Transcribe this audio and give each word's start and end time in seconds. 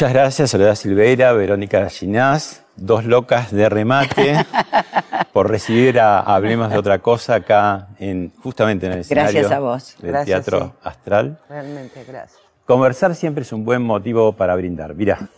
Muchas 0.00 0.14
gracias, 0.14 0.50
Soledad 0.52 0.76
Silveira, 0.76 1.34
Verónica 1.34 1.86
Ginás, 1.90 2.62
dos 2.74 3.04
locas 3.04 3.52
de 3.52 3.68
remate, 3.68 4.34
por 5.34 5.50
recibir 5.50 6.00
a, 6.00 6.20
Hablemos 6.20 6.70
de 6.70 6.78
otra 6.78 7.00
cosa 7.00 7.34
acá, 7.34 7.88
en, 7.98 8.32
justamente 8.42 8.86
en 8.86 8.92
el 8.92 9.00
escenario 9.00 9.30
gracias 9.30 9.52
a 9.52 9.58
vos. 9.58 9.96
del 10.00 10.24
Teatro 10.24 10.72
Astral. 10.82 11.38
Realmente, 11.50 12.02
gracias. 12.08 12.40
Conversar 12.64 13.14
siempre 13.14 13.42
es 13.42 13.52
un 13.52 13.62
buen 13.62 13.82
motivo 13.82 14.32
para 14.32 14.56
brindar. 14.56 14.94
Mirá. 14.94 15.28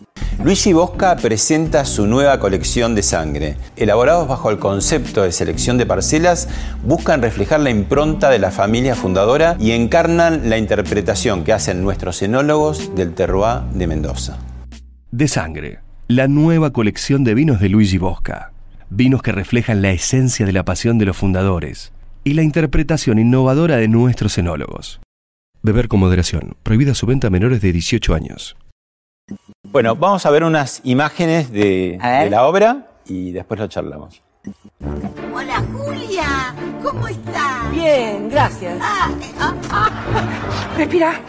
Luigi 0.45 0.73
Bosca 0.73 1.17
presenta 1.17 1.85
su 1.85 2.07
nueva 2.07 2.39
colección 2.39 2.95
de 2.95 3.03
sangre. 3.03 3.57
Elaborados 3.75 4.29
bajo 4.29 4.49
el 4.51 4.61
concepto 4.61 5.25
de 5.25 5.33
selección 5.33 5.77
de 5.77 5.87
parcelas, 5.87 6.49
buscan 6.85 7.21
reflejar 7.21 7.59
la 7.59 7.71
impronta 7.71 8.31
de 8.31 8.39
la 8.39 8.53
familia 8.53 8.95
fundadora 8.95 9.57
y 9.59 9.73
encarnan 9.73 10.49
la 10.49 10.57
interpretación 10.57 11.43
que 11.43 11.53
hacen 11.53 11.83
nuestros 11.83 12.23
enólogos 12.23 12.95
del 12.95 13.13
terroir 13.13 13.63
de 13.73 13.89
Mendoza. 13.89 14.39
De 15.13 15.29
sangre, 15.29 15.81
la 16.09 16.27
nueva 16.27 16.73
colección 16.73 17.23
de 17.23 17.35
vinos 17.35 17.61
de 17.61 17.69
Luigi 17.69 17.99
Bosca. 17.99 18.53
Vinos 18.89 19.21
que 19.21 19.31
reflejan 19.31 19.83
la 19.83 19.91
esencia 19.91 20.47
de 20.47 20.53
la 20.55 20.65
pasión 20.65 20.97
de 20.97 21.05
los 21.05 21.19
fundadores 21.19 21.93
y 22.25 22.33
la 22.33 22.41
interpretación 22.41 23.19
innovadora 23.19 23.77
de 23.77 23.89
nuestros 23.89 24.39
enólogos. 24.39 25.03
Beber 25.63 25.89
con 25.89 26.01
moderación. 26.01 26.57
Prohibida 26.63 26.95
su 26.95 27.05
venta 27.05 27.27
a 27.27 27.31
menores 27.31 27.61
de 27.61 27.73
18 27.75 28.15
años. 28.15 28.57
Bueno, 29.71 29.97
vamos 29.97 30.25
a 30.25 30.31
ver 30.31 30.45
unas 30.45 30.81
imágenes 30.83 31.53
de, 31.53 31.99
la 32.31 32.47
obra 32.47 32.87
y 33.05 33.33
después 33.33 33.61
lo 33.61 33.67
charlamos. 33.67 34.23
Hola 35.35 35.63
Julia, 35.75 36.55
¿cómo 36.83 37.07
estás? 37.07 37.71
Bien, 37.71 38.31
gracias. 38.31 38.79
Ah, 38.81 39.11
eh, 39.21 39.31
ah, 39.39 39.55
ah. 39.69 40.75
Respira. 40.79 41.21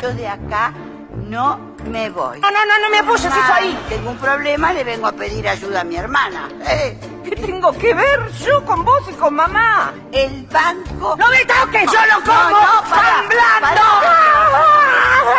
Yo 0.00 0.14
de 0.14 0.28
acá 0.28 0.72
no 1.16 1.58
me 1.90 2.10
voy. 2.10 2.40
No, 2.40 2.50
no, 2.50 2.64
no, 2.64 2.78
no 2.80 2.90
me 2.90 2.98
apoyes 2.98 3.26
eso 3.26 3.52
ahí. 3.52 3.78
Tengo 3.88 4.10
un 4.10 4.18
problema, 4.18 4.72
le 4.72 4.84
vengo 4.84 5.06
a 5.06 5.12
pedir 5.12 5.48
ayuda 5.48 5.80
a 5.80 5.84
mi 5.84 5.96
hermana. 5.96 6.48
Eh. 6.66 6.98
¿Qué 7.24 7.36
tengo 7.36 7.72
que 7.72 7.94
ver 7.94 8.30
yo 8.32 8.64
con 8.64 8.84
vos 8.84 9.02
y 9.10 9.14
con 9.14 9.34
mamá? 9.34 9.92
El 10.12 10.46
banco. 10.46 11.16
¡No 11.16 11.28
me 11.28 11.44
toques! 11.44 11.90
¡Yo 11.90 11.98
lo 12.06 12.20
como! 12.24 12.50
No, 12.50 13.60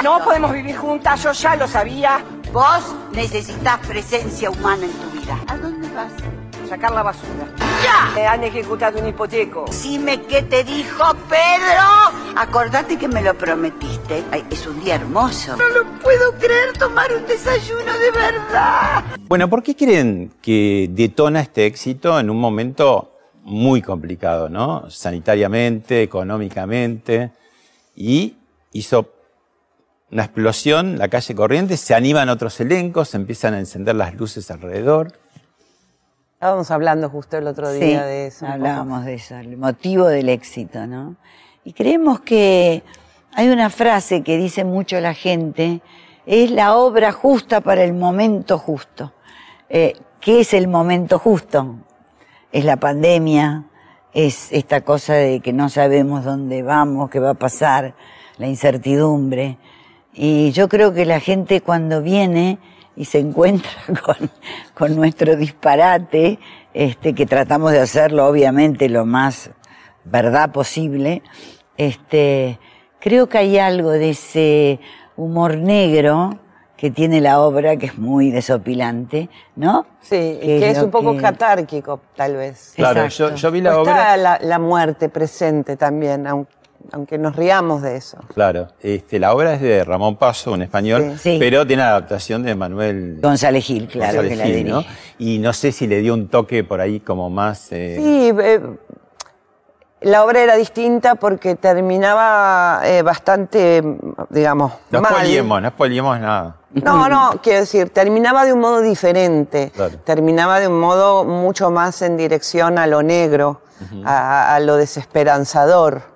no, 0.02 0.20
No 0.20 0.24
podemos 0.24 0.52
vivir 0.52 0.78
juntas, 0.78 1.22
yo 1.24 1.31
ya 1.31 1.56
lo 1.56 1.68
sabía. 1.68 2.24
Vos 2.52 2.96
necesitas 3.12 3.80
presencia 3.86 4.50
humana 4.50 4.86
en 4.86 4.94
tu 4.94 5.09
vida. 5.12 5.38
¿A 5.47 5.58
dónde 5.58 5.90
vas? 5.90 6.12
Sacar 6.68 6.91
la 6.91 7.03
basura. 7.03 7.47
¡Ya! 7.84 8.12
Me 8.16 8.25
han 8.25 8.44
ejecutado 8.44 9.00
un 9.00 9.07
hipoteco. 9.07 9.66
Dime 9.81 10.22
qué 10.22 10.44
te 10.44 10.63
dijo 10.63 11.03
Pedro. 11.29 12.35
Acordate 12.35 12.97
que 12.97 13.07
me 13.07 13.22
lo 13.22 13.34
prometiste. 13.38 14.24
es 14.50 14.66
un 14.68 14.84
día 14.84 14.96
hermoso. 14.96 15.57
No 15.57 15.69
lo 15.69 15.85
puedo 16.00 16.31
creer 16.34 16.73
tomar 16.78 17.13
un 17.13 17.25
desayuno 17.28 17.94
de 17.94 18.12
verdad. 18.12 19.03
Bueno, 19.28 19.50
¿por 19.50 19.62
qué 19.63 19.75
creen 19.75 20.31
que 20.41 20.90
detona 20.91 21.41
este 21.41 21.66
éxito 21.66 22.19
en 22.19 22.29
un 22.29 22.40
momento 22.40 23.12
muy 23.44 23.81
complicado, 23.81 24.50
¿no? 24.50 24.90
Sanitariamente, 24.90 26.02
económicamente, 26.02 27.31
y 27.96 28.35
hizo 28.72 29.09
una 30.12 30.25
explosión, 30.25 30.97
la 30.97 31.07
calle 31.07 31.35
corriente, 31.35 31.75
se 31.75 31.94
animan 31.96 32.29
otros 32.29 32.59
elencos, 32.59 33.09
se 33.09 33.18
empiezan 33.18 33.56
a 33.56 33.59
encender 33.59 33.96
las 33.96 34.13
luces 34.16 34.50
alrededor. 34.52 35.13
Estábamos 36.44 36.72
hablando 36.72 37.09
justo 37.09 37.38
el 37.38 37.48
otro 37.48 37.72
día 37.72 38.04
de 38.04 38.28
eso. 38.28 38.46
Hablábamos 38.46 39.06
de 39.06 39.14
eso, 39.14 39.38
el 39.38 39.56
motivo 39.56 40.08
del 40.08 40.28
éxito, 40.28 40.86
¿no? 40.86 41.16
Y 41.64 41.72
creemos 41.72 42.20
que 42.20 42.84
hay 43.31 43.48
una 43.48 43.70
frase 43.70 44.24
que 44.24 44.36
dice 44.36 44.66
mucho 44.66 45.00
la 45.00 45.14
gente, 45.14 45.80
es 46.26 46.52
la 46.52 46.76
obra 46.76 47.14
justa 47.14 47.62
para 47.62 47.86
el 47.86 47.94
momento 47.94 48.58
justo. 48.58 49.14
Eh, 49.70 49.94
¿Qué 50.20 50.42
es 50.42 50.53
el 50.53 50.68
momento 50.68 51.18
justo? 51.18 51.78
Es 52.52 52.66
la 52.66 52.76
pandemia, 52.76 53.64
es 54.14 54.52
esta 54.52 54.82
cosa 54.82 55.14
de 55.14 55.40
que 55.40 55.53
no 55.53 55.70
sabemos 55.70 56.26
dónde 56.26 56.62
vamos, 56.62 57.09
qué 57.09 57.22
va 57.22 57.30
a 57.30 57.36
pasar, 57.36 57.96
la 58.38 58.48
incertidumbre. 58.48 59.59
Y 60.12 60.52
yo 60.52 60.68
creo 60.68 60.94
que 60.94 61.06
la 61.06 61.22
gente 61.22 61.62
cuando 61.62 62.02
viene 62.02 62.59
y 62.96 63.06
se 63.06 63.20
encuentra 63.20 63.72
con, 64.06 64.30
con 64.74 64.96
nuestro 64.96 65.36
disparate, 65.36 66.40
este, 66.74 67.14
que 67.14 67.26
tratamos 67.26 67.72
de 67.72 67.80
hacerlo 67.80 68.28
obviamente 68.28 68.90
lo 68.90 69.06
más 69.06 69.52
verdad 70.04 70.52
posible, 70.52 71.22
este, 71.78 72.59
creo 73.00 73.28
que 73.28 73.38
hay 73.38 73.58
algo 73.58 73.92
de 73.92 74.12
ese 74.12 74.80
humor 75.16 75.58
negro 75.58 76.40
que 76.78 76.92
tiene 76.92 77.22
la 77.22 77.40
obra, 77.40 77.78
que 77.78 77.86
es 77.86 77.98
muy 77.98 78.30
desopilante, 78.30 79.30
¿no? 79.56 79.86
Sí, 80.02 80.38
que, 80.42 80.70
es, 80.70 80.80
un 80.80 80.92
poco 80.92 81.16
catárquico, 81.16 82.02
tal 82.14 82.36
vez. 82.36 82.74
Claro, 82.76 83.08
yo, 83.08 83.36
yo, 83.36 83.52
vi 83.52 83.62
la 83.62 83.80
obra. 83.80 83.92
Está 83.94 84.18
la, 84.18 84.40
la, 84.42 84.59
muerte 84.59 85.08
presente 85.08 85.78
también, 85.78 86.28
aunque 86.28 86.52
aunque 86.92 87.18
nos 87.18 87.36
riamos 87.36 87.82
de 87.82 87.96
eso. 87.96 88.18
Claro, 88.34 88.68
este, 88.82 89.20
la 89.20 89.34
obra 89.34 89.54
es 89.54 89.62
de 89.62 89.84
Ramón 89.84 90.18
Paso, 90.18 90.52
un 90.52 90.62
español, 90.62 91.16
pero 91.24 91.66
tiene 91.66 91.84
adaptación 91.84 92.44
de 92.44 92.56
Manuel 92.56 93.20
González 93.22 93.66
Gil, 93.66 93.88
claro, 93.88 94.22
que 94.22 94.36
la 94.36 94.46
¿no? 94.70 94.84
Y 95.18 95.40
no 95.40 95.54
sé 95.54 95.72
si 95.72 95.88
le 95.88 96.02
dio 96.02 96.14
un 96.14 96.28
toque 96.28 96.64
por 96.64 96.82
ahí 96.82 97.00
como 97.00 97.30
más... 97.30 97.72
Eh... 97.72 97.96
Sí, 97.98 98.32
eh, 98.42 98.60
la 100.04 100.24
obra 100.26 100.42
era 100.42 100.56
distinta 100.56 101.16
porque 101.16 101.56
terminaba 101.56 102.82
eh, 102.84 103.02
bastante, 103.02 103.82
digamos, 104.30 104.74
no 104.92 105.02
mal. 105.02 105.64
no 105.64 105.70
spoilemos 105.70 106.20
nada. 106.20 106.58
No, 106.74 107.08
no, 107.08 107.40
quiero 107.42 107.62
decir, 107.62 107.90
terminaba 107.90 108.46
de 108.46 108.54
un 108.54 108.60
modo 108.60 108.82
diferente, 108.82 109.72
terminaba 110.04 110.60
de 110.60 110.68
un 110.68 110.80
modo 110.80 111.24
mucho 111.24 111.72
más 111.72 112.02
en 112.02 112.18
dirección 112.18 112.78
a 112.80 112.88
lo 112.88 113.04
negro, 113.04 113.62
a, 114.03 114.56
a 114.56 114.59
lo 114.59 114.76
desesperanzador. 114.76 116.13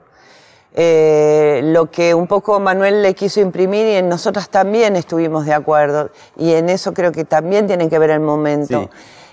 Eh, 0.79 1.61
lo 1.63 1.89
que 1.89 2.13
un 2.13 2.27
poco 2.27 2.59
Manuel 2.59 3.01
le 3.01 3.15
quiso 3.15 3.41
imprimir 3.41 3.87
y 3.87 3.93
en 3.93 4.07
nosotras 4.07 4.47
también 4.47 4.95
estuvimos 4.95 5.47
de 5.47 5.53
acuerdo, 5.55 6.11
y 6.37 6.51
en 6.53 6.69
eso 6.69 6.93
creo 6.93 7.11
que 7.11 7.25
también 7.25 7.65
tiene 7.65 7.89
que 7.89 7.97
ver 7.97 8.11
el 8.11 8.19
momento, 8.19 8.87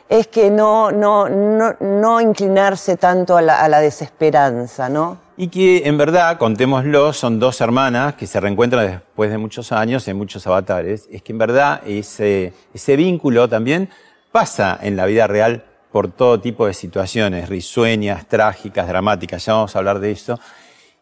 es 0.09 0.27
que 0.29 0.51
no, 0.51 0.91
no, 0.91 1.29
no, 1.29 1.77
no 1.81 2.21
inclinarse 2.23 2.97
tanto 2.97 3.37
a 3.37 3.43
la, 3.43 3.61
a 3.61 3.69
la, 3.69 3.81
desesperanza, 3.81 4.89
¿no? 4.89 5.19
Y 5.37 5.49
que 5.49 5.87
en 5.87 5.99
verdad, 5.99 6.39
contémoslo, 6.39 7.13
son 7.13 7.39
dos 7.39 7.61
hermanas 7.61 8.15
que 8.15 8.27
se 8.27 8.41
reencuentran 8.41 8.87
después 8.87 9.31
de 9.31 9.37
muchos 9.37 9.71
años 9.71 10.09
en 10.09 10.17
muchos 10.17 10.47
avatares, 10.47 11.07
es 11.13 11.21
que 11.21 11.33
en 11.33 11.39
verdad 11.39 11.83
ese, 11.85 12.55
ese 12.73 12.97
vínculo 12.97 13.51
también 13.51 13.91
pasa 14.33 14.79
en 14.81 14.97
la 14.97 15.05
vida 15.05 15.27
real 15.27 15.63
por 15.93 16.09
todo 16.09 16.41
tipo 16.41 16.67
de 16.67 16.73
situaciones, 16.73 17.51
risueñas, 17.51 18.27
trágicas, 18.27 18.89
dramáticas, 18.89 19.45
ya 19.45 19.53
vamos 19.53 19.77
a 19.77 19.79
hablar 19.79 20.01
de 20.01 20.11
eso. 20.11 20.41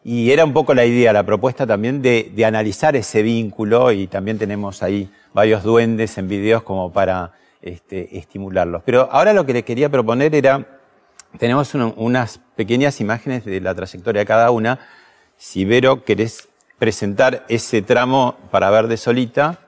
Y 0.03 0.31
era 0.31 0.43
un 0.43 0.53
poco 0.53 0.73
la 0.73 0.85
idea, 0.85 1.13
la 1.13 1.23
propuesta 1.23 1.65
también 1.65 2.01
de, 2.01 2.31
de, 2.35 2.45
analizar 2.45 2.95
ese 2.95 3.21
vínculo 3.21 3.91
y 3.91 4.07
también 4.07 4.37
tenemos 4.37 4.83
ahí 4.83 5.09
varios 5.33 5.63
duendes 5.63 6.17
en 6.17 6.27
videos 6.27 6.63
como 6.63 6.91
para 6.91 7.31
este, 7.61 8.17
estimularlos. 8.17 8.83
Pero 8.83 9.07
ahora 9.11 9.31
lo 9.31 9.45
que 9.45 9.53
le 9.53 9.63
quería 9.63 9.89
proponer 9.89 10.35
era 10.35 10.67
tenemos 11.37 11.73
unas 11.73 12.39
pequeñas 12.55 13.01
imágenes 13.01 13.43
de 13.45 13.59
la 13.59 13.73
trayectoria 13.73 14.19
de 14.19 14.25
cada 14.25 14.51
una. 14.51 14.79
Si 15.37 15.65
Vero 15.65 16.03
querés 16.03 16.47
presentar 16.77 17.45
ese 17.49 17.81
tramo 17.81 18.37
para 18.51 18.69
ver 18.69 18.87
de 18.87 18.97
Solita, 18.97 19.59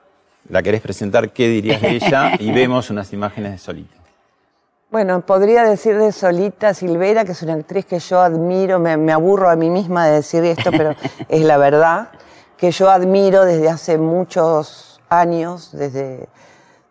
la 0.48 0.62
querés 0.62 0.80
presentar, 0.80 1.32
¿qué 1.32 1.48
dirías 1.48 1.82
de 1.82 1.96
ella? 1.96 2.32
Y 2.38 2.52
vemos 2.52 2.90
unas 2.90 3.12
imágenes 3.12 3.52
de 3.52 3.58
Solita. 3.58 3.95
Bueno, 4.96 5.20
podría 5.20 5.62
decir 5.62 5.98
de 5.98 6.10
Solita 6.10 6.72
Silvera, 6.72 7.26
que 7.26 7.32
es 7.32 7.42
una 7.42 7.52
actriz 7.52 7.84
que 7.84 7.98
yo 7.98 8.18
admiro, 8.18 8.78
me, 8.78 9.12
aburro 9.12 9.50
a 9.50 9.54
mí 9.54 9.68
misma 9.68 10.06
de 10.06 10.12
decir 10.14 10.42
esto, 10.42 10.70
pero 10.70 10.94
es 11.28 11.42
la 11.42 11.58
verdad, 11.58 12.08
que 12.56 12.70
yo 12.70 12.88
admiro 12.88 13.44
desde 13.44 13.68
hace 13.68 13.98
muchos 13.98 14.98
años, 15.10 15.68
desde, 15.72 16.30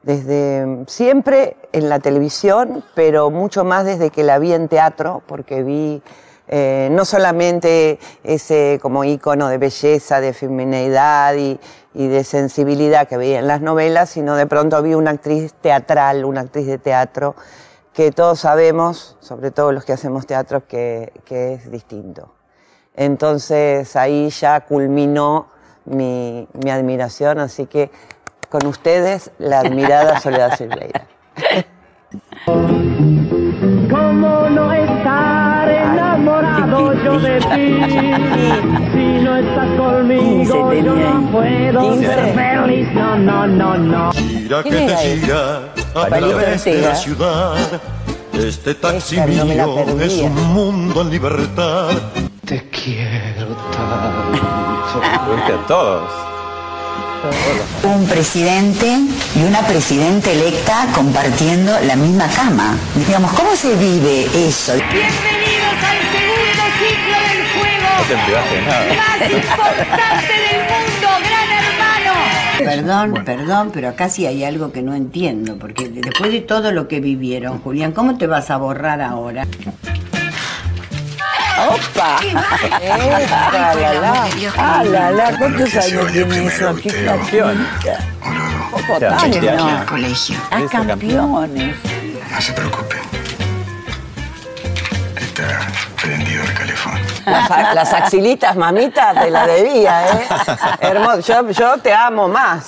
desde 0.04 0.84
siempre 0.86 1.58
en 1.72 1.90
la 1.90 1.98
televisión, 1.98 2.84
pero 2.94 3.32
mucho 3.32 3.64
más 3.64 3.86
desde 3.86 4.12
que 4.12 4.24
la 4.24 4.38
vi 4.38 4.54
en 4.54 4.68
teatro, 4.68 5.24
porque 5.26 5.64
vi 5.64 6.04
eh, 6.48 6.90
no 6.92 7.06
solamente 7.06 7.98
ese 8.24 8.78
como 8.84 9.04
ícono 9.04 9.48
de 9.48 9.58
belleza, 9.58 10.22
de 10.22 10.34
femineidad 10.34 11.34
y, 11.34 11.60
y, 11.96 12.08
de 12.08 12.24
sensibilidad 12.24 13.08
que 13.08 13.18
veía 13.18 13.40
en 13.40 13.48
las 13.48 13.62
novelas, 13.62 14.12
sino 14.12 14.36
de 14.36 14.46
pronto 14.46 14.80
vi 14.84 14.94
una 14.94 15.10
actriz 15.10 15.56
teatral, 15.56 16.24
una 16.24 16.42
actriz 16.42 16.68
de 16.68 16.78
teatro, 16.78 17.36
que 17.96 18.12
todos 18.12 18.42
sabemos, 18.42 19.16
sobre 19.22 19.52
todo 19.52 19.72
los 19.72 19.86
que 19.86 19.94
hacemos 19.94 20.28
teatro, 20.28 20.68
que, 20.68 21.14
que 21.24 21.54
es 21.54 21.72
distinto. 21.72 22.34
Entonces 22.94 23.96
ahí 23.96 24.30
ya 24.30 24.60
culminó 24.66 25.48
mi, 25.86 26.46
mi 26.62 26.72
admiración, 26.72 27.40
así 27.40 27.68
que 27.68 27.90
con 28.50 28.66
ustedes 28.68 29.32
la 29.40 29.60
admirada 29.60 30.20
Soledad 30.22 30.58
Silveira. 30.58 31.08
¿Cómo 33.90 34.50
no 34.50 34.74
estar 34.74 35.70
enamorado 35.70 36.94
yo 36.96 37.20
de 37.20 37.40
ti? 37.40 37.82
Si 38.92 39.24
no 39.24 39.38
estás 39.38 39.70
conmigo 39.78 40.74
yo 40.74 40.96
no 40.96 41.32
puedo 41.32 41.96
ser 41.98 42.34
feliz. 42.34 42.94
No, 42.94 43.18
no, 43.18 43.48
no, 43.48 43.78
no. 43.78 44.64
Que 44.64 44.70
te 44.70 44.98
gira 44.98 45.75
a 45.96 46.08
través 46.08 46.66
de 46.66 46.82
la 46.82 46.96
ciudad. 46.96 47.82
Este 48.34 48.76
taxi 48.76 49.20
mío 49.22 50.00
es 50.02 50.14
un 50.14 50.54
mundo 50.54 51.02
en 51.02 51.10
libertad. 51.10 51.92
Te 52.46 52.70
quiero 52.70 53.56
tanto. 53.72 55.02
a 55.54 55.68
todos. 55.68 56.12
Un 57.84 58.06
presidente 58.08 59.00
y 59.36 59.44
una 59.44 59.62
presidenta 59.62 60.32
electa 60.32 60.88
compartiendo 60.94 61.72
la 61.88 61.96
misma 61.96 62.28
cama. 62.28 62.76
Digamos, 63.08 63.32
¿cómo 63.32 63.56
se 63.56 63.76
vive 63.76 64.26
eso? 64.48 64.74
Bienvenidos 64.74 65.78
al 65.82 66.00
segundo 66.14 66.64
ciclo 66.78 67.18
del 67.30 67.42
juego. 67.56 67.88
No 67.98 68.04
te 68.04 68.16
privaste 68.26 68.62
nada. 68.62 68.86
Más 68.96 69.32
importante 69.32 70.34
del 70.34 70.60
mundo, 70.70 70.85
Perdón, 72.58 73.24
perdón, 73.26 73.72
pero 73.74 73.90
acá 73.90 74.10
sí 74.10 74.26
hay 74.26 74.44
algo 74.44 74.72
que 74.72 74.82
no 74.82 74.96
entiendo, 74.96 75.58
porque 75.58 75.90
después 75.90 76.32
de 76.32 76.42
todo 76.42 76.72
lo 76.72 76.88
que 76.88 77.00
vivieron, 77.00 77.60
Julián, 77.60 77.92
¿cómo 77.92 78.18
te 78.18 78.28
vas 78.28 78.50
a 78.50 78.58
borrar 78.58 79.02
ahora? 79.02 79.46
¡Opa! 81.58 82.20
¡Ah, 82.36 83.74
la, 83.80 83.94
la! 83.94 84.28
¡Ah, 84.58 84.84
la, 84.84 85.12
la! 85.12 85.38
¿Cuántos 85.38 85.74
años 85.76 86.12
tiene 86.12 86.46
eso? 86.46 86.76
¡Qué 86.76 87.06
campeón! 87.06 87.66
Poco 88.72 89.06
años 89.06 89.46
no, 89.58 89.86
colegio. 89.86 90.38
¡Ah, 90.52 90.62
campeones! 90.70 91.76
No 92.32 92.42
se 92.42 92.54
preocupe. 92.54 92.95
Está 95.38 95.68
prendido 96.02 96.44
el 96.44 96.54
calefón. 96.54 96.94
Las, 97.26 97.76
las, 97.76 97.94
axilitas, 97.94 98.56
mamita, 98.56 99.14
te 99.22 99.30
la 99.30 99.46
debía, 99.46 100.08
¿eh? 100.08 100.26
Hermoso. 100.80 101.20
Yo, 101.20 101.52
yo, 101.52 101.78
te 101.80 101.92
amo 101.94 102.30
más 102.30 102.68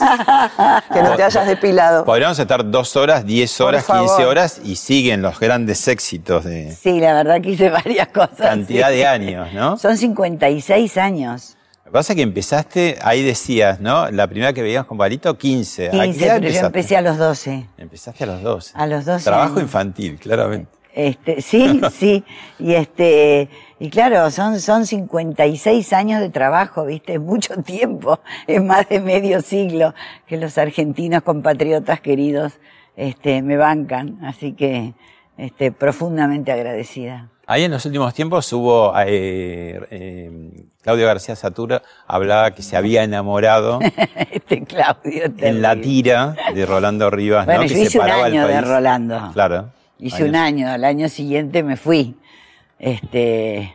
que 0.91 1.01
no 1.01 1.15
te 1.15 1.23
hayas 1.23 1.47
depilado. 1.47 2.03
Podríamos 2.03 2.37
estar 2.37 2.69
dos 2.69 2.97
horas, 2.97 3.25
diez 3.25 3.61
horas, 3.61 3.85
quince 3.85 4.25
horas 4.25 4.59
y 4.65 4.75
siguen 4.75 5.21
los 5.21 5.39
grandes 5.39 5.87
éxitos 5.87 6.43
de. 6.43 6.75
Sí, 6.75 6.99
la 6.99 7.13
verdad 7.13 7.39
que 7.39 7.51
hice 7.51 7.69
varias 7.69 8.09
cosas. 8.09 8.35
Cantidad 8.37 8.89
de 8.89 9.07
años, 9.07 9.53
¿no? 9.53 9.77
Son 9.77 9.95
56 9.95 10.97
años. 10.97 11.55
Lo 11.85 11.91
que 11.91 11.91
pasa 11.91 12.11
es 12.11 12.17
que 12.17 12.23
empezaste, 12.23 12.99
ahí 13.01 13.23
decías, 13.23 13.79
¿no? 13.79 14.11
La 14.11 14.27
primera 14.27 14.51
que 14.51 14.61
veíamos 14.61 14.87
con 14.87 14.97
Barito, 14.97 15.37
15. 15.37 15.91
15, 15.91 16.19
pero 16.19 16.49
yo 16.49 16.59
empecé 16.65 16.97
a 16.97 17.01
los 17.01 17.17
12. 17.17 17.65
Empezaste 17.77 18.25
a 18.25 18.27
los 18.27 18.41
12. 18.41 18.73
A 18.75 18.87
los 18.87 19.05
12. 19.05 19.23
Trabajo 19.23 19.61
infantil, 19.61 20.19
claramente. 20.19 20.76
Este, 20.97 21.41
sí, 21.41 21.79
sí. 21.93 22.23
Y 22.57 22.73
este, 22.73 23.49
y 23.79 23.89
claro, 23.89 24.29
son, 24.31 24.59
son 24.59 24.87
56 24.87 25.93
años 25.93 26.19
de 26.19 26.29
trabajo, 26.29 26.85
¿viste? 26.85 27.13
Es 27.13 27.21
mucho 27.21 27.55
tiempo. 27.61 28.19
Es 28.47 28.61
más 28.63 28.89
de 28.89 28.99
medio 28.99 29.41
siglo 29.41 29.93
que 30.25 30.37
los 30.37 30.57
argentinos 30.57 31.21
compatriotas 31.21 32.01
queridos, 32.01 32.53
este, 32.95 33.43
me 33.43 33.57
bancan. 33.57 34.17
Así 34.25 34.53
que, 34.53 34.95
este, 35.37 35.71
profundamente 35.71 36.51
agradecida. 36.51 37.29
Ahí 37.45 37.63
en 37.63 37.71
los 37.71 37.85
últimos 37.85 38.13
tiempos 38.13 38.51
hubo, 38.51 38.91
eh, 39.05 39.79
eh, 39.91 40.51
Claudio 40.81 41.05
García 41.05 41.35
Satura 41.35 41.81
hablaba 42.07 42.51
que 42.51 42.61
se 42.61 42.75
había 42.75 43.03
enamorado 43.03 43.79
este 44.31 44.63
Claudio 44.63 45.31
en 45.37 45.61
la 45.61 45.79
tira 45.79 46.35
de 46.53 46.65
Rolando 46.65 47.09
Rivas, 47.09 47.45
bueno, 47.45 47.61
¿no? 47.61 47.67
Yo 47.67 47.75
que 47.75 47.81
hice 47.83 47.99
un 47.99 48.09
año 48.09 48.47
de 48.47 48.61
Rolando. 48.61 49.29
Claro. 49.31 49.76
Hice 49.99 50.25
un 50.25 50.35
año, 50.35 50.69
al 50.69 50.83
año 50.83 51.09
siguiente 51.09 51.63
me 51.63 51.75
fui. 51.75 52.15
Este, 52.79 53.73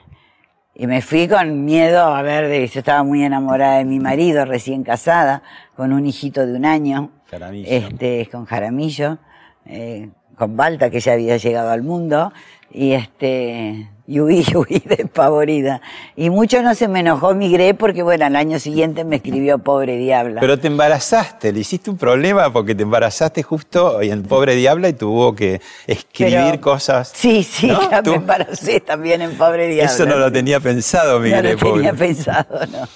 y 0.75 0.87
me 0.87 1.03
fui 1.03 1.27
con 1.29 1.65
miedo 1.65 2.01
a 2.03 2.23
ver, 2.23 2.49
de, 2.49 2.67
yo 2.67 2.79
estaba 2.79 3.03
muy 3.03 3.25
enamorada 3.25 3.79
de 3.79 3.85
mi 3.85 3.99
marido, 3.99 4.45
recién 4.45 4.85
casada, 4.85 5.43
con 5.77 5.93
un 5.93 6.07
hijito 6.07 6.47
de 6.47 6.55
un 6.55 6.65
año. 6.65 7.11
Jaramillo. 7.31 7.69
Este, 7.69 8.29
con 8.31 8.45
Jaramillo, 8.45 9.19
eh, 9.67 10.11
con 10.37 10.57
Balta, 10.57 10.91
que 10.91 11.01
ya 11.01 11.13
había 11.15 11.37
llegado 11.37 11.71
al 11.71 11.83
mundo. 11.83 12.33
Y 12.71 12.93
este, 12.93 13.91
y 14.13 14.21
huí, 14.21 14.45
huí 14.55 14.83
despavorida. 14.85 15.81
Y 16.17 16.29
mucho 16.29 16.63
no 16.63 16.75
se 16.75 16.87
me 16.87 17.01
enojó 17.01 17.35
migré 17.35 17.73
porque, 17.73 18.03
bueno, 18.03 18.27
al 18.27 18.37
año 18.37 18.59
siguiente 18.59 19.05
me 19.05 19.17
escribió 19.17 19.59
Pobre 19.59 19.97
Diabla. 19.97 20.41
Pero 20.41 20.59
te 20.59 20.67
embarazaste, 20.67 21.51
le 21.53 21.61
hiciste 21.61 21.89
un 21.89 21.97
problema 21.97 22.53
porque 22.53 22.75
te 22.75 22.83
embarazaste 22.83 23.43
justo 23.43 24.03
en 24.03 24.23
Pobre 24.25 24.55
Diabla 24.55 24.91
y 24.91 24.93
tuvo 24.93 25.35
que 25.35 25.63
escribir 25.87 26.37
Pero- 26.51 26.61
cosas. 26.61 27.11
Sí, 27.15 27.43
sí, 27.43 27.69
¿no? 27.69 27.91
ya 27.91 28.03
Tú- 28.03 28.11
me 28.11 28.17
embaracé 28.17 28.81
también 28.81 29.23
en 29.23 29.33
Pobre 29.39 29.69
Diabla. 29.69 29.91
Eso 29.91 30.05
no 30.05 30.17
lo 30.17 30.31
tenía 30.31 30.61
pensado, 30.61 31.15
No 31.15 31.21
Migré, 31.25 31.55
lo 31.55 31.59
tenía 31.59 31.95
pensado, 31.95 32.67
no. 32.67 32.87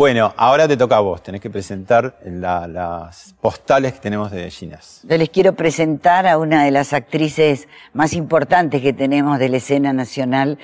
Bueno, 0.00 0.32
ahora 0.38 0.66
te 0.66 0.78
toca 0.78 0.96
a 0.96 1.00
vos, 1.00 1.22
tenés 1.22 1.42
que 1.42 1.50
presentar 1.50 2.16
la- 2.24 2.66
las 2.66 3.34
postales 3.38 3.92
que 3.92 4.00
tenemos 4.00 4.30
de 4.30 4.50
Ginás. 4.50 5.02
Yo 5.06 5.18
les 5.18 5.28
quiero 5.28 5.52
presentar 5.52 6.26
a 6.26 6.38
una 6.38 6.64
de 6.64 6.70
las 6.70 6.94
actrices 6.94 7.68
más 7.92 8.14
importantes 8.14 8.80
que 8.80 8.94
tenemos 8.94 9.38
de 9.38 9.50
la 9.50 9.58
escena 9.58 9.92
nacional, 9.92 10.56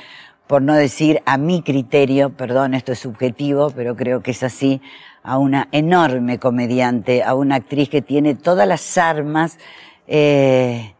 por 0.47 0.63
no 0.63 0.73
decir 0.73 1.21
a 1.27 1.37
mi 1.37 1.61
criterio, 1.61 2.31
perdón, 2.31 2.73
esto 2.73 2.93
es 2.93 2.99
subjetivo, 2.99 3.69
pero 3.77 3.95
creo 3.95 4.23
que 4.23 4.31
es 4.31 4.43
así, 4.43 4.81
a 5.23 5.37
una 5.37 5.69
enorme 5.71 6.39
comediante, 6.39 7.23
a 7.23 7.35
una 7.35 7.57
actriz 7.57 7.91
que 7.91 8.01
tiene 8.01 8.37
todas 8.37 8.67
las 8.67 8.97
armas 8.97 9.59
eh, 10.07 10.95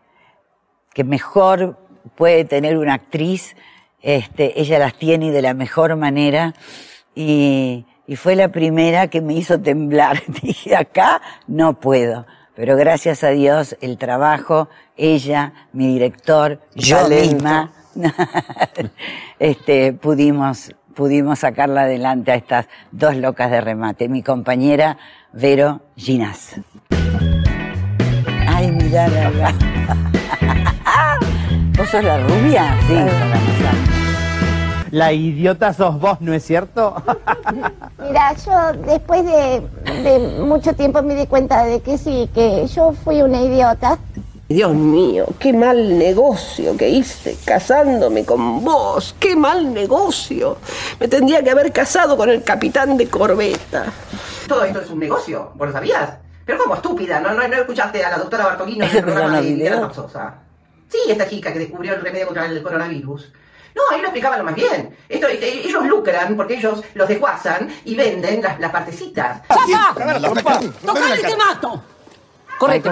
que 0.93 1.05
mejor 1.05 1.79
puede 2.17 2.45
tener 2.45 2.77
una 2.77 2.93
actriz, 2.93 3.57
este, 4.03 4.61
ella 4.61 4.79
las 4.79 4.93
tiene 4.93 5.33
de 5.33 5.41
la 5.41 5.55
mejor 5.55 5.97
manera, 5.97 6.53
y, 7.15 7.87
y 8.07 8.17
fue 8.17 8.37
la 8.37 8.49
primera 8.49 9.09
que 9.09 9.21
me 9.21 9.35
hizo 9.35 9.61
temblar. 9.61 10.23
Dije, 10.43 10.77
acá 10.77 11.21
no 11.47 11.81
puedo. 11.81 12.27
Pero 12.55 12.77
gracias 12.77 13.23
a 13.23 13.29
Dios, 13.31 13.77
el 13.81 13.99
trabajo, 13.99 14.69
ella, 14.97 15.53
mi 15.73 15.93
director, 15.93 16.61
yo 16.75 17.03
Talento. 17.03 17.35
misma, 17.35 17.73
este, 19.39 19.93
pudimos, 19.93 20.75
pudimos 20.95 21.41
sacarla 21.41 21.83
adelante 21.83 22.33
a 22.33 22.37
estas 22.37 22.67
dos 22.93 23.15
locas 23.17 23.51
de 23.51 23.61
remate. 23.61 24.09
Mi 24.09 24.23
compañera 24.23 24.97
Vero 25.35 25.83
Ginás. 25.97 26.55
Ay, 28.49 28.71
mirá, 28.71 29.09
la 29.09 29.53
¿Vos 31.77 31.91
sos 31.91 32.03
la 32.03 32.17
rubia? 32.27 32.75
Sí, 32.89 32.95
la 34.97 35.13
idiota 35.13 35.75
sos 35.75 36.01
vos, 36.01 36.23
¿no 36.23 36.33
es 36.33 36.43
cierto? 36.43 36.95
Mira, 37.99 38.35
yo 38.35 38.73
después 38.87 39.27
de, 39.27 39.63
de 40.03 40.39
mucho 40.41 40.73
tiempo 40.73 41.03
me 41.03 41.15
di 41.15 41.27
cuenta 41.27 41.65
de 41.65 41.81
que 41.81 41.99
sí, 41.99 42.31
que 42.35 42.67
yo 42.67 42.93
fui 43.05 43.21
una 43.21 43.43
idiota. 43.43 43.99
Dios 44.49 44.73
mío, 44.73 45.27
qué 45.39 45.53
mal 45.53 45.99
negocio 45.99 46.79
que 46.79 46.89
hice 46.89 47.37
casándome 47.45 48.25
con 48.25 48.65
vos, 48.65 49.15
qué 49.21 49.37
mal 49.37 49.75
negocio. 49.75 50.57
Me 50.99 51.09
tendría 51.09 51.43
que 51.43 51.51
haber 51.51 51.73
casado 51.73 52.17
con 52.17 52.31
el 52.31 52.43
capitán 52.43 52.97
de 52.97 53.07
corbeta. 53.09 53.93
Todo 54.49 54.65
esto 54.65 54.81
es 54.81 54.89
un 54.89 55.01
negocio, 55.01 55.53
¿vos 55.57 55.67
lo 55.67 55.73
sabías? 55.75 56.11
Pero 56.47 56.63
como 56.63 56.77
estúpida, 56.77 57.21
¿no, 57.21 57.35
no, 57.35 57.47
no 57.47 57.55
escuchaste 57.55 58.03
a 58.03 58.13
la 58.13 58.19
doctora 58.19 58.47
Bartolino 58.47 58.87
en 58.87 58.97
el 58.97 59.03
programa 59.05 59.43
de? 59.43 59.79
Sí, 60.89 60.99
esta 61.11 61.29
chica 61.29 61.53
que 61.53 61.59
descubrió 61.59 61.93
el 61.93 62.01
remedio 62.01 62.27
contra 62.27 62.47
el 62.47 62.63
coronavirus. 62.63 63.33
No, 63.77 63.83
ahí 63.93 64.01
lo 64.01 64.07
explicaban 64.07 64.39
lo 64.39 64.45
más 64.45 64.55
bien. 64.55 64.97
Esto, 65.07 65.29
este, 65.29 65.69
ellos 65.69 65.85
lucran 65.87 66.35
porque 66.35 66.55
ellos 66.55 66.83
los 66.95 67.07
desguazan 67.07 67.69
y 67.85 67.95
venden 67.95 68.41
las, 68.43 68.59
las 68.59 68.73
partecitas. 68.73 69.43
¡Papá! 69.47 69.95
¡Tocale 70.85 71.21
y 71.21 71.23
te 71.23 71.37
mato! 71.37 71.83
Correcto. 72.59 72.91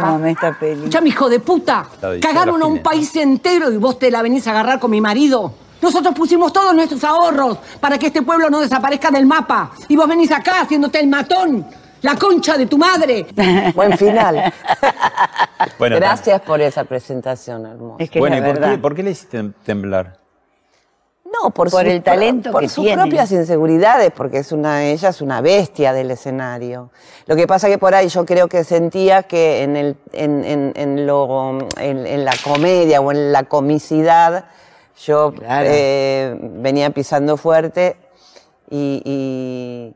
peli. 0.60 0.80
Escuchame, 0.80 1.08
hijo 1.08 1.28
de 1.30 1.40
puta. 1.40 1.86
Cagaron 2.20 2.62
a 2.62 2.66
un 2.66 2.82
país 2.82 3.16
entero 3.16 3.72
y 3.72 3.78
vos 3.78 3.98
te 3.98 4.10
la 4.10 4.20
venís 4.20 4.46
a 4.46 4.50
agarrar 4.50 4.78
con 4.78 4.90
mi 4.90 5.00
marido. 5.00 5.54
Nosotros 5.80 6.14
pusimos 6.14 6.52
todos 6.52 6.74
nuestros 6.74 7.02
ahorros 7.02 7.58
para 7.80 7.98
que 7.98 8.08
este 8.08 8.20
pueblo 8.20 8.50
no 8.50 8.60
desaparezca 8.60 9.10
del 9.10 9.24
mapa. 9.24 9.72
Y 9.88 9.96
vos 9.96 10.06
venís 10.06 10.30
acá 10.32 10.60
haciéndote 10.60 11.00
el 11.00 11.06
matón. 11.06 11.66
La 12.02 12.16
concha 12.16 12.58
de 12.58 12.66
tu 12.66 12.76
madre. 12.76 13.26
Buen 13.74 13.96
final. 13.96 14.52
Bueno, 15.78 15.96
Gracias 15.96 16.42
por 16.42 16.60
esa 16.60 16.84
presentación 16.84 17.64
hermosa. 17.64 18.04
bueno, 18.18 18.36
¿y 18.36 18.42
por 18.42 18.60
qué, 18.60 18.78
por 18.78 18.94
qué 18.94 19.02
le 19.02 19.10
hiciste 19.12 19.50
temblar? 19.64 20.24
No, 21.42 21.50
por, 21.50 21.70
Por 21.70 21.82
sus 21.82 21.90
el 21.90 22.02
talento 22.02 22.52
por 22.52 22.60
que 22.62 22.68
sus 22.68 22.84
tiene. 22.84 23.02
propias 23.02 23.32
inseguridades, 23.32 24.10
porque 24.14 24.38
es 24.38 24.52
una, 24.52 24.84
ella 24.84 25.08
es 25.08 25.20
una 25.20 25.40
bestia 25.40 25.92
del 25.92 26.10
escenario. 26.10 26.90
Lo 27.26 27.34
que 27.36 27.46
pasa 27.46 27.68
que 27.68 27.78
por 27.78 27.94
ahí 27.94 28.08
yo 28.08 28.24
creo 28.24 28.46
que 28.48 28.62
sentía 28.64 29.22
que 29.24 29.62
en 29.62 29.76
el, 29.76 29.96
en, 30.12 30.44
en, 30.44 30.72
en 30.76 31.06
lo, 31.06 31.58
en, 31.80 32.06
en 32.06 32.24
la 32.24 32.32
comedia 32.44 33.00
o 33.00 33.10
en 33.10 33.32
la 33.32 33.44
comicidad, 33.44 34.44
yo 35.04 35.32
Claro. 35.32 35.66
eh, 35.68 36.36
venía 36.40 36.90
pisando 36.90 37.36
fuerte 37.36 37.96
y, 38.70 39.02
y 39.04 39.94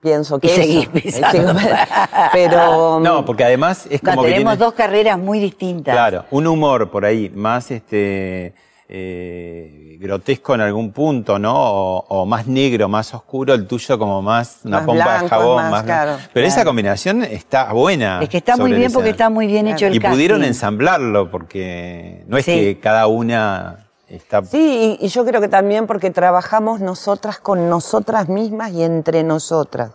pienso 0.00 0.38
que 0.38 0.46
Y 0.46 0.50
eso- 0.50 0.60
seguís 0.62 0.88
pisando. 0.88 1.54
Pero 2.32 3.00
No, 3.00 3.24
porque 3.24 3.44
además 3.44 3.86
es 3.90 4.02
No, 4.02 4.10
como 4.12 4.22
que 4.24 4.32
tenemos 4.32 4.58
dos 4.58 4.72
carreras 4.74 5.18
muy 5.18 5.38
distintas. 5.40 5.94
Claro, 5.94 6.24
un 6.30 6.46
humor 6.46 6.90
por 6.90 7.04
ahí 7.04 7.30
más 7.34 7.70
este 7.70 8.54
eh, 8.88 9.96
grotesco 9.98 10.54
en 10.54 10.60
algún 10.60 10.92
punto, 10.92 11.38
¿no? 11.38 11.54
O, 11.56 12.04
o 12.08 12.26
más 12.26 12.46
negro, 12.46 12.88
más 12.88 13.14
oscuro, 13.14 13.54
el 13.54 13.66
tuyo 13.66 13.98
como 13.98 14.20
más 14.22 14.58
una 14.64 14.78
Más 14.78 14.86
pompa 14.86 15.22
de 15.22 15.28
jabón, 15.28 15.56
más 15.56 15.70
más, 15.70 15.82
claro, 15.84 16.16
Pero 16.32 16.46
esa 16.46 16.64
combinación 16.64 17.24
está 17.24 17.72
buena. 17.72 18.20
Es 18.22 18.28
que 18.28 18.38
está 18.38 18.56
muy 18.56 18.72
bien 18.72 18.92
porque 18.92 19.10
está 19.10 19.30
muy 19.30 19.46
bien 19.46 19.68
hecho 19.68 19.86
el 19.86 19.94
Y 19.94 20.00
pudieron 20.00 20.44
ensamblarlo 20.44 21.30
porque 21.30 22.24
no 22.26 22.36
es 22.36 22.44
Sí. 22.44 22.52
que 22.52 22.78
cada 22.80 23.06
una 23.06 23.86
está 24.08 24.44
Sí, 24.44 24.98
y, 25.00 25.06
y 25.06 25.08
yo 25.08 25.24
creo 25.24 25.40
que 25.40 25.48
también 25.48 25.86
porque 25.86 26.10
trabajamos 26.10 26.80
nosotras 26.80 27.38
con 27.38 27.70
nosotras 27.70 28.28
mismas 28.28 28.72
y 28.72 28.82
entre 28.82 29.22
nosotras. 29.22 29.92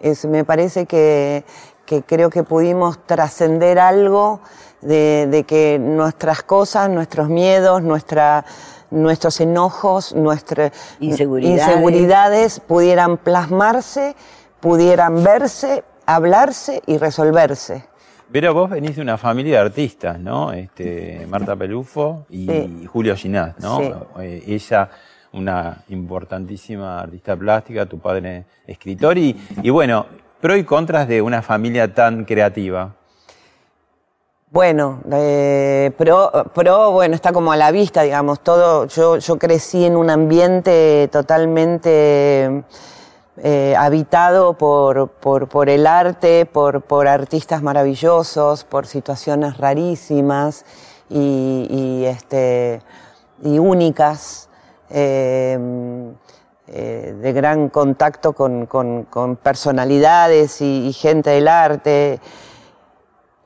Es, 0.00 0.24
me 0.24 0.44
parece 0.44 0.86
que, 0.86 1.44
que 1.86 2.02
creo 2.02 2.30
que 2.30 2.42
pudimos 2.42 2.98
trascender 3.06 3.78
algo 3.78 4.40
de, 4.84 5.26
de 5.30 5.44
que 5.44 5.78
nuestras 5.78 6.42
cosas, 6.42 6.88
nuestros 6.90 7.28
miedos, 7.28 7.82
nuestra, 7.82 8.44
nuestros 8.90 9.40
enojos, 9.40 10.14
nuestras 10.14 10.72
Inseguridades. 11.00 11.66
inseguridades 11.68 12.60
pudieran 12.60 13.16
plasmarse, 13.16 14.14
pudieran 14.60 15.22
verse, 15.24 15.84
hablarse 16.06 16.82
y 16.86 16.98
resolverse. 16.98 17.84
Pero 18.32 18.52
vos 18.54 18.70
venís 18.70 18.96
de 18.96 19.02
una 19.02 19.16
familia 19.18 19.60
de 19.60 19.66
artistas, 19.66 20.18
¿no? 20.18 20.52
Este, 20.52 21.26
Marta 21.28 21.54
Pelufo 21.54 22.26
y 22.30 22.46
Sí. 22.48 22.86
Julio 22.90 23.14
Ginás, 23.16 23.54
¿no? 23.60 23.78
Sí. 23.78 23.92
Eh, 24.20 24.42
ella, 24.46 24.88
una 25.32 25.84
importantísima 25.88 27.00
artista 27.00 27.36
plástica, 27.36 27.86
tu 27.86 27.98
padre 27.98 28.44
escritor, 28.66 29.18
y, 29.18 29.36
y 29.62 29.70
bueno, 29.70 30.06
pro 30.40 30.56
y 30.56 30.64
contras 30.64 31.06
de 31.06 31.22
una 31.22 31.42
familia 31.42 31.92
tan 31.94 32.24
creativa. 32.24 32.94
Bueno, 34.54 35.00
eh, 35.10 35.90
bueno, 35.98 37.16
está 37.16 37.32
como 37.32 37.50
a 37.50 37.56
la 37.56 37.72
vista, 37.72 38.02
digamos, 38.02 38.38
todo, 38.38 38.86
yo, 38.86 39.16
yo 39.18 39.36
crecí 39.36 39.84
en 39.84 39.96
un 39.96 40.10
ambiente 40.10 41.08
totalmente 41.10 42.62
eh, 43.38 43.74
habitado 43.76 44.52
por, 44.56 45.08
por, 45.08 45.48
por 45.48 45.68
el 45.68 45.88
arte, 45.88 46.46
por, 46.46 46.82
por 46.82 47.08
artistas 47.08 47.62
maravillosos, 47.64 48.62
por 48.62 48.86
situaciones 48.86 49.56
rarísimas 49.58 50.64
y, 51.10 51.66
y, 51.68 52.04
este, 52.04 52.80
y 53.42 53.58
únicas, 53.58 54.48
eh, 54.88 55.58
eh, 56.68 57.16
de 57.20 57.32
gran 57.32 57.70
contacto 57.70 58.34
con, 58.34 58.66
con- 58.66 59.02
con 59.02 59.34
personalidades 59.34 60.60
y 60.60 60.92
gente 60.92 61.30
del 61.30 61.48
arte. 61.48 62.20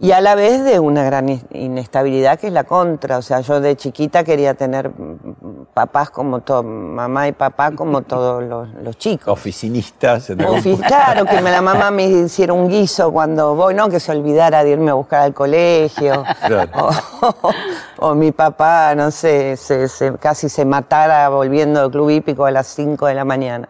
Y 0.00 0.12
a 0.12 0.20
la 0.20 0.36
vez 0.36 0.62
de 0.62 0.78
una 0.78 1.02
gran 1.02 1.28
in- 1.28 1.42
inestabilidad 1.50 2.38
que 2.38 2.46
es 2.46 2.52
la 2.52 2.62
contra. 2.62 3.18
O 3.18 3.22
sea, 3.22 3.40
yo 3.40 3.60
de 3.60 3.74
chiquita 3.76 4.22
quería 4.22 4.54
tener 4.54 4.90
mm, 4.90 5.66
papás 5.74 6.10
como 6.10 6.40
todo, 6.40 6.62
mamá 6.62 7.26
y 7.26 7.32
papá 7.32 7.72
como 7.72 8.02
todos 8.02 8.44
los, 8.48 8.68
los 8.74 8.96
chicos. 8.96 9.26
Oficinistas. 9.32 10.30
en 10.30 10.40
algún 10.40 10.58
Ofi- 10.60 10.70
punto. 10.74 10.86
Claro, 10.86 11.24
que 11.26 11.40
la 11.40 11.60
mamá 11.60 11.90
me 11.90 12.04
hiciera 12.04 12.52
un 12.52 12.68
guiso 12.68 13.10
cuando 13.12 13.56
voy, 13.56 13.74
no 13.74 13.88
que 13.88 13.98
se 13.98 14.12
olvidara 14.12 14.62
de 14.62 14.70
irme 14.70 14.92
a 14.92 14.94
buscar 14.94 15.22
al 15.22 15.34
colegio. 15.34 16.22
Claro. 16.46 16.90
O, 18.00 18.10
o 18.10 18.14
mi 18.14 18.30
papá, 18.30 18.94
no 18.94 19.10
sé, 19.10 19.56
se, 19.56 19.88
se- 19.88 20.14
casi 20.18 20.48
se 20.48 20.64
matara 20.64 21.28
volviendo 21.28 21.80
del 21.80 21.90
club 21.90 22.10
hípico 22.10 22.44
a 22.44 22.52
las 22.52 22.68
5 22.68 23.06
de 23.06 23.14
la 23.14 23.24
mañana. 23.24 23.68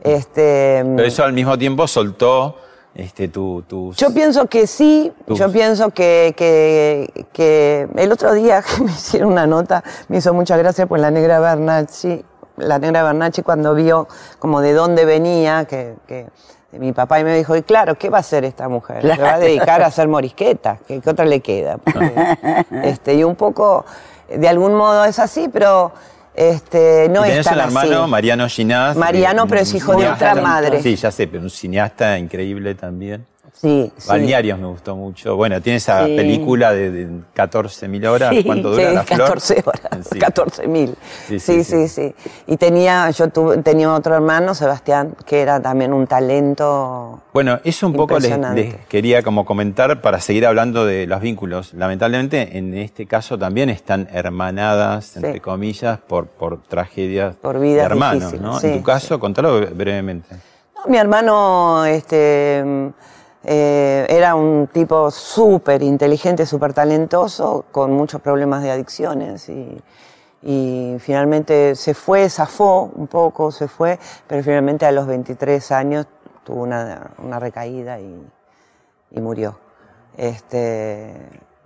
Este, 0.00 0.82
Pero 0.96 1.04
eso 1.06 1.22
al 1.22 1.32
mismo 1.32 1.56
tiempo 1.56 1.86
soltó 1.86 2.56
este, 2.94 3.28
tu, 3.28 3.62
tus... 3.62 3.96
Yo 3.96 4.12
pienso 4.12 4.46
que 4.46 4.66
sí, 4.66 5.12
Tus- 5.26 5.38
yo 5.38 5.50
pienso 5.50 5.90
que, 5.90 6.34
que, 6.36 7.26
que 7.32 7.88
el 7.96 8.12
otro 8.12 8.32
día 8.34 8.62
que 8.76 8.82
me 8.82 8.90
hicieron 8.92 9.32
una 9.32 9.46
nota, 9.46 9.82
me 10.08 10.18
hizo 10.18 10.34
mucha 10.34 10.56
gracia 10.56 10.86
pues 10.86 11.00
la 11.00 11.10
negra 11.10 11.40
Bernacci, 11.40 12.24
la 12.58 12.78
negra 12.78 13.02
Bernacci 13.02 13.42
cuando 13.42 13.74
vio 13.74 14.08
como 14.38 14.60
de 14.60 14.72
dónde 14.74 15.04
venía, 15.04 15.64
que, 15.64 15.94
que 16.06 16.26
mi 16.72 16.92
papá 16.92 17.20
y 17.20 17.24
me 17.24 17.34
dijo, 17.36 17.56
y 17.56 17.62
claro, 17.62 17.96
¿qué 17.96 18.08
va 18.10 18.18
a 18.18 18.20
hacer 18.20 18.44
esta 18.44 18.68
mujer? 18.68 19.02
Se 19.02 19.20
va 19.22 19.34
a 19.34 19.38
dedicar 19.38 19.82
a 19.82 19.86
hacer 19.86 20.08
morisquetas, 20.08 20.78
¿qué, 20.86 21.00
qué 21.00 21.10
otra 21.10 21.24
le 21.24 21.40
queda? 21.40 21.78
Porque, 21.78 22.12
este, 22.84 23.14
y 23.14 23.24
un 23.24 23.36
poco, 23.36 23.84
de 24.28 24.48
algún 24.48 24.74
modo 24.74 25.04
es 25.04 25.18
así, 25.18 25.48
pero 25.52 25.92
este, 26.34 27.08
no 27.10 27.24
es 27.24 27.44
tan 27.44 27.54
un 27.54 27.60
hermano, 27.60 28.02
así. 28.02 28.10
Mariano 28.10 28.48
Ginás. 28.48 28.96
Mariano, 28.96 29.42
un 29.44 29.48
pero 29.48 29.60
es 29.60 29.74
hijo 29.74 29.94
de 29.96 30.08
otra 30.08 30.34
madre. 30.36 30.82
Sí, 30.82 30.96
ya 30.96 31.10
sé, 31.10 31.26
pero 31.26 31.42
un 31.42 31.50
cineasta 31.50 32.18
increíble 32.18 32.74
también. 32.74 33.26
Sí, 33.62 33.92
sí. 33.96 34.08
Balnearios 34.08 34.58
me 34.58 34.66
gustó 34.66 34.96
mucho. 34.96 35.36
Bueno, 35.36 35.60
tiene 35.60 35.76
esa 35.76 36.04
Sí. 36.04 36.16
película 36.16 36.72
de, 36.72 36.90
de 36.90 37.06
14.000 37.32 38.06
horas. 38.08 38.34
¿Cuánto 38.44 38.72
dura 38.72 38.90
la 38.90 39.04
flor? 39.04 39.20
14 39.20 39.62
horas, 39.64 40.08
Sí. 40.10 40.18
14 40.18 40.66
mil. 40.66 40.96
Sí, 41.28 41.38
Sí 41.38 41.62
sí, 41.86 42.12
Y 42.48 42.56
tenía, 42.56 43.08
yo 43.10 43.28
tuve, 43.28 43.58
tenía 43.58 43.94
otro 43.94 44.16
hermano, 44.16 44.56
Sebastián, 44.56 45.14
que 45.24 45.42
era 45.42 45.62
también 45.62 45.92
un 45.92 46.08
talento. 46.08 47.22
Bueno, 47.32 47.60
eso 47.62 47.86
un 47.86 47.92
poco 47.92 48.18
les, 48.18 48.36
quería 48.88 49.22
como 49.22 49.44
comentar 49.44 50.00
para 50.00 50.20
seguir 50.20 50.44
hablando 50.44 50.84
de 50.84 51.06
los 51.06 51.20
vínculos. 51.20 51.72
Lamentablemente, 51.74 52.58
en 52.58 52.74
este 52.74 53.06
caso 53.06 53.38
también 53.38 53.70
están 53.70 54.08
hermanadas, 54.12 55.16
entre 55.16 55.40
comillas, 55.40 56.00
por, 56.00 56.26
por 56.26 56.62
tragedias 56.64 57.36
Por 57.36 57.60
de 57.60 57.76
hermanos, 57.78 58.32
¿no? 58.40 58.60
en 58.60 58.78
tu 58.78 58.82
caso, 58.82 59.20
contalo 59.20 59.60
brevemente. 59.72 60.34
No, 60.74 60.90
mi 60.90 60.98
hermano 60.98 61.84
este, 61.84 62.90
eh, 63.44 64.06
era 64.08 64.36
un 64.36 64.68
tipo 64.68 65.10
súper 65.10 65.82
inteligente, 65.82 66.46
súper 66.46 66.72
talentoso, 66.72 67.64
con 67.72 67.92
muchos 67.92 68.20
problemas 68.20 68.62
de 68.62 68.70
adicciones 68.70 69.48
y, 69.48 69.82
finalmente 70.98 71.76
se 71.76 71.94
fue, 71.94 72.28
zafó 72.28 72.90
un 72.94 73.06
poco, 73.06 73.52
se 73.52 73.68
fue, 73.68 73.98
pero 74.26 74.42
finalmente 74.42 74.84
a 74.86 74.92
los 74.92 75.06
23 75.06 75.70
años 75.70 76.06
tuvo 76.44 76.62
una, 76.62 77.38
recaída 77.38 78.00
y, 78.00 78.20
murió. 79.20 79.58
Este, 80.16 81.14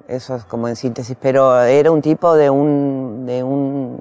eso 0.08 0.36
es 0.36 0.44
como 0.44 0.68
en 0.68 0.76
síntesis, 0.76 1.16
pero 1.20 1.62
era 1.62 1.90
un 1.90 2.02
tipo 2.02 2.34
de 2.36 2.50
un, 2.50 3.98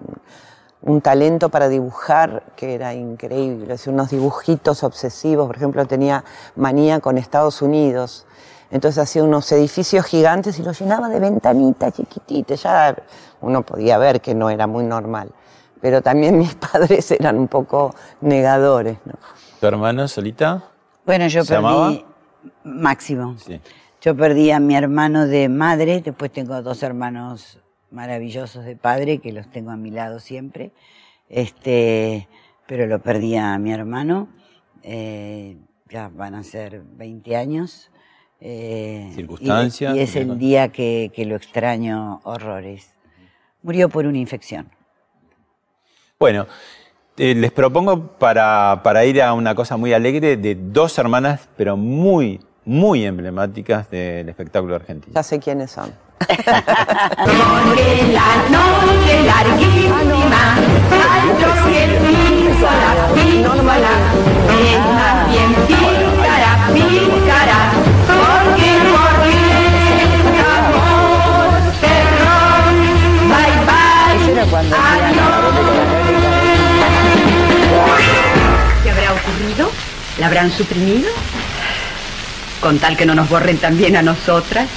un 0.86 1.01
talento 1.01 1.50
para 1.50 1.68
dibujar 1.68 2.44
que 2.56 2.75
era 2.75 2.94
increíble, 2.94 3.74
hacía 3.74 3.92
unos 3.92 4.12
dibujitos 4.12 4.84
obsesivos, 4.84 5.48
por 5.48 5.56
ejemplo 5.58 5.86
tenía 5.86 6.24
manía 6.56 7.00
con 7.00 7.18
Estados 7.18 7.62
Unidos, 7.63 8.25
entonces 8.70 9.01
hacía 9.01 9.24
unos 9.24 9.51
edificios 9.51 10.06
gigantes 10.06 10.60
y 10.60 10.63
los 10.63 10.80
llenaba 10.80 11.10
de 11.10 11.20
ventanitas 11.20 11.94
chiquititas, 11.94 12.62
ya 12.62 12.96
uno 13.42 13.63
podía 13.63 13.98
ver 13.98 14.22
que 14.22 14.36
no 14.36 14.50
era 14.51 14.68
muy 14.68 14.84
normal, 14.84 15.32
pero 15.82 16.04
también 16.04 16.38
mis 16.38 16.54
padres 16.72 17.10
eran 17.12 17.39
un 17.39 17.48
poco 17.48 17.94
negadores. 18.22 18.98
¿no? 19.06 19.13
¿Tu 19.60 19.65
hermano 19.65 20.08
solita? 20.08 20.65
Bueno, 21.04 21.27
yo 21.27 21.44
¿Se 21.44 21.54
perdí 21.54 21.63
llamaba? 21.63 21.94
Máximo. 22.63 23.36
Sí. 23.39 23.60
Yo 24.01 24.15
perdí 24.15 24.51
a 24.51 24.60
mi 24.60 24.75
hermano 24.75 25.25
de 25.25 25.50
madre, 25.50 26.01
después 26.01 26.32
tengo 26.32 26.62
dos 26.62 26.84
hermanos 26.84 27.58
maravillosos 27.92 28.65
de 28.65 28.75
padre 28.75 29.20
que 29.20 29.32
los 29.32 29.50
tengo 29.50 29.72
a 29.72 29.77
mi 29.77 29.92
lado 29.92 30.20
siempre. 30.20 30.72
Este, 31.30 32.27
pero 32.68 32.86
lo 32.88 33.00
perdí 33.01 33.36
a 33.36 33.58
mi 33.58 33.72
hermano. 33.74 34.27
eh, 34.84 35.58
ya 35.89 36.10
van 36.10 36.36
a 36.36 36.44
ser 36.44 36.82
20 36.84 37.36
años. 37.36 37.89
eh, 38.42 39.08
y- 39.12 39.15
Circunstancias, 39.15 39.96
Y, 39.96 40.00
es 40.00 40.15
el 40.15 40.38
día 40.38 40.72
que, 40.72 41.12
que 41.15 41.25
lo 41.25 41.36
extraño 41.36 42.20
horrores. 42.24 42.94
Murió 43.63 43.89
por 43.89 44.06
una 44.06 44.18
infección. 44.20 44.70
Bueno, 46.20 46.46
eh, 47.18 47.34
les 47.34 47.51
propongo 47.51 48.18
para, 48.18 48.82
para 48.84 49.06
ir 49.06 49.22
a 49.22 49.34
una 49.34 49.56
cosa 49.56 49.77
muy 49.77 49.94
alegre 49.94 50.38
de 50.38 50.56
dos 50.56 50.98
hermanas, 51.00 51.50
pero 51.58 51.77
muy, 51.77 52.42
muy 52.65 53.06
emblemáticas 53.06 53.89
del 53.89 54.30
espectáculo 54.30 54.75
argentino. 54.75 55.13
Ya 55.15 55.24
sé 55.24 55.39
quiénes 55.39 55.72
son. 55.72 55.94
Porque 56.25 58.07
la 58.13 58.29
noche 58.50 59.24
larguísima, 59.24 60.55
alto 61.13 61.50
que 61.67 61.81
pícara, 62.01 63.03
pícara, 63.13 63.93
es 64.50 64.79
más 64.79 65.27
bien 65.27 65.51
pícara, 65.67 66.51
pícara, 66.74 67.60
porque 68.07 68.72
porque 68.95 69.45
amor, 70.55 71.51
terror, 71.81 72.65
bye 73.27 73.57
bye. 73.65 74.50
Cuando 74.50 74.75
¿Qué 78.84 78.89
habrá 78.89 79.10
ocurrido? 79.12 79.69
¿La 80.17 80.27
habrán 80.27 80.51
suprimido? 80.51 81.10
Con 82.62 82.79
tal 82.79 82.95
que 82.95 83.05
no 83.05 83.13
nos 83.15 83.27
borren 83.27 83.57
también 83.57 83.98
a 83.98 84.01
nosotras. 84.01 84.67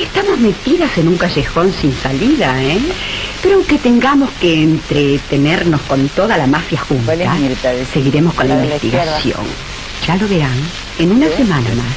Estamos 0.00 0.38
metidas 0.38 0.98
en 0.98 1.08
un 1.08 1.16
callejón 1.16 1.72
sin 1.72 1.90
salida, 1.94 2.62
¿eh? 2.62 2.78
Pero 3.42 3.54
aunque 3.56 3.78
tengamos 3.78 4.30
que 4.32 4.62
entretenernos 4.62 5.80
con 5.82 6.08
toda 6.10 6.36
la 6.36 6.46
mafia 6.46 6.78
junta, 6.78 7.14
seguiremos 7.94 8.34
con 8.34 8.46
la, 8.46 8.62
investigación. 8.62 9.40
Ya 10.06 10.16
lo 10.16 10.28
verán 10.28 10.58
en 10.98 11.12
una 11.12 11.28
semana 11.30 11.70
más. 11.74 11.96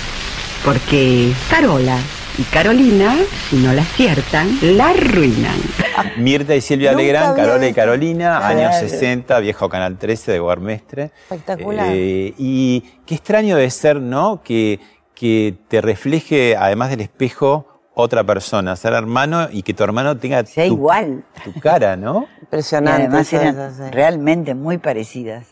Porque 0.64 1.34
Carola 1.50 1.98
y 2.38 2.44
Carolina, 2.44 3.18
si 3.50 3.58
no 3.58 3.74
la 3.74 3.82
aciertan, 3.82 4.58
la 4.62 4.92
arruinan. 4.92 5.60
Mirta 6.18 6.56
y 6.56 6.62
Silvia 6.62 6.94
Legrand, 6.94 7.36
Carola 7.36 7.68
y. 7.68 7.74
Carolina, 7.74 8.38
Claro. 8.40 8.60
años 8.60 8.76
60, 8.80 9.40
viejo 9.40 9.68
Canal 9.68 9.98
13 9.98 10.32
de 10.32 10.40
Guarmestre. 10.40 11.12
Espectacular. 11.30 11.88
Eh, 11.92 12.34
y 12.38 12.82
qué 13.06 13.16
extraño 13.16 13.58
de 13.58 13.70
ser, 13.70 14.00
¿no? 14.00 14.42
Que, 14.42 14.80
que 15.14 15.56
te 15.68 15.82
refleje, 15.82 16.56
además 16.56 16.92
del 16.92 17.02
espejo, 17.02 17.69
otra 18.00 18.24
persona, 18.24 18.76
ser 18.76 18.94
hermano 18.94 19.48
y 19.52 19.64
que 19.64 19.74
tu 19.74 19.84
hermano 19.84 20.18
tenga 20.18 20.46
Sea 20.46 20.68
tu, 20.68 20.74
igual. 20.74 21.24
tu 21.44 21.54
cara, 21.60 21.96
¿no? 21.96 22.28
Y 22.38 22.42
Impresionante. 22.42 23.04
además 23.04 23.34
eso 23.34 23.42
es 23.42 23.80
eran 23.80 23.92
realmente 23.92 24.56
muy 24.56 24.78
parecidas. 24.78 25.48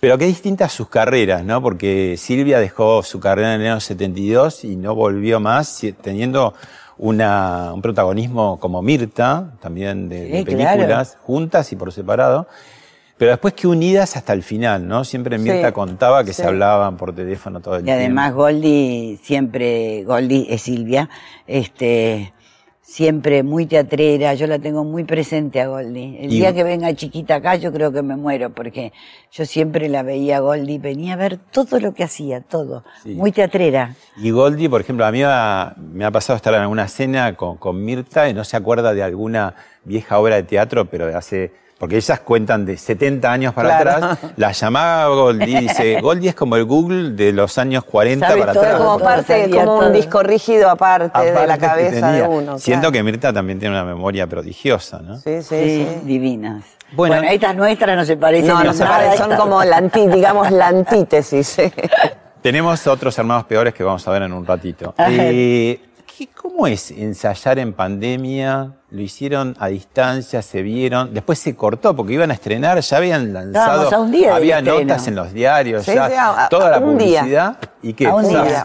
Pero 0.00 0.16
qué 0.16 0.24
distintas 0.24 0.72
sus 0.72 0.88
carreras, 0.88 1.44
¿no? 1.44 1.60
Porque 1.60 2.16
Silvia 2.16 2.58
dejó 2.58 3.02
su 3.02 3.20
carrera 3.20 3.54
en 3.54 3.60
el 3.60 3.66
año 3.66 3.80
72 3.80 4.64
y 4.64 4.76
no 4.76 4.94
volvió 4.94 5.40
más, 5.40 5.82
teniendo 6.00 6.54
una, 6.96 7.72
un 7.74 7.82
protagonismo 7.82 8.58
como 8.58 8.80
Mirta, 8.80 9.52
también 9.60 10.08
de, 10.08 10.42
películas, 10.44 11.18
juntas 11.20 11.70
y 11.72 11.76
por 11.76 11.92
separado. 11.92 12.46
Pero 13.20 13.32
después 13.32 13.52
que 13.52 13.66
unidas 13.68 14.16
hasta 14.16 14.32
el 14.32 14.42
final, 14.42 14.88
¿no? 14.88 15.04
Siempre 15.04 15.36
Mirta 15.36 15.68
Sí, 15.68 15.72
contaba 15.74 16.24
que 16.24 16.32
sí. 16.32 16.40
se 16.40 16.48
hablaban 16.48 16.96
por 16.96 17.14
teléfono 17.14 17.60
todo 17.60 17.74
el 17.76 17.82
Y 17.82 17.84
tiempo. 17.84 18.00
además 18.00 18.32
Goldie 18.32 19.18
siempre, 19.22 20.04
Goldie 20.04 20.46
es 20.48 20.62
Silvia, 20.62 21.10
este, 21.46 22.32
siempre 22.80 23.42
muy 23.42 23.66
teatrera, 23.66 24.32
yo 24.32 24.46
la 24.46 24.58
tengo 24.58 24.84
muy 24.84 25.04
presente 25.04 25.60
a 25.60 25.66
Goldie. 25.68 26.16
El 26.24 26.32
Y- 26.32 26.36
día 26.36 26.54
que 26.54 26.64
venga 26.64 26.94
chiquita 26.94 27.34
acá 27.36 27.56
yo 27.56 27.70
creo 27.72 27.92
que 27.92 28.00
me 28.02 28.16
muero 28.16 28.50
porque 28.54 28.92
yo 29.30 29.44
siempre 29.44 29.90
la 29.90 30.02
veía 30.02 30.38
a 30.38 30.40
Goldie, 30.40 30.78
venía 30.78 31.12
a 31.12 31.16
ver 31.16 31.36
todo 31.36 31.78
lo 31.78 31.92
que 31.92 32.04
hacía, 32.04 32.40
todo. 32.40 32.84
Sí. 33.02 33.10
Muy 33.10 33.32
teatrera. 33.32 33.96
Y 34.16 34.30
Goldie, 34.30 34.70
por 34.70 34.80
ejemplo, 34.80 35.04
a 35.04 35.12
mí 35.12 35.18
me 35.18 35.24
ha, 35.26 35.74
me 35.78 36.06
ha 36.06 36.10
pasado 36.10 36.38
estar 36.38 36.54
en 36.54 36.60
alguna 36.62 36.88
cena 36.88 37.36
con, 37.36 37.58
con 37.58 37.84
Mirta 37.84 38.30
y 38.30 38.32
no 38.34 38.44
se 38.44 38.56
acuerda 38.56 38.94
de 38.94 39.02
alguna 39.02 39.54
vieja 39.84 40.18
obra 40.18 40.36
de 40.36 40.44
teatro, 40.44 40.86
pero 40.86 41.06
de 41.06 41.14
hace... 41.14 41.52
Porque 41.80 41.96
ellas 41.96 42.20
cuentan 42.20 42.66
de 42.66 42.76
70 42.76 43.32
años 43.32 43.54
para 43.54 43.80
Claro. 43.80 44.06
atrás. 44.06 44.18
La 44.36 44.52
llamaba 44.52 45.06
Goldie 45.14 45.48
y 45.48 45.60
dice, 45.62 45.98
Goldie 46.02 46.28
es 46.28 46.34
como 46.34 46.56
el 46.56 46.64
Google 46.66 47.12
de 47.12 47.32
los 47.32 47.56
años 47.56 47.84
40 47.84 48.28
Sabe 48.28 48.40
para 48.40 48.52
todo, 48.52 48.62
atrás. 48.62 48.76
Como 48.78 48.96
Todo, 48.98 49.04
parte, 49.04 49.40
sabía 49.42 49.64
como 49.64 49.78
todo. 49.78 49.86
un 49.86 49.92
disco 49.94 50.22
rígido 50.22 50.68
aparte, 50.68 51.18
de 51.32 51.46
la 51.46 51.56
cabeza 51.56 52.12
de 52.12 52.22
uno. 52.28 52.58
Siento 52.58 52.82
claro. 52.82 52.92
que 52.92 53.02
Mirta 53.02 53.32
también 53.32 53.58
tiene 53.58 53.74
una 53.74 53.84
memoria 53.86 54.26
prodigiosa, 54.26 54.98
¿no? 55.00 55.16
Sí, 55.16 55.40
sí, 55.42 55.48
Sí, 55.48 55.86
sí. 55.90 56.00
divinas. 56.04 56.64
Bueno. 56.92 57.14
Bueno, 57.16 57.32
estas 57.32 57.56
nuestras 57.56 57.96
no 57.96 58.04
se 58.04 58.16
parecen 58.18 58.48
No, 58.48 58.62
no 58.62 58.74
se 58.74 58.84
parecen, 58.84 59.16
son 59.16 59.36
como 59.36 59.64
la 59.64 59.78
anti, 59.78 60.06
digamos 60.06 60.50
la 60.50 60.68
antítesis. 60.68 61.56
Tenemos 62.42 62.86
otros 62.88 63.16
hermanos 63.18 63.44
peores 63.44 63.72
que 63.72 63.84
vamos 63.84 64.06
a 64.06 64.10
ver 64.10 64.22
en 64.24 64.34
un 64.34 64.44
ratito. 64.44 64.92
Eh, 64.98 65.80
¿qué- 66.18 66.28
¿Cómo 66.28 66.66
es 66.66 66.90
ensayar 66.90 67.58
en 67.58 67.72
pandemia? 67.72 68.72
Lo 68.92 69.00
hicieron 69.02 69.54
a 69.60 69.68
distancia, 69.68 70.42
se 70.42 70.62
vieron, 70.62 71.14
después 71.14 71.38
se 71.38 71.54
cortó 71.54 71.94
porque 71.94 72.14
iban 72.14 72.32
a 72.32 72.34
estrenar, 72.34 72.80
ya 72.80 72.96
habían 72.96 73.32
lanzado, 73.32 73.94
a 73.94 73.98
un 74.00 74.10
día 74.10 74.34
había 74.34 74.58
estreno. 74.58 74.80
notas 74.80 75.06
en 75.06 75.14
los 75.14 75.32
diarios, 75.32 75.84
Sí, 75.84 75.94
ya 75.94 76.08
sí, 76.08 76.14
a- 76.14 76.44
a- 76.46 76.48
toda 76.48 76.70
la 76.70 76.78
un 76.78 76.98
día. 76.98 77.20
publicidad 77.20 77.58
y 77.82 77.92
que 77.92 78.12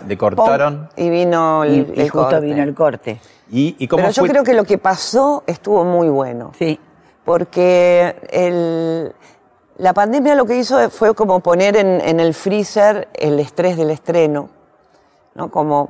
le 0.07 0.17
cortaron. 0.17 0.89
Y 0.95 1.09
vino 1.11 1.63
Y, 1.63 1.67
el, 1.67 1.93
y 1.95 2.01
el 2.01 2.09
justo 2.09 2.29
corte. 2.29 2.39
vino 2.45 2.63
el 2.63 2.73
corte. 2.73 3.19
¿Y, 3.51 3.75
y 3.77 3.87
cómo 3.87 4.01
Pero 4.01 4.13
yo 4.13 4.21
fue? 4.23 4.29
creo 4.29 4.43
que 4.43 4.53
lo 4.55 4.63
que 4.63 4.79
pasó 4.79 5.43
estuvo 5.45 5.83
muy 5.83 6.09
bueno. 6.09 6.53
Sí. 6.57 6.79
Porque 7.23 8.15
el- 8.31 9.13
la 9.77 9.93
pandemia 9.93 10.33
lo 10.33 10.45
que 10.45 10.55
hizo 10.57 10.89
fue 10.89 11.13
como 11.13 11.39
poner 11.41 11.75
en, 11.77 12.01
en 12.01 12.19
el 12.19 12.33
freezer 12.33 13.09
el 13.13 13.39
estrés 13.39 13.77
del 13.77 13.91
estreno. 13.91 14.49
¿no? 15.35 15.51
Como, 15.51 15.89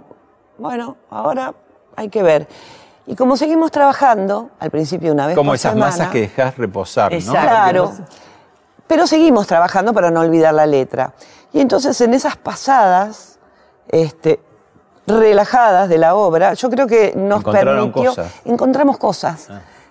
bueno, 0.58 0.98
ahora 1.10 1.54
hay 1.96 2.10
que 2.10 2.22
ver. 2.24 2.48
Y 3.08 3.16
como 3.16 3.38
seguimos 3.38 3.72
trabajando, 3.72 4.50
al 4.60 4.72
principio 4.72 5.12
una 5.12 5.28
vez 5.28 5.36
como 5.36 5.50
por 5.52 5.56
esas 5.56 5.74
semana, 5.74 5.92
masas 5.92 6.10
que 6.10 6.22
dejás 6.22 6.58
reposar, 6.58 7.12
¿no? 7.12 7.18
Exacto. 7.18 7.40
Claro. 7.42 7.92
Pero 8.88 9.08
seguimos 9.08 9.46
trabajando 9.48 9.94
para 9.94 10.12
no 10.12 10.22
olvidar 10.22 10.54
la 10.54 10.66
letra. 10.66 11.14
Y 11.54 11.60
entonces 11.62 12.00
en 12.02 12.14
esas 12.14 12.36
pasadas, 12.36 13.40
este, 13.88 14.40
relajadas 15.08 15.88
de 15.90 15.98
la 15.98 16.16
obra, 16.16 16.54
yo 16.54 16.70
creo 16.70 16.88
que 16.88 17.14
nos 17.16 17.40
Encontraron 17.42 17.92
permitió. 17.92 18.12
cosas. 18.12 18.32
Ah. 18.36 18.42
Encontramos 18.46 18.98
cosas. 18.98 19.48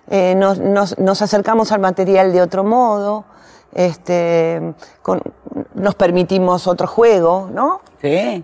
Eh, 0.09 0.35
nos, 0.35 0.59
nos- 0.59 0.97
nos 0.99 1.21
acercamos 1.21 1.71
al 1.71 1.79
material 1.79 2.31
de 2.33 2.41
otro 2.41 2.63
modo. 2.63 3.25
Este, 3.73 4.73
con- 5.01 5.21
nos 5.73 5.95
permitimos 5.95 6.67
otro 6.67 6.87
juego, 6.87 7.49
¿no? 7.51 7.81
Sí. 8.01 8.43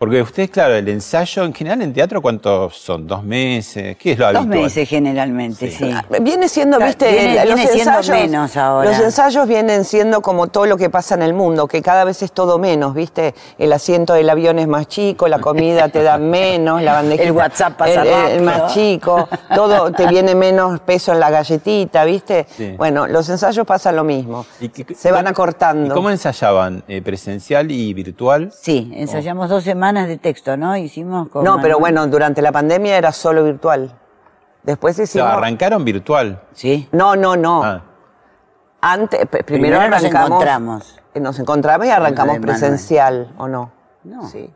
Porque 0.00 0.22
ustedes, 0.22 0.48
claro, 0.48 0.74
el 0.76 0.88
ensayo 0.88 1.44
en 1.44 1.52
general 1.52 1.82
en 1.82 1.92
teatro, 1.92 2.22
¿cuántos 2.22 2.74
son? 2.74 3.06
¿Dos 3.06 3.22
meses? 3.22 3.98
¿Qué 3.98 4.12
es 4.12 4.18
lo 4.18 4.28
Dos 4.32 4.36
habitual? 4.36 4.62
meses 4.62 4.88
generalmente, 4.88 5.70
sí. 5.70 5.92
Viene 6.22 6.48
siendo, 6.48 6.78
Claro, 6.78 6.88
viste, 6.88 7.12
viene- 7.12 7.44
los 7.44 7.54
viene 7.54 7.70
siendo 7.70 8.00
menos 8.14 8.56
ahora. 8.56 8.88
Los 8.90 8.98
ensayos 8.98 9.46
vienen 9.46 9.84
siendo 9.84 10.22
como 10.22 10.46
todo 10.46 10.64
lo 10.64 10.78
que 10.78 10.88
pasa 10.88 11.16
en 11.16 11.20
el 11.22 11.34
mundo, 11.34 11.68
que 11.68 11.82
cada 11.82 12.04
vez 12.04 12.22
es 12.22 12.32
todo 12.32 12.58
menos, 12.58 12.94
viste. 12.94 13.34
El 13.58 13.74
asiento 13.74 14.14
del 14.14 14.30
avión 14.30 14.58
es 14.58 14.66
más 14.68 14.88
chico, 14.88 15.28
la 15.28 15.38
comida 15.38 15.90
te 15.90 16.02
da 16.02 16.16
menos, 16.16 16.80
la 16.80 16.92
bandeja. 17.02 17.22
El 17.22 17.32
WhatsApp 17.32 17.76
pasa 17.76 18.30
el, 18.32 18.40
más 18.42 18.72
chico, 18.72 19.28
todo 19.54 19.92
te 19.92 20.06
viene 20.06 20.34
menos 20.34 20.80
peso 20.80 21.12
en 21.12 21.20
la 21.20 21.28
galletita, 21.28 22.06
viste. 22.06 22.46
Sí. 22.56 22.74
Bueno, 22.78 23.06
los 23.06 23.28
ensayos 23.28 23.66
pasa 23.66 23.92
lo 23.92 24.02
mismo. 24.04 24.46
¿Y 24.62 24.70
qué- 24.70 24.94
Se 24.94 25.12
van 25.12 25.26
acortando. 25.26 25.92
¿Y 25.92 25.94
cómo 25.94 26.08
ensayaban? 26.08 26.84
Eh, 26.88 27.02
¿Presencial 27.02 27.70
y 27.70 27.92
virtual? 27.92 28.50
Sí, 28.58 28.90
ensayamos 28.94 29.50
dos 29.50 29.62
semanas 29.62 29.89
de 29.92 30.16
texto, 30.18 30.56
¿no? 30.56 30.76
Hicimos 30.76 31.28
con 31.28 31.44
No, 31.44 31.56
pero 31.56 31.78
Manuel. 31.78 31.80
bueno, 31.80 32.06
durante 32.06 32.40
la 32.42 32.52
pandemia 32.52 32.96
era 32.96 33.12
solo 33.12 33.44
virtual. 33.44 33.92
Después 34.62 34.94
O 34.94 34.96
sea, 34.96 35.04
hicimos. 35.04 35.28
arrancaron 35.30 35.84
virtual. 35.84 36.42
Sí. 36.52 36.88
No, 36.92 37.16
no, 37.16 37.36
no. 37.36 37.62
Ah. 37.64 37.82
Antes, 38.82 39.26
primero, 39.26 39.78
Primero 39.78 39.88
nos 39.90 40.02
encontramos. 40.04 40.98
eh, 41.14 41.20
Nos 41.20 41.38
encontramos 41.38 41.86
y 41.86 41.90
arrancamos 41.90 42.38
presencial, 42.38 43.32
¿o 43.38 43.46
no? 43.48 43.72
No. 44.04 44.26
Sí. 44.28 44.50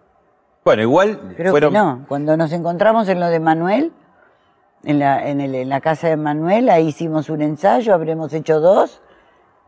Bueno, 0.64 0.82
igual 0.82 1.34
Creo 1.36 1.50
fueron... 1.50 1.72
que 1.72 1.78
no. 1.78 2.04
Cuando 2.08 2.36
nos 2.36 2.52
encontramos 2.52 3.08
en 3.08 3.20
lo 3.20 3.26
de 3.28 3.38
Manuel, 3.40 3.92
en 4.84 4.98
la, 4.98 5.26
en, 5.28 5.40
el- 5.42 5.54
en 5.54 5.68
la 5.68 5.80
casa 5.82 6.08
de 6.08 6.16
Manuel, 6.16 6.70
ahí 6.70 6.88
hicimos 6.88 7.28
un 7.28 7.42
ensayo, 7.42 7.92
habremos 7.92 8.32
hecho 8.32 8.60
dos, 8.60 9.02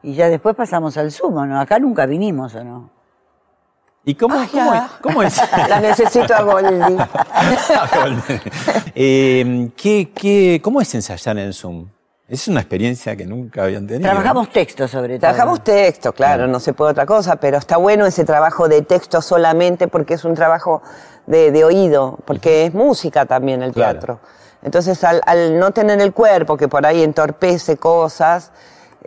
y 0.03 0.15
ya 0.15 0.29
después 0.29 0.55
pasamos 0.57 0.97
al 0.97 1.11
sumo, 1.13 1.45
¿no? 1.45 1.61
Acá 1.61 1.79
nunca 1.79 2.07
vinimos, 2.07 2.55
¿o 2.55 2.65
no? 2.65 2.91
¿Y 4.09 4.15
cómo, 4.15 4.37
Ah, 4.39 4.45
es- 4.45 5.01
cómo 5.03 5.23
es? 5.23 5.37
La 5.69 5.81
necesito 5.81 6.33
a 6.35 6.43
Goldie. 6.43 6.97
Eh, 8.95 9.69
¿qué, 9.77 10.11
qué, 10.15 10.61
cómo 10.63 10.81
es 10.81 10.95
ensayar 10.95 11.37
en 11.39 11.53
Zoom? 11.53 11.89
Es 12.29 12.49
una 12.49 12.61
experiencia 12.61 13.15
que 13.17 13.27
nunca 13.27 13.65
habían 13.65 13.87
tenido. 13.87 14.09
Trabajamos 14.11 14.51
texto 14.51 14.89
sobre 14.89 15.11
todo. 15.19 15.21
Trabajamos 15.21 15.63
texto, 15.63 16.13
claro, 16.13 16.47
no 16.47 16.59
se 16.61 16.73
puede 16.73 16.93
otra 16.93 17.05
cosa, 17.07 17.37
pero 17.37 17.59
está 17.59 17.77
bueno 17.77 18.07
ese 18.07 18.25
trabajo 18.25 18.69
de 18.69 18.83
texto 18.83 19.21
solamente 19.21 19.87
porque 19.87 20.15
es 20.15 20.25
un 20.25 20.35
trabajo 20.35 20.83
de, 21.27 21.51
de 21.53 21.65
oído, 21.65 22.19
porque 22.25 22.65
es 22.67 22.75
música 22.75 23.27
también 23.27 23.63
el 23.63 23.73
Claro. 23.73 23.93
teatro. 23.93 24.21
Entonces, 24.63 25.03
al, 25.05 25.21
al 25.27 25.59
no 25.59 25.71
tener 25.73 26.01
el 26.01 26.13
cuerpo, 26.13 26.57
que 26.57 26.67
por 26.69 26.85
ahí 26.87 27.03
entorpece 27.03 27.77
cosas, 27.77 28.51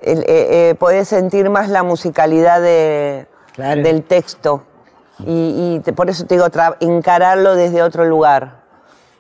eh, 0.01 0.23
eh, 0.27 0.75
podés 0.79 1.07
sentir 1.09 1.49
más 1.49 1.67
la 1.69 1.83
musicalidad 1.83 2.61
de- 2.61 3.27
Claro. 3.53 3.81
del 3.81 4.03
texto. 4.03 4.63
Y, 5.27 5.75
y 5.75 5.79
te- 5.83 5.93
por 5.93 6.09
eso 6.09 6.25
te 6.25 6.35
digo, 6.35 6.47
tra- 6.47 6.77
encararlo 6.79 7.55
desde 7.55 7.81
otro 7.81 8.05
lugar. 8.05 8.59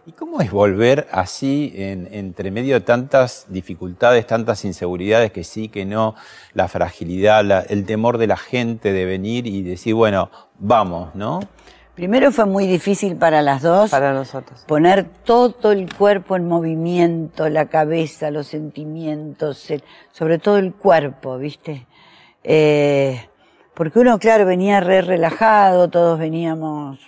¿Y 0.05 0.11
cómo 0.13 0.41
es 0.41 0.49
volver 0.51 1.07
así 1.11 1.71
en, 1.75 2.07
entre 2.11 2.49
medio 2.49 2.73
de 2.75 2.81
tantas 2.81 3.45
dificultades, 3.49 4.25
tantas 4.25 4.65
inseguridades, 4.65 5.31
que 5.31 5.43
sí, 5.43 5.69
que 5.69 5.85
no, 5.85 6.15
la 6.53 6.67
fragilidad, 6.67 7.43
la- 7.45 7.59
el 7.61 7.85
temor 7.85 8.17
de 8.17 8.25
la 8.27 8.37
gente 8.37 8.91
de 8.91 9.05
venir 9.05 9.45
y 9.45 9.61
decir, 9.61 9.93
bueno, 9.93 10.31
vamos, 10.57 11.13
¿no? 11.13 11.41
Primero 11.93 12.31
fue 12.31 12.45
muy 12.45 12.65
difícil 12.65 13.17
para 13.17 13.41
las 13.41 13.61
dos. 13.61 13.91
Para 13.91 14.13
nosotros. 14.13 14.63
Poner 14.65 15.03
todo 15.25 15.71
el 15.73 15.93
cuerpo 15.93 16.37
en 16.37 16.47
movimiento, 16.47 17.49
la 17.49 17.65
cabeza, 17.67 18.31
los 18.31 18.47
sentimientos, 18.47 19.69
el- 19.69 19.83
sobre 20.11 20.39
todo 20.39 20.57
el 20.57 20.73
cuerpo, 20.73 21.37
¿viste? 21.37 21.85
Eh, 22.43 23.28
porque 23.79 23.99
uno, 23.99 24.19
claro, 24.19 24.45
venía 24.45 24.81
re 24.81 24.99
relajado, 25.01 25.89
todos 25.89 26.19
veníamos 26.19 26.99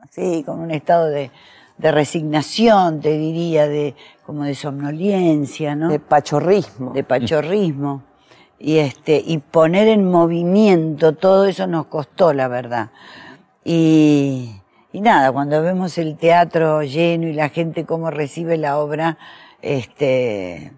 así, 0.00 0.42
con 0.42 0.58
un 0.58 0.72
estado 0.72 1.06
de, 1.06 1.30
de 1.78 1.92
resignación, 1.92 3.00
te 3.00 3.16
diría, 3.16 3.68
de 3.68 3.94
como 4.26 4.42
de 4.42 4.56
somnolencia, 4.56 5.76
¿no? 5.76 5.88
De 5.88 6.00
pachorrismo. 6.00 6.92
De 6.92 7.04
pachorrismo. 7.04 8.02
Y 8.58 8.78
este, 8.78 9.22
y 9.24 9.38
poner 9.38 9.86
en 9.86 10.10
movimiento 10.10 11.12
todo 11.12 11.46
eso 11.46 11.68
nos 11.68 11.86
costó, 11.86 12.32
la 12.32 12.48
verdad. 12.48 12.90
Y, 13.64 14.56
y 14.90 15.00
nada, 15.00 15.30
cuando 15.30 15.62
vemos 15.62 15.96
el 15.96 16.16
teatro 16.16 16.82
lleno 16.82 17.28
y 17.28 17.34
la 17.34 17.50
gente 17.50 17.86
cómo 17.86 18.10
recibe 18.10 18.56
la 18.56 18.80
obra, 18.80 19.16
este, 19.60 20.72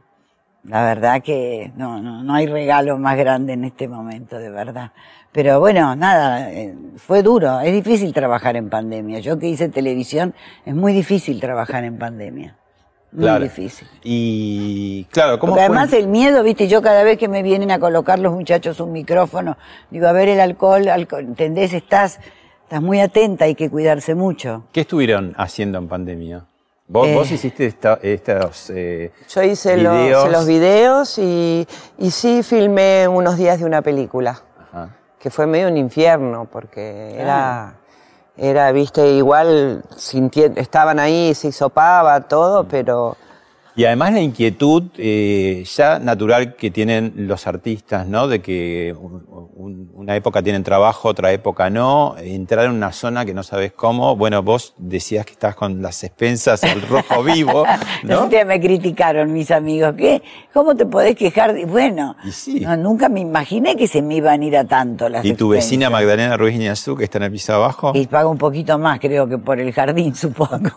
la 0.64 0.85
verdad 0.85 1.22
que 1.22 1.72
no, 1.77 2.00
no, 2.00 2.22
no 2.22 2.35
hay 2.35 2.46
regalo 2.46 2.98
más 2.98 3.16
grande 3.16 3.53
en 3.53 3.64
este 3.64 3.87
momento, 3.88 4.38
de 4.38 4.50
verdad. 4.50 4.92
Pero 5.33 5.59
bueno, 5.61 5.96
nada, 5.96 6.50
eh, 6.53 6.74
fue 6.96 7.22
duro, 7.22 7.61
es 7.61 7.72
difícil 7.72 8.12
trabajar 8.12 8.57
en 8.57 8.70
pandemia. 8.70 9.18
Yo 9.18 9.38
que 9.38 9.48
hice 9.48 9.68
televisión, 9.68 10.33
es 10.64 10.74
muy 10.74 10.92
difícil 10.92 11.40
trabajar 11.40 11.85
en 11.85 11.98
pandemia. 11.98 12.55
Muy 13.12 13.22
Claro. 13.24 13.44
difícil. 13.44 13.87
Y 14.03 15.05
claro, 15.11 15.38
¿cómo 15.38 15.53
Porque 15.53 15.66
fue? 15.66 15.77
además 15.77 15.92
el 15.92 16.09
miedo, 16.09 16.42
viste, 16.42 16.66
yo 16.66 16.83
cada 16.83 17.03
vez 17.05 17.16
que 17.18 17.29
me 17.29 17.42
vienen 17.42 17.70
a 17.70 17.79
colocar 17.79 18.18
los 18.18 18.33
muchachos 18.33 18.81
un 18.81 18.90
micrófono, 18.92 19.57
digo, 19.90 20.07
a 20.09 20.12
ver 20.12 20.29
el 20.29 20.40
alcohol, 20.40 20.88
alcohol 20.88 21.22
¿entendés? 21.24 21.72
Estás, 21.74 22.18
estás 22.62 22.83
muy 22.83 23.00
atenta, 23.00 23.44
hay 23.44 23.55
que 23.55 23.70
cuidarse 23.70 24.14
mucho. 24.16 24.64
¿Qué 24.72 24.81
estuvieron 24.81 25.33
haciendo 25.37 25.79
en 25.79 25.88
pandemia? 25.88 26.44
Vos, 26.87 27.09
Eh. 27.09 27.14
vos 27.14 27.31
hiciste 27.31 27.66
esta- 27.66 27.99
estos 28.03 28.68
eh, 28.70 29.11
Yo 29.29 29.42
hice 29.42 29.77
los, 29.79 29.94
videos. 29.97 30.31
los 30.31 30.47
videos 30.47 31.18
y, 31.18 31.66
y 31.99 32.11
sí 32.11 32.42
filmé 32.42 33.09
unos 33.09 33.38
días 33.38 33.59
de 33.59 33.64
una 33.64 33.81
película, 33.81 34.42
Ajá. 34.70 34.90
que 35.18 35.31
fue 35.31 35.47
medio 35.47 35.68
un 35.68 35.79
infierno, 35.79 36.47
porque 36.51 37.14
era, 37.18 37.77
era 38.37 38.70
viste, 38.73 39.12
igual 39.12 39.83
estaban 40.57 40.99
ahí, 40.99 41.35
se 41.35 41.49
hisopaba 41.49 42.20
todo, 42.20 42.64
pero 42.68 43.16
Y 43.77 43.85
además 43.87 44.13
la 44.13 44.21
inquietud 44.21 44.85
eh, 44.99 45.65
ya 45.75 45.99
natural 45.99 46.55
que 46.55 46.71
tienen 46.71 47.13
los 47.17 47.47
artistas, 47.49 48.07
¿no? 48.07 48.29
De 48.29 48.41
que 48.41 48.95
un- 48.99 49.25
un- 49.57 49.91
una 49.95 50.15
época 50.15 50.43
tienen 50.43 50.63
trabajo, 50.63 51.09
otra 51.09 51.33
época 51.33 51.71
no, 51.71 52.15
entrar 52.19 52.67
en 52.67 52.73
una 52.73 52.93
zona 52.93 53.25
que 53.25 53.35
no 53.35 53.43
sabes 53.43 53.73
cómo. 53.73 54.15
Bueno, 54.17 54.43
vos 54.43 54.75
decías 54.79 55.27
que 55.27 55.33
estás 55.33 55.55
con 55.57 55.83
las 55.83 56.05
expensas, 56.05 56.63
el 56.63 56.83
rojo 56.83 57.23
vivo, 57.25 57.65
No 58.05 58.29
¿no? 58.29 58.45
me 58.47 58.61
criticaron 58.61 59.33
mis 59.33 59.51
amigos, 59.51 59.95
¿qué? 59.97 60.23
¿Cómo 60.53 60.75
te 60.77 60.87
podés 60.87 61.17
quejar? 61.17 61.53
de-?" 61.55 61.65
Bueno, 61.65 62.15
Y 62.25 62.31
sí. 62.33 62.61
no, 62.61 62.77
nunca 62.77 63.09
me 63.09 63.21
imaginé 63.21 63.75
que 63.77 63.89
se 63.89 64.03
me 64.03 64.17
iban 64.17 64.41
a 64.43 64.45
ir 64.45 64.57
a 64.57 64.65
tanto 64.65 65.09
las 65.09 65.25
Y 65.25 65.35
tu 65.35 65.49
vecina 65.49 65.91
Magdalena 65.91 66.37
Ruiz 66.37 66.57
Niazú, 66.59 66.95
que 66.97 67.05
está 67.05 67.19
en 67.19 67.25
el 67.25 67.33
piso 67.33 67.55
abajo. 67.55 67.93
Y 67.95 68.07
paga 68.07 68.29
un 68.29 68.39
poquito 68.39 68.79
más, 68.79 69.01
creo 69.01 69.27
que 69.29 69.39
por 69.39 69.59
el 69.59 69.73
jardín, 69.73 70.15
supongo. 70.15 70.71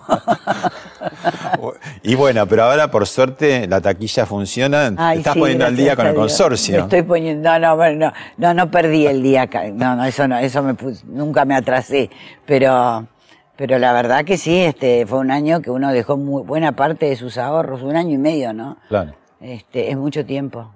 Y 2.03 2.15
bueno, 2.15 2.45
pero 2.47 2.63
ahora 2.63 2.89
por 2.89 3.07
suerte 3.07 3.67
la 3.67 3.81
taquilla 3.81 4.25
funciona. 4.25 4.89
Te 4.95 5.17
estás 5.19 5.33
sí, 5.33 5.39
poniendo 5.39 5.65
al 5.65 5.75
día 5.75 5.95
con 5.95 6.07
el 6.07 6.15
consorcio. 6.15 6.75
Me 6.77 6.81
estoy 6.83 7.01
poniendo, 7.03 7.49
no, 7.51 7.59
no, 7.59 7.75
bueno, 7.75 8.13
no, 8.37 8.47
no, 8.47 8.53
no 8.53 8.71
perdí 8.71 9.07
el 9.07 9.21
día, 9.23 9.49
no, 9.73 9.95
no, 9.95 10.05
eso 10.05 10.27
no, 10.27 10.37
eso 10.37 10.63
me 10.63 10.73
pus- 10.75 11.03
nunca 11.05 11.45
me 11.45 11.55
atrasé, 11.55 12.09
pero, 12.45 13.07
pero 13.55 13.77
la 13.79 13.93
verdad 13.93 14.25
que 14.25 14.37
sí, 14.37 14.57
este, 14.59 15.05
fue 15.05 15.19
un 15.19 15.31
año 15.31 15.61
que 15.61 15.69
uno 15.71 15.91
dejó 15.91 16.17
muy 16.17 16.43
buena 16.43 16.73
parte 16.73 17.07
de 17.07 17.15
sus 17.15 17.37
ahorros, 17.37 17.81
un 17.83 17.95
año 17.95 18.13
y 18.15 18.17
medio, 18.17 18.53
¿no? 18.53 18.77
Claro. 18.89 19.13
Este, 19.41 19.89
es 19.91 19.97
mucho 19.97 20.25
tiempo. 20.25 20.71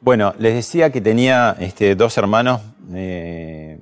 Bueno, 0.00 0.34
les 0.38 0.54
decía 0.54 0.90
que 0.90 1.00
tenía 1.00 1.56
este, 1.58 1.94
dos 1.94 2.16
hermanos 2.18 2.60
eh, 2.94 3.78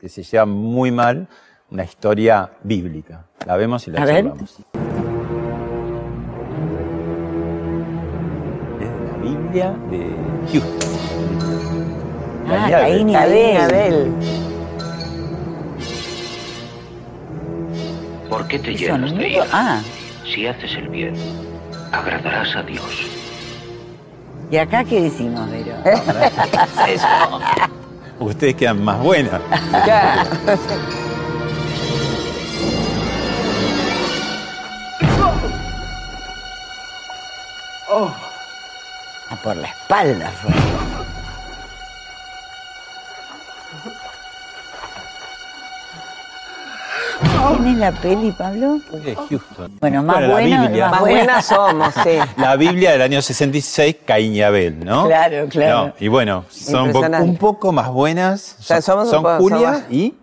que 0.00 0.08
se 0.08 0.22
llevan 0.24 0.50
muy 0.50 0.90
mal, 0.90 1.28
una 1.70 1.84
historia 1.84 2.50
bíblica. 2.64 3.26
La 3.46 3.56
vemos 3.56 3.86
y 3.86 3.92
la 3.92 4.04
charlamos. 4.04 4.56
De 9.52 9.58
la 9.60 9.74
Houston. 10.52 10.90
Ah, 12.48 12.68
Caín 12.70 13.08
y 13.08 13.16
Abel. 13.16 14.12
¿Por 18.28 18.46
qué 18.48 18.58
te 18.58 18.72
¿Eso 18.72 18.80
llenas 18.84 19.16
de 19.16 19.28
ira? 19.28 19.44
Ah, 19.52 19.80
Si 20.24 20.46
haces 20.46 20.74
el 20.76 20.88
bien, 20.88 21.14
agradarás 21.92 22.56
a 22.56 22.62
Dios. 22.62 22.84
¿y 24.50 24.56
acá 24.56 24.82
qué 24.84 25.02
decimos, 25.02 25.48
Vero? 25.50 25.74
Ustedes 28.20 28.54
quedan 28.56 28.84
más 28.84 28.98
buenas. 29.00 29.40
Ah, 39.30 39.36
por 39.42 39.56
la 39.56 39.68
espalda 39.68 40.30
fue. 40.30 40.52
¿Quién 47.20 47.66
es 47.66 47.76
la 47.78 47.92
peli, 47.92 48.32
Pablo? 48.32 48.80
de 48.92 49.14
Houston. 49.14 49.76
Bueno, 49.80 50.02
más 50.02 50.22
la 50.22 50.28
buena- 50.28 50.62
Biblia. 50.62 50.84
más 50.88 50.90
Más 50.92 51.00
buenas 51.00 51.44
somos, 51.46 51.94
sí. 52.02 52.18
La 52.36 52.56
Biblia 52.56 52.92
del 52.92 53.02
año 53.02 53.20
66, 53.20 53.96
Caín 54.06 54.34
y 54.34 54.42
Abel, 54.42 54.82
¿no? 54.84 55.06
Claro, 55.06 55.46
claro. 55.48 55.86
No, 55.88 55.92
y 55.98 56.08
bueno, 56.08 56.44
son 56.48 56.84
un 56.86 56.92
po- 56.92 56.98
Impresionante. 56.98 57.30
un 57.30 57.36
poco 57.36 57.72
más 57.72 57.88
buenas. 57.90 58.56
O 58.58 58.62
sea, 58.62 58.80
Son, 58.80 58.92
somos 58.92 59.04
un 59.06 59.10
son 59.10 59.22
poco- 59.22 59.38
Julia 59.38 59.72
somos- 59.74 59.82
y 59.92 60.14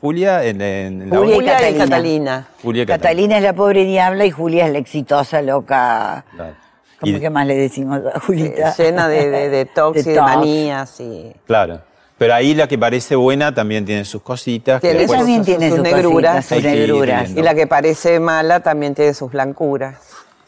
Julia 0.00 0.44
en, 0.44 0.60
en 0.60 1.10
la 1.10 1.16
Julia 1.16 1.32
y 1.32 1.36
Julia 1.36 1.52
y 1.52 1.54
Catalina. 1.54 1.84
Catalina. 1.84 2.46
Julia 2.62 2.82
y 2.82 2.86
Catalina. 2.86 3.02
Catalina 3.08 3.36
es 3.38 3.42
la 3.44 3.52
pobre 3.52 3.84
diabla 3.84 4.24
y 4.24 4.30
Julia 4.32 4.66
es 4.66 4.72
la 4.72 4.78
exitosa, 4.78 5.42
loca. 5.42 6.24
Claro. 6.34 6.54
¿Cómo 7.02 7.16
Y- 7.16 7.20
que 7.20 7.28
más 7.30 7.46
le 7.46 7.56
decimos 7.56 8.00
a 8.14 8.18
Julita? 8.20 8.74
Llena 8.76 9.08
de, 9.08 9.28
de, 9.28 9.48
de 9.50 9.64
tox 9.74 9.98
y 9.98 10.02
de 10.10 10.14
tox. 10.14 10.24
manías 10.26 11.00
y... 11.00 11.32
Claro. 11.46 11.80
Pero 12.16 12.34
ahí 12.34 12.54
la 12.54 12.68
que 12.68 12.78
parece 12.78 13.16
buena 13.16 13.52
también 13.52 13.84
tiene 13.84 14.04
sus 14.04 14.22
cositas. 14.22 14.80
que 14.80 14.94
después- 14.94 15.18
también 15.18 15.38
sus- 15.40 15.46
tiene 15.46 15.68
sus 15.68 15.76
sus 15.78 15.82
negruras. 15.84 16.36
cositas, 16.36 16.46
sus 16.46 16.62
negruras. 16.64 17.30
Y 17.30 17.42
la 17.42 17.54
que 17.54 17.66
parece 17.66 18.20
mala 18.20 18.60
también 18.60 18.94
tiene 18.94 19.12
sus 19.12 19.32
blancuras. 19.32 19.96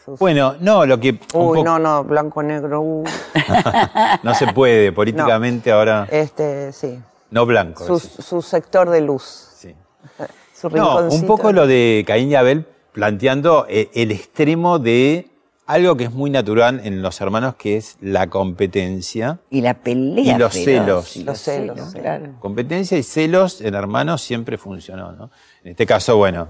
Sus- 0.04 0.18
Bueno, 0.20 0.54
no, 0.60 0.86
lo 0.86 1.00
que 1.00 1.10
Uy, 1.10 1.18
poco- 1.32 1.64
no, 1.64 1.78
no, 1.80 2.04
blanco, 2.04 2.42
negro, 2.42 2.80
uh. 2.82 3.04
no 4.22 4.34
se 4.34 4.46
puede, 4.52 4.92
políticamente 4.92 5.72
ahora 5.72 6.06
Este, 6.10 6.72
sí. 6.72 7.00
no 7.30 7.44
blanco. 7.46 7.98
Su, 7.98 8.42
sector 8.42 8.90
de 8.90 9.00
luz. 9.00 9.48
Sí. 9.56 9.74
Su 10.54 10.68
No, 10.70 10.98
un 11.08 11.26
poco 11.26 11.50
lo 11.52 11.66
de 11.66 12.04
Caín 12.06 12.30
y 12.30 12.34
Abel 12.36 12.66
planteando 12.92 13.66
eh, 13.68 13.90
el 13.94 14.12
extremo 14.12 14.78
de 14.78 15.28
algo 15.66 15.96
que 15.96 16.04
es 16.04 16.12
muy 16.12 16.30
natural 16.30 16.80
en 16.84 17.02
los 17.02 17.20
hermanos, 17.20 17.54
que 17.56 17.76
es 17.76 17.96
la 18.00 18.28
competencia. 18.28 19.38
Y 19.50 19.60
la 19.62 19.74
pelea. 19.74 20.34
Y 20.34 20.38
los 20.38 20.52
feroz, 20.52 20.64
celos. 21.08 21.16
y 21.16 21.24
Los 21.24 21.38
celos, 21.40 21.94
claro. 21.94 22.34
Competencia 22.40 22.98
y 22.98 23.02
celos 23.02 23.60
en 23.60 23.74
hermanos 23.74 24.22
siempre 24.22 24.58
funcionó, 24.58 25.12
¿no? 25.12 25.30
En 25.62 25.70
este 25.70 25.86
caso, 25.86 26.16
bueno, 26.16 26.48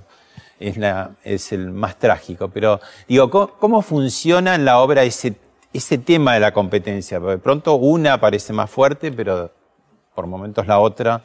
es, 0.59 0.77
la, 0.77 1.13
es 1.23 1.53
el 1.53 1.71
más 1.71 1.97
trágico, 1.99 2.49
pero 2.49 2.81
digo, 3.09 3.31
¿cómo, 3.31 3.51
cómo 3.59 3.83
funciona 3.83 4.55
en 4.55 4.65
la 4.65 4.81
obra 4.81 5.05
ese, 5.05 5.37
ese 5.73 5.99
tema 5.99 6.35
de 6.35 6.41
la 6.41 6.53
competencia? 6.53 7.21
Porque 7.21 7.37
de 7.37 7.43
pronto 7.43 7.75
una 7.75 8.19
parece 8.21 8.53
más 8.53 8.69
fuerte, 8.69 9.13
pero 9.13 9.51
por 10.15 10.27
momentos 10.27 10.67
la 10.67 10.81
otra. 10.81 11.23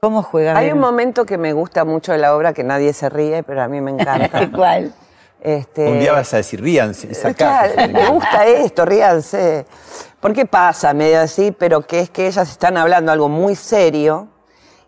¿Cómo 0.00 0.22
juega? 0.22 0.56
Hay 0.56 0.72
un 0.72 0.80
momento 0.80 1.24
que 1.24 1.38
me 1.38 1.52
gusta 1.52 1.84
mucho 1.84 2.12
de 2.12 2.18
la 2.18 2.36
obra 2.36 2.52
que 2.52 2.64
nadie 2.64 2.92
se 2.92 3.08
ríe, 3.08 3.42
pero 3.42 3.62
a 3.62 3.68
mí 3.68 3.80
me 3.80 3.92
encanta. 3.92 4.50
¿Cuál? 4.54 4.92
Este, 5.44 5.88
Un 5.88 5.98
día 5.98 6.12
vas 6.12 6.32
a 6.34 6.36
decir, 6.36 6.62
ríanse, 6.62 7.08
Eh, 7.10 7.34
Claro, 7.34 7.74
cara. 7.74 7.88
me 7.88 8.06
gusta 8.10 8.46
esto, 8.46 8.84
ríanse. 8.84 9.66
Porque 10.20 10.46
pasa 10.46 10.94
medio 10.94 11.20
así, 11.20 11.50
pero 11.50 11.82
que 11.82 11.98
es 11.98 12.10
que 12.10 12.28
ellas 12.28 12.48
están 12.48 12.76
hablando 12.76 13.10
algo 13.10 13.28
muy 13.28 13.56
serio 13.56 14.28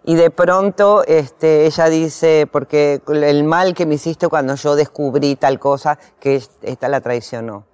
y 0.04 0.14
de 0.14 0.30
pronto 0.30 1.02
este, 1.06 1.66
ella 1.66 1.88
dice, 1.88 2.46
porque 2.50 3.00
el 3.08 3.42
mal 3.42 3.74
que 3.74 3.84
me 3.84 3.96
hiciste 3.96 4.28
cuando 4.28 4.54
yo 4.54 4.76
descubrí 4.76 5.34
tal 5.34 5.58
cosa, 5.58 5.98
que 6.20 6.40
esta 6.62 6.88
la 6.88 7.00
traicionó. 7.00 7.64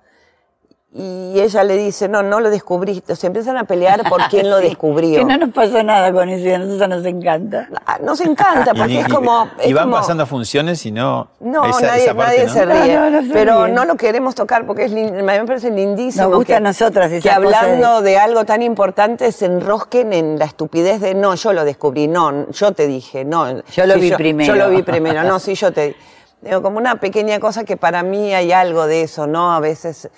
Y 0.92 1.38
ella 1.38 1.62
le 1.62 1.76
dice, 1.76 2.08
no, 2.08 2.20
no 2.24 2.40
lo 2.40 2.50
descubriste. 2.50 3.14
Se 3.14 3.28
empiezan 3.28 3.56
a 3.56 3.62
pelear 3.62 4.08
por 4.08 4.22
quién 4.28 4.50
lo 4.50 4.56
descubrió. 4.60 5.20
Que 5.20 5.24
no 5.24 5.36
nos 5.36 5.50
pasó 5.54 5.82
nada 5.84 6.12
con 6.12 6.28
eso 6.28 6.48
y 6.48 6.52
a 6.52 6.58
nosotros 6.58 6.88
nos 6.88 7.04
encanta. 7.06 7.68
Ah, 7.86 7.98
Nos 8.02 8.20
encanta, 8.20 8.74
porque 8.76 8.94
Y- 8.94 8.96
es 8.98 9.08
como... 9.08 9.48
Y 9.64 9.68
es 9.68 9.74
van 9.74 9.84
como- 9.84 9.96
pasando 9.98 10.26
funciones 10.26 10.84
y 10.86 10.90
no. 10.90 11.28
No, 11.38 11.64
esa, 11.64 11.86
nadie, 11.86 12.02
esa 12.04 12.14
parte, 12.14 12.32
nadie 12.38 12.46
¿no? 12.46 12.52
se 12.52 12.64
ríe. 12.66 12.94
No, 12.96 13.00
no, 13.04 13.10
no 13.10 13.22
se 13.28 13.32
pero 13.32 13.68
no 13.68 13.84
lo 13.84 13.94
queremos 13.96 14.34
tocar 14.34 14.66
porque 14.66 14.86
es 14.86 14.92
lin- 14.92 15.12
me 15.22 15.44
parece 15.46 15.70
lindísimo. 15.70 16.24
Nos 16.24 16.34
gusta 16.38 16.46
que, 16.48 16.56
a 16.56 16.60
nosotras 16.60 17.12
esa 17.12 17.22
que 17.22 17.28
de- 17.28 17.34
hablando 17.34 18.02
de... 18.02 18.18
algo 18.18 18.44
tan 18.44 18.60
importante 18.62 19.30
se 19.30 19.46
enrosquen 19.46 20.12
en 20.12 20.40
la 20.40 20.46
estupidez 20.46 21.00
de 21.00 21.14
no, 21.14 21.36
yo 21.36 21.52
lo 21.52 21.64
descubrí, 21.64 22.08
no, 22.08 22.50
yo 22.50 22.72
te 22.72 22.88
dije, 22.88 23.24
no. 23.24 23.62
Yo 23.70 23.86
lo 23.86 23.94
vi 23.96 24.10
primero. 24.10 24.54
Yo 24.56 24.60
lo 24.60 24.70
vi 24.70 24.82
primero, 24.82 25.22
no, 25.22 25.38
sí, 25.38 25.54
yo 25.54 25.70
te. 25.72 25.94
Digo, 26.42 26.62
como 26.62 26.78
una 26.78 26.96
pequeña 26.96 27.38
cosa 27.38 27.62
que 27.64 27.76
para 27.76 28.02
mí 28.02 28.34
hay 28.34 28.50
algo 28.50 28.86
de 28.88 29.02
eso, 29.02 29.28
¿no? 29.28 29.52
A 29.54 29.60
veces. 29.60 30.08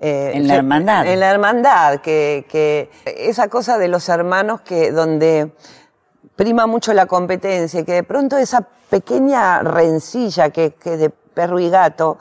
Eh, 0.00 0.32
En 0.34 0.46
la 0.46 0.56
hermandad. 0.56 1.06
En 1.06 1.20
la 1.20 1.30
hermandad, 1.30 2.00
que, 2.00 2.46
que 2.48 2.90
esa 3.04 3.48
cosa 3.48 3.78
de 3.78 3.88
los 3.88 4.08
hermanos 4.08 4.60
que 4.60 4.92
donde 4.92 5.52
prima 6.36 6.66
mucho 6.66 6.92
la 6.92 7.06
competencia, 7.06 7.80
y 7.80 7.84
que 7.84 7.94
de 7.94 8.02
pronto 8.04 8.36
esa 8.36 8.66
pequeña 8.90 9.60
rencilla 9.60 10.50
que, 10.50 10.74
que 10.74 10.96
de 10.96 11.10
perro 11.10 11.58
y 11.58 11.68
gato 11.68 12.18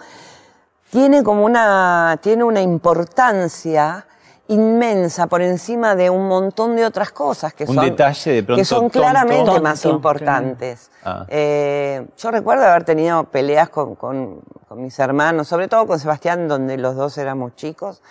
tiene 0.90 1.24
como 1.24 1.46
una, 1.46 2.20
tiene 2.22 2.44
una 2.44 2.62
importancia 2.62 4.08
inmensa 4.50 5.28
por 5.28 5.42
encima 5.42 5.96
de 5.96 6.10
un 6.10 6.28
montón 6.28 6.76
de 6.76 6.86
otras 6.86 7.12
cosas 7.12 7.54
que 7.54 7.66
Un 7.66 7.76
son, 7.76 7.86
detalle 7.86 8.32
de 8.32 8.44
pronto 8.44 8.60
que 8.60 8.66
son 8.66 8.80
tonto. 8.82 9.00
claramente 9.00 9.46
Tonto, 9.46 9.62
más 9.62 9.84
importantes. 9.86 10.90
Ah. 11.04 11.26
Eh, 11.28 12.08
yo 12.18 12.32
recuerdo 12.32 12.64
haber 12.66 12.84
tenido 12.86 13.24
peleas 13.26 13.70
con, 13.70 13.96
con- 13.96 14.40
con 14.68 14.82
mis 14.82 14.98
hermanos, 15.00 15.48
sobre 15.48 15.68
todo 15.68 15.86
con 15.88 16.00
Sebastián, 16.00 16.48
donde 16.48 16.78
los 16.78 16.96
dos 16.96 17.18
éramos 17.18 17.56
chicos, 17.56 18.02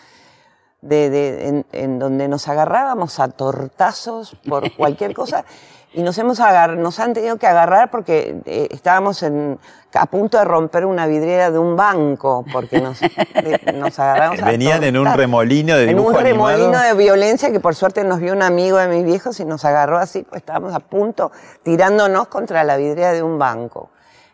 de, 0.82 1.10
de- 1.10 1.48
en, 1.48 1.66
en 1.72 1.98
donde 1.98 2.28
nos 2.28 2.48
agarrábamos 2.48 3.18
a 3.18 3.28
tortazos 3.28 4.36
por 4.48 4.74
cualquier 4.76 5.14
cosa 5.14 5.44
y 5.92 6.02
nos 6.02 6.18
hemos 6.18 6.40
agar, 6.40 6.76
nos 6.76 6.98
han 7.00 7.14
tenido 7.14 7.36
que 7.38 7.46
agarrar 7.46 7.90
porque 7.90 8.36
eh, 8.44 8.68
estábamos 8.70 9.22
en, 9.22 9.58
a 9.94 10.06
punto 10.06 10.36
de 10.36 10.44
romper 10.44 10.84
una 10.84 11.06
vidriera 11.06 11.50
de 11.50 11.58
un 11.58 11.74
banco 11.74 12.44
porque 12.52 12.80
nos, 12.82 13.00
de- 13.00 13.72
nos 13.74 13.98
agarramos 13.98 14.42
a 14.42 14.44
Venían 14.46 14.84
en 14.84 14.98
un 14.98 15.06
remolino 15.14 15.74
de 15.76 15.84
En 15.84 15.88
dibujo 15.96 16.10
un 16.10 16.22
remolino 16.22 16.64
animado. 16.66 16.84
de 16.84 16.94
violencia 17.02 17.50
que 17.50 17.60
por 17.60 17.74
suerte 17.74 18.04
nos 18.04 18.20
vio 18.20 18.34
un 18.34 18.42
amigo 18.42 18.76
de 18.76 18.88
mis 18.88 19.04
viejos 19.04 19.40
y 19.40 19.44
nos 19.46 19.64
agarró 19.64 19.96
así, 19.96 20.22
pues 20.22 20.40
estábamos 20.42 20.74
a 20.74 20.80
punto 20.80 21.32
tirándonos 21.62 22.28
contra 22.28 22.62
la 22.64 22.76
vidriera 22.76 23.12
de 23.12 23.22
un 23.22 23.38
banco. 23.38 23.88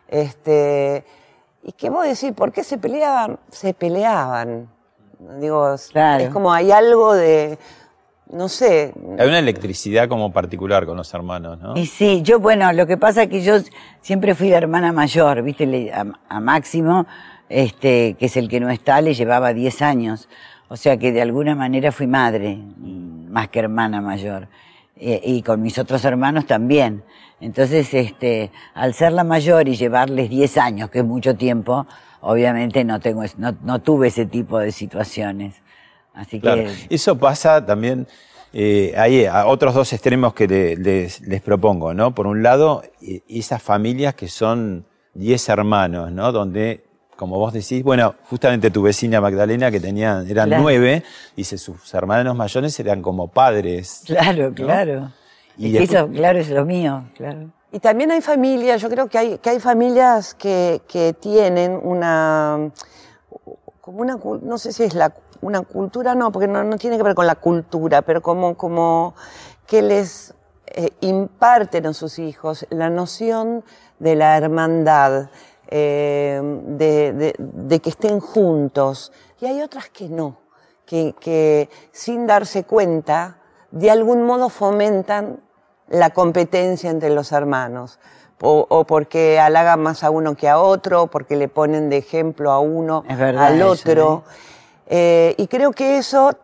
Este, 0.09 1.05
¿Y 1.63 1.71
qué 1.71 1.89
vos 1.89 2.03
decís? 2.05 2.33
¿Por 2.33 2.51
qué 2.51 2.63
se 2.63 2.77
peleaban? 2.77 3.39
Se 3.49 3.73
peleaban. 3.73 4.67
Digo, 5.39 5.73
Claro. 5.91 6.23
es 6.25 6.29
como 6.29 6.51
hay 6.51 6.71
algo 6.73 7.13
de, 7.13 7.57
no 8.33 8.49
sé, 8.49 8.93
Hay 9.19 9.27
una 9.27 9.39
electricidad 9.39 10.07
como 10.09 10.31
particular 10.33 10.85
con 10.85 10.97
los 10.97 11.13
hermanos, 11.13 11.59
¿no? 11.59 11.77
Y 11.77 11.85
sí, 11.85 12.21
yo, 12.23 12.39
bueno, 12.39 12.71
lo 12.73 12.85
que 12.87 12.97
pasa 12.97 13.23
es 13.23 13.29
que 13.29 13.41
yo 13.41 13.55
siempre 14.01 14.35
fui 14.35 14.49
la 14.49 14.57
hermana 14.57 14.91
mayor, 14.91 15.41
¿viste? 15.43 15.65
Le- 15.65 15.93
A, 15.93 16.05
a 16.29 16.39
Máximo, 16.39 17.05
este, 17.49 18.15
que 18.19 18.25
es 18.25 18.35
el 18.37 18.49
que 18.49 18.59
no 18.59 18.69
está, 18.69 18.99
le 19.01 19.13
llevaba 19.13 19.53
10 19.53 19.81
años. 19.81 20.27
O 20.69 20.75
sea 20.77 20.97
que 20.97 21.11
de 21.11 21.21
alguna 21.21 21.55
manera 21.55 21.91
fui 21.91 22.07
madre, 22.07 22.57
más 22.77 23.49
que 23.49 23.59
hermana 23.59 24.01
mayor. 24.01 24.47
Y 24.95 25.41
con 25.43 25.61
mis 25.61 25.77
otros 25.77 26.03
hermanos 26.05 26.45
también. 26.45 27.03
Entonces, 27.41 27.93
este, 27.93 28.51
al 28.73 28.93
ser 28.93 29.11
la 29.11 29.23
mayor 29.23 29.67
y 29.67 29.75
llevarles 29.75 30.29
10 30.29 30.57
años, 30.57 30.89
que 30.89 30.99
es 30.99 31.05
mucho 31.05 31.35
tiempo, 31.35 31.85
obviamente 32.21 32.83
no 32.85 32.99
tengo, 32.99 33.21
es- 33.23 33.37
no, 33.37 33.53
no 33.63 33.79
tuve 33.81 34.07
ese 34.07 34.25
tipo 34.25 34.57
de 34.59 34.71
situaciones. 34.71 35.61
Así 36.13 36.39
Claro. 36.39 36.63
que 36.63 36.95
Eso 36.95 37.17
pasa 37.17 37.65
también. 37.65 38.07
eh, 38.55 38.93
hay 38.97 39.25
a 39.25 39.47
otros 39.47 39.73
dos 39.73 39.91
extremos 39.93 40.33
que 40.35 40.47
le- 40.47 40.75
les, 40.75 41.21
les 41.21 41.41
propongo, 41.41 41.93
¿no? 41.95 42.13
Por 42.13 42.27
un 42.27 42.43
lado, 42.43 42.83
esas 43.27 43.61
familias 43.63 44.13
que 44.13 44.27
son 44.27 44.85
10 45.15 45.49
hermanos, 45.49 46.11
¿no? 46.11 46.31
Donde, 46.31 46.83
como 47.15 47.39
vos 47.39 47.51
decís, 47.51 47.81
bueno, 47.83 48.13
justamente 48.29 48.69
tu 48.69 48.83
vecina 48.83 49.19
Magdalena, 49.19 49.71
que 49.71 49.79
tenía, 49.79 50.23
eran 50.27 50.49
Claro. 50.49 50.61
nueve, 50.61 51.03
dice, 51.35 51.57
sus 51.57 51.91
hermanos 51.95 52.35
mayores 52.35 52.79
eran 52.79 53.01
como 53.01 53.27
padres. 53.27 54.03
Claro, 54.05 54.49
¿no? 54.49 54.55
claro. 54.55 55.11
Y 55.57 55.71
después- 55.71 55.89
eso, 55.89 56.07
claro, 56.11 56.37
es 56.39 56.49
lo 56.51 56.63
mío, 56.63 57.05
claro. 57.17 57.49
Y 57.71 57.79
también 57.79 58.11
hay 58.11 58.21
familias, 58.21 58.79
yo 58.83 58.87
creo 58.89 59.07
que 59.07 59.17
hay, 59.17 59.37
que 59.39 59.49
hay 59.49 59.59
familias 59.59 60.35
que, 60.35 60.79
que 60.87 61.13
tienen 61.13 61.79
una, 61.81 62.69
como 63.81 63.99
una, 64.01 64.17
no 64.43 64.57
sé 64.59 64.71
si 64.71 64.83
es 64.83 64.93
la, 64.93 65.11
una 65.43 65.61
cultura, 65.61 66.15
no, 66.15 66.31
porque 66.31 66.47
no, 66.47 66.63
no 66.63 66.77
tiene 66.77 66.97
que 66.97 67.03
ver 67.03 67.15
con 67.15 67.27
la 67.27 67.35
cultura, 67.35 68.01
pero 68.01 68.21
como, 68.21 68.55
como 68.55 69.13
que 69.67 69.81
les 69.81 70.33
eh, 70.67 70.89
imparten 71.01 71.85
a 71.87 71.93
sus 71.93 72.19
hijos 72.19 72.65
la 72.69 72.89
noción 72.89 73.63
de 73.99 74.15
la 74.15 74.37
hermandad, 74.37 75.29
eh, 75.67 76.41
de, 76.67 77.13
de- 77.13 77.35
de 77.39 77.79
que 77.79 77.89
estén 77.89 78.19
juntos. 78.19 79.11
Y 79.41 79.45
hay 79.45 79.61
otras 79.61 79.89
que 79.89 80.07
no, 80.09 80.37
que, 80.85 81.13
que 81.19 81.69
sin 81.91 82.27
darse 82.27 82.63
cuenta, 82.63 83.37
de 83.71 83.89
algún 83.91 84.23
modo 84.25 84.49
fomentan 84.49 85.39
la 85.89 86.11
competencia 86.11 86.89
entre 86.89 87.09
los 87.09 87.31
hermanos. 87.31 87.99
O, 88.45 88.65
o 88.67 88.83
porque 88.83 89.39
halagan 89.39 89.81
más 89.81 90.03
a 90.03 90.09
uno 90.09 90.35
que 90.35 90.49
a 90.49 90.59
otro, 90.59 91.07
porque 91.07 91.37
le 91.37 91.47
ponen 91.47 91.89
de 91.89 91.97
ejemplo 91.97 92.51
a 92.51 92.59
uno 92.59 93.03
al 93.37 93.55
eso, 93.61 93.69
otro. 93.71 94.23
Eh, 94.95 95.33
y 95.39 95.47
creo 95.47 95.71
que 95.71 95.97
eso 95.97 96.37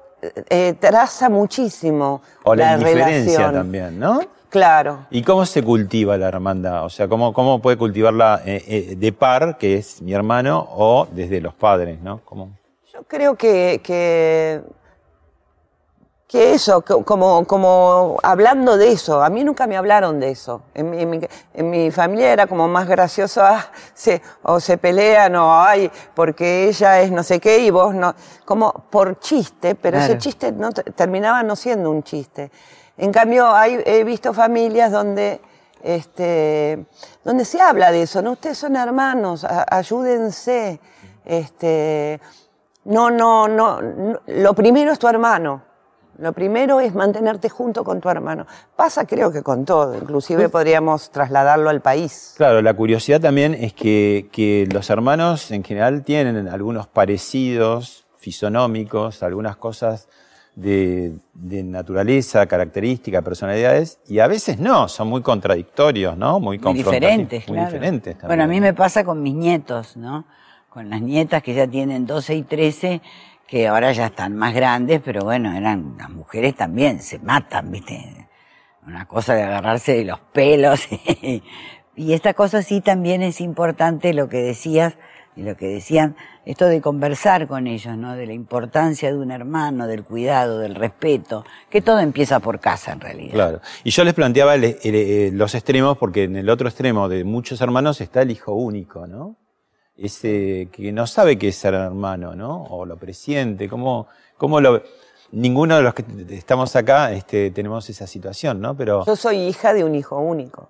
eh, 0.49 0.73
traza 0.79 1.29
muchísimo 1.29 2.23
O 2.43 2.55
la, 2.55 2.65
la, 2.65 2.73
indiferencia 2.73 3.37
relación. 3.37 3.53
también, 3.53 3.99
¿no? 3.99 4.21
Claro. 4.49 5.05
¿Y 5.11 5.21
cómo 5.21 5.45
se 5.45 5.61
cultiva 5.61 6.17
la 6.17 6.29
hermandad? 6.29 6.83
O 6.83 6.89
sea, 6.89 7.07
¿cómo, 7.07 7.31
cómo 7.31 7.61
puede 7.61 7.77
cultivarla 7.77 8.41
eh, 8.43 8.63
eh, 8.67 8.95
de 8.97 9.11
par, 9.11 9.59
que 9.59 9.75
es 9.75 10.01
mi 10.01 10.13
hermano, 10.13 10.67
o 10.71 11.07
desde 11.11 11.39
los 11.39 11.53
padres, 11.53 12.01
¿no? 12.01 12.21
¿Cómo? 12.25 12.57
Yo 12.91 13.03
creo 13.03 13.35
que, 13.35 13.81
que, 13.83 14.61
que 16.29 16.53
eso, 16.53 16.83
como, 16.83 17.43
como 17.47 18.19
hablando 18.21 18.77
de 18.77 18.91
eso, 18.91 19.23
a 19.23 19.29
mí 19.31 19.43
nunca 19.43 19.65
me 19.65 19.75
hablaron 19.75 20.19
de 20.19 20.29
eso. 20.29 20.61
En 20.75 20.91
mi, 20.91 21.01
en 21.01 21.09
mi, 21.09 21.19
en 21.55 21.69
mi 21.71 21.89
familia 21.89 22.31
era 22.31 22.45
como 22.45 22.67
más 22.67 22.87
gracioso, 22.87 23.41
ah, 23.43 23.65
se, 23.95 24.21
o 24.43 24.59
se 24.59 24.77
pelean, 24.77 25.35
o 25.35 25.59
ay, 25.59 25.89
porque 26.13 26.67
ella 26.67 27.01
es 27.01 27.11
no 27.11 27.23
sé 27.23 27.39
qué 27.39 27.57
y 27.57 27.71
vos 27.71 27.95
no. 27.95 28.13
Como 28.45 28.71
por 28.91 29.17
chiste, 29.19 29.73
pero 29.73 29.97
Claro. 29.97 30.13
ese 30.13 30.19
chiste 30.19 30.51
no, 30.51 30.71
te- 30.71 30.83
terminaba 30.91 31.41
no 31.41 31.55
siendo 31.55 31.89
un 31.89 32.03
chiste. 32.03 32.51
En 32.95 33.11
cambio, 33.11 33.49
hay, 33.51 33.81
he 33.83 34.03
visto 34.03 34.31
familias 34.31 34.91
donde, 34.91 35.41
este, 35.81 36.85
donde 37.23 37.43
se 37.43 37.59
habla 37.59 37.89
de 37.91 38.03
eso, 38.03 38.21
¿no? 38.21 38.33
Ustedes 38.33 38.59
son 38.59 38.75
hermanos, 38.75 39.43
a- 39.45 39.65
ayúdense. 39.67 40.79
Este, 41.25 42.21
no, 42.85 43.09
no, 43.09 43.47
no, 43.47 43.81
no, 43.81 44.19
Lo 44.27 44.53
primero 44.53 44.91
es 44.91 44.99
tu 44.99 45.07
hermano. 45.07 45.63
Lo 46.19 46.33
primero 46.33 46.81
es 46.81 46.93
mantenerte 46.93 47.47
junto 47.49 47.83
con 47.83 48.01
tu 48.01 48.09
hermano. 48.09 48.45
Pasa 48.75 49.05
creo 49.05 49.31
que 49.31 49.41
con 49.41 49.63
todo, 49.63 49.95
inclusive 49.95 50.49
podríamos 50.49 51.11
trasladarlo 51.11 51.69
al 51.69 51.81
país. 51.81 52.33
Claro, 52.35 52.61
la 52.61 52.73
curiosidad 52.73 53.21
también 53.21 53.53
es 53.53 53.73
que, 53.73 54.27
que 54.31 54.67
los 54.71 54.89
hermanos 54.89 55.49
en 55.51 55.63
general 55.63 56.03
tienen 56.03 56.49
algunos 56.49 56.87
parecidos 56.87 58.05
fisonómicos, 58.17 59.23
algunas 59.23 59.55
cosas 59.55 60.09
de, 60.55 61.13
de 61.33 61.63
naturaleza, 61.63 62.45
características, 62.45 63.23
personalidades, 63.23 63.99
y 64.07 64.19
a 64.19 64.27
veces 64.27 64.59
no, 64.59 64.89
son 64.89 65.07
muy 65.07 65.21
contradictorios, 65.21 66.17
¿no? 66.17 66.41
Muy, 66.41 66.59
Muy 66.59 66.73
diferentes, 66.73 67.47
muy 67.47 67.55
claro. 67.55 67.71
diferentes 67.71 68.17
también. 68.17 68.27
Bueno, 68.27 68.43
a 68.43 68.47
mí 68.47 68.59
me 68.59 68.73
pasa 68.73 69.05
con 69.05 69.23
mis 69.23 69.35
nietos, 69.35 69.95
¿no? 69.95 70.25
Con 70.69 70.89
las 70.89 71.01
nietas 71.01 71.41
que 71.41 71.53
ya 71.53 71.65
tienen 71.65 72.05
12 72.05 72.35
y 72.35 72.43
13, 72.43 73.01
que 73.49 73.67
ahora 73.67 73.91
ya 73.91 74.07
están 74.07 74.35
más 74.35 74.53
grandes, 74.53 75.01
pero 75.03 75.23
bueno, 75.23 75.51
eran 75.55 75.95
las 75.97 76.09
mujeres 76.09 76.55
también, 76.55 77.01
se 77.01 77.17
matan, 77.17 77.71
¿viste? 77.71 78.27
Una 78.85 79.07
cosa 79.07 79.33
de 79.33 79.43
agarrarse 79.43 79.93
de 79.93 80.05
los 80.05 80.19
pelos. 80.19 80.87
y 81.95 82.13
esta 82.13 82.35
cosa 82.35 82.61
sí 82.61 82.79
también 82.81 83.23
es 83.23 83.41
importante, 83.41 84.13
lo 84.13 84.29
que 84.29 84.37
decías 84.37 84.97
y 85.35 85.41
lo 85.41 85.57
que 85.57 85.67
decían, 85.67 86.15
esto 86.45 86.65
de 86.65 86.79
conversar 86.79 87.47
con 87.47 87.65
ellos, 87.65 87.97
¿no? 87.97 88.15
De 88.15 88.27
la 88.27 88.33
importancia 88.33 89.09
de 89.09 89.17
un 89.17 89.31
hermano, 89.31 89.87
del 89.87 90.03
cuidado, 90.03 90.59
del 90.59 90.75
respeto, 90.75 91.43
que 91.71 91.81
todo 91.81 91.99
empieza 91.99 92.39
por 92.39 92.59
casa 92.59 92.91
en 92.91 92.99
realidad. 92.99 93.33
Claro. 93.33 93.61
Y 93.83 93.89
yo 93.89 94.03
les 94.03 94.13
planteaba 94.13 94.57
eh, 94.57 95.31
los 95.33 95.55
extremos, 95.55 95.97
porque 95.97 96.23
en 96.23 96.35
el 96.35 96.49
otro 96.49 96.67
extremo 96.67 97.09
de 97.09 97.23
muchos 97.23 97.61
hermanos 97.61 97.99
está 97.99 98.21
el 98.21 98.29
hijo 98.29 98.53
único, 98.53 99.07
¿no? 99.07 99.37
Ese 100.01 100.69
que 100.71 100.91
no 100.91 101.05
sabe 101.07 101.37
qué 101.37 101.49
es 101.49 101.55
ser 101.55 101.73
hermano, 101.73 102.35
¿no? 102.35 102.63
O 102.69 102.85
lo 102.85 102.97
presiente, 102.97 103.67
¿cómo, 103.69 104.07
cómo 104.37 104.61
lo...? 104.61 104.81
Ninguno 105.31 105.75
de 105.75 105.83
los 105.83 105.93
que 105.93 106.03
estamos 106.31 106.75
acá 106.75 107.11
este, 107.11 107.51
tenemos 107.51 107.87
esa 107.89 108.07
situación, 108.07 108.59
¿no? 108.61 108.75
Pero... 108.75 109.05
Yo 109.05 109.15
soy 109.15 109.37
hija 109.37 109.73
de 109.73 109.83
un 109.83 109.93
hijo 109.93 110.17
único. 110.17 110.69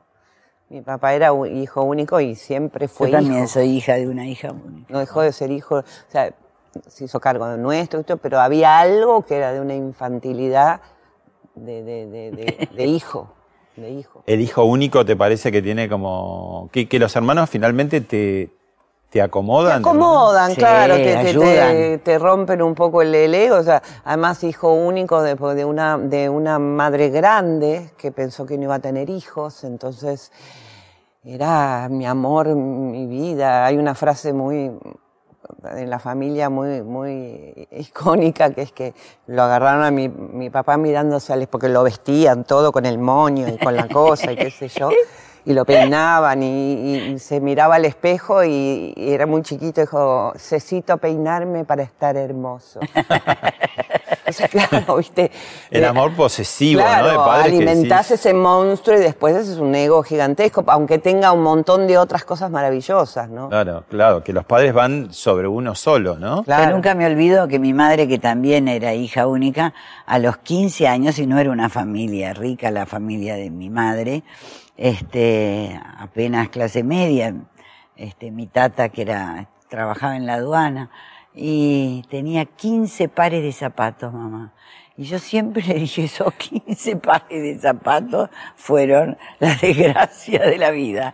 Mi 0.69 0.81
papá 0.81 1.13
era 1.13 1.31
un 1.31 1.55
hijo 1.55 1.81
único 1.83 2.19
y 2.19 2.35
siempre 2.35 2.87
fue 2.89 3.09
Yo 3.09 3.17
también 3.17 3.39
hijo. 3.43 3.47
soy 3.47 3.69
hija 3.69 3.95
de 3.95 4.07
una 4.09 4.27
hija 4.27 4.51
única. 4.51 4.91
No 4.91 4.99
dejó 4.99 5.21
de 5.21 5.31
ser 5.31 5.49
hijo. 5.51 5.77
O 5.77 5.83
sea, 6.09 6.33
se 6.87 7.05
hizo 7.05 7.19
cargo 7.21 7.47
de 7.47 7.57
nuestro, 7.57 8.01
esto, 8.01 8.17
pero 8.17 8.39
había 8.41 8.79
algo 8.79 9.23
que 9.25 9.35
era 9.37 9.53
de 9.53 9.61
una 9.61 9.75
infantilidad 9.75 10.81
de, 11.55 11.81
de- 11.83 12.05
de- 12.07 12.31
de- 12.31 12.69
de 12.75 12.85
hijo, 12.85 13.33
de 13.77 13.91
hijo. 13.91 14.23
¿El 14.27 14.41
hijo 14.41 14.65
único 14.65 15.05
te 15.05 15.15
parece 15.15 15.51
que 15.53 15.61
tiene 15.61 15.87
como... 15.87 16.69
que, 16.73 16.87
que 16.89 16.99
los 16.99 17.15
hermanos 17.15 17.49
finalmente 17.49 18.01
te, 18.01 18.49
te 19.09 19.21
acomodan? 19.21 19.81
Te 19.81 19.89
acomodan, 19.89 20.55
claro, 20.55 20.95
te, 20.95 21.03
te- 21.03 21.17
ayudan. 21.17 21.71
te- 21.75 21.97
te 21.99 22.19
rompen 22.19 22.61
un 22.61 22.75
poco 22.75 23.01
el, 23.01 23.13
el 23.15 23.33
ego. 23.33 23.57
O 23.57 23.63
sea, 23.63 23.81
además, 24.03 24.43
hijo 24.43 24.71
único 24.73 25.21
de, 25.21 25.35
de 25.35 25.65
una, 25.65 25.97
de 25.97 26.29
una 26.29 26.59
madre 26.59 27.09
grande 27.09 27.91
que 27.97 28.11
pensó 28.11 28.45
que 28.45 28.57
no 28.57 28.63
iba 28.65 28.75
a 28.75 28.79
tener 28.79 29.09
hijos, 29.09 29.63
entonces 29.63 30.31
era 31.23 31.87
mi 31.89 32.05
amor, 32.05 32.47
mi 32.55 33.05
vida. 33.07 33.65
Hay 33.65 33.77
una 33.77 33.95
frase 33.95 34.33
muy 34.33 34.71
en 35.75 35.89
la 35.89 35.99
familia 35.99 36.49
muy, 36.49 36.81
muy 36.81 37.67
icónica, 37.71 38.51
que 38.51 38.61
es 38.61 38.71
que 38.71 38.93
lo 39.27 39.43
agarraron 39.43 39.83
a 39.83 39.91
mi, 39.91 40.07
mi 40.07 40.49
papá 40.49 40.77
mirándose 40.77 41.33
al 41.33 41.47
porque 41.47 41.69
lo 41.69 41.83
vestían 41.83 42.43
todo 42.43 42.71
con 42.71 42.85
el 42.85 42.97
moño 42.99 43.47
y 43.47 43.57
con 43.57 43.75
la 43.75 43.87
cosa 43.87 44.31
y 44.31 44.37
qué 44.37 44.51
sé 44.51 44.67
yo, 44.67 44.89
y 45.49 45.53
lo 45.53 45.65
peinaban 45.65 46.43
y, 46.43 47.17
se 47.17 47.41
miraba 47.41 47.77
al 47.77 47.85
espejo 47.85 48.43
y, 48.43 48.93
y 48.95 49.12
era 49.12 49.25
muy 49.25 49.41
chiquito, 49.41 49.81
dijo, 49.81 50.31
necesito 50.35 50.97
peinarme 50.97 51.65
para 51.65 51.81
estar 51.81 52.15
hermoso. 52.15 52.79
Claro, 54.51 54.97
viste. 54.97 55.32
El 55.69 55.84
eh, 55.84 55.88
amor 55.88 56.15
posesivo, 56.15 56.82
Claro, 56.82 57.05
¿no? 57.05 57.12
De 57.12 57.17
padres 57.17 57.51
que 57.51 57.58
alimentás 57.58 58.10
decís- 58.10 58.13
ese 58.19 58.34
monstruo 58.34 58.97
y 58.97 59.01
después 59.01 59.36
ese 59.36 59.53
es 59.53 59.58
un 59.58 59.73
ego 59.75 60.03
gigantesco, 60.03 60.63
aunque 60.67 60.97
tenga 60.99 61.32
un 61.32 61.41
montón 61.43 61.88
de 61.88 61.97
otras 61.97 62.25
cosas 62.25 62.51
maravillosas, 62.51 63.29
¿no? 63.29 63.49
Claro, 63.49 63.84
claro, 63.89 64.23
que 64.23 64.34
los 64.34 64.45
padres 64.45 64.73
van 64.73 65.13
sobre 65.13 65.47
uno 65.47 65.75
solo, 65.75 66.17
¿no? 66.17 66.43
Yo 66.45 66.69
nunca 66.69 66.95
me 66.95 67.05
olvido 67.05 67.47
que 67.47 67.60
mi 67.60 67.73
madre, 67.73 68.08
que 68.08 68.19
también 68.19 68.67
era 68.67 68.93
hija 68.93 69.27
única, 69.27 69.73
a 70.05 70.19
los 70.19 70.38
15 70.38 70.88
años, 70.88 71.19
y 71.19 71.27
no 71.27 71.39
era 71.39 71.51
una 71.51 71.69
familia 71.69 72.34
rica, 72.34 72.71
la 72.71 72.86
familia 72.86 73.36
de 73.36 73.49
mi 73.49 73.69
madre, 73.69 74.23
este, 74.77 75.79
apenas 75.97 76.49
clase 76.49 76.84
media, 76.84 77.36
este, 77.95 78.32
mi 78.32 78.47
tata 78.47 78.89
que 78.89 79.01
era, 79.01 79.49
trabajaba 79.67 80.15
en 80.15 80.25
la 80.25 80.36
aduana, 80.36 80.89
y 81.41 82.04
tenía 82.10 82.43
15 82.43 83.08
pares 83.08 83.41
de 83.41 83.54
zapatos, 83.54 84.12
mamá. 84.13 84.54
Y 84.97 85.06
yo 85.06 85.19
siempre 85.19 85.63
le 85.67 85.75
dije, 85.75 86.04
esos 86.04 86.34
15 86.34 86.97
pares 86.97 87.41
de 87.41 87.58
zapatos 87.60 88.30
fueron 88.56 89.17
la 89.39 89.56
desgracia 89.56 90.41
de 90.41 90.58
la 90.58 90.71
vida. 90.71 91.13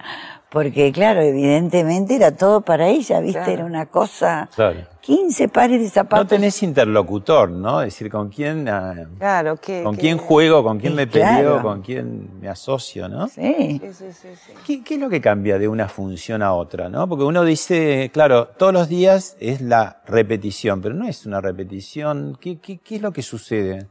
Porque 0.49 0.91
claro, 0.91 1.21
evidentemente 1.21 2.15
era 2.15 2.35
todo 2.35 2.61
para 2.61 2.87
ella, 2.87 3.19
¿viste? 3.19 3.39
Claro. 3.39 3.53
Era 3.53 3.65
una 3.65 3.85
cosa... 3.85 4.49
Claro. 4.55 4.79
15 5.05 5.49
pares 5.49 5.79
de 5.81 5.87
zapatos. 5.89 6.25
No 6.25 6.27
tenés 6.27 6.63
interlocutor, 6.63 7.49
¿no? 7.51 7.81
Es 7.81 7.93
decir, 7.93 8.09
con 8.09 8.29
quién, 8.29 8.67
ah, 8.67 9.05
Claro, 9.19 9.55
que... 9.57 9.83
con 9.83 9.95
que- 9.95 10.01
quién 10.01 10.17
juego, 10.17 10.63
con 10.63 10.79
quién 10.79 10.95
me 10.95 11.05
peleo, 11.05 11.61
con 11.61 11.81
quién 11.83 12.39
me 12.41 12.49
asocio, 12.49 13.07
¿no? 13.07 13.27
Sí. 13.27 13.79
Sí, 13.83 13.93
sí, 13.93 14.05
sí, 14.11 14.27
sí. 14.35 14.51
¿Qué, 14.65 14.83
qué 14.83 14.95
es 14.95 14.99
lo 14.99 15.07
que 15.09 15.21
cambia 15.21 15.59
de 15.59 15.67
una 15.67 15.87
función 15.87 16.41
a 16.41 16.53
otra, 16.53 16.89
no? 16.89 17.07
Porque 17.07 17.23
uno 17.23 17.43
dice, 17.43 18.09
claro, 18.11 18.47
todos 18.57 18.73
los 18.73 18.89
días 18.89 19.37
es 19.39 19.61
la 19.61 20.01
repetición, 20.07 20.81
pero 20.81 20.95
no 20.95 21.07
es 21.07 21.25
una 21.27 21.39
repetición. 21.39 22.37
¿Qué, 22.41 22.57
qué, 22.57 22.79
qué 22.79 22.95
es 22.95 23.01
lo 23.03 23.13
que 23.13 23.21
sucede? 23.21 23.87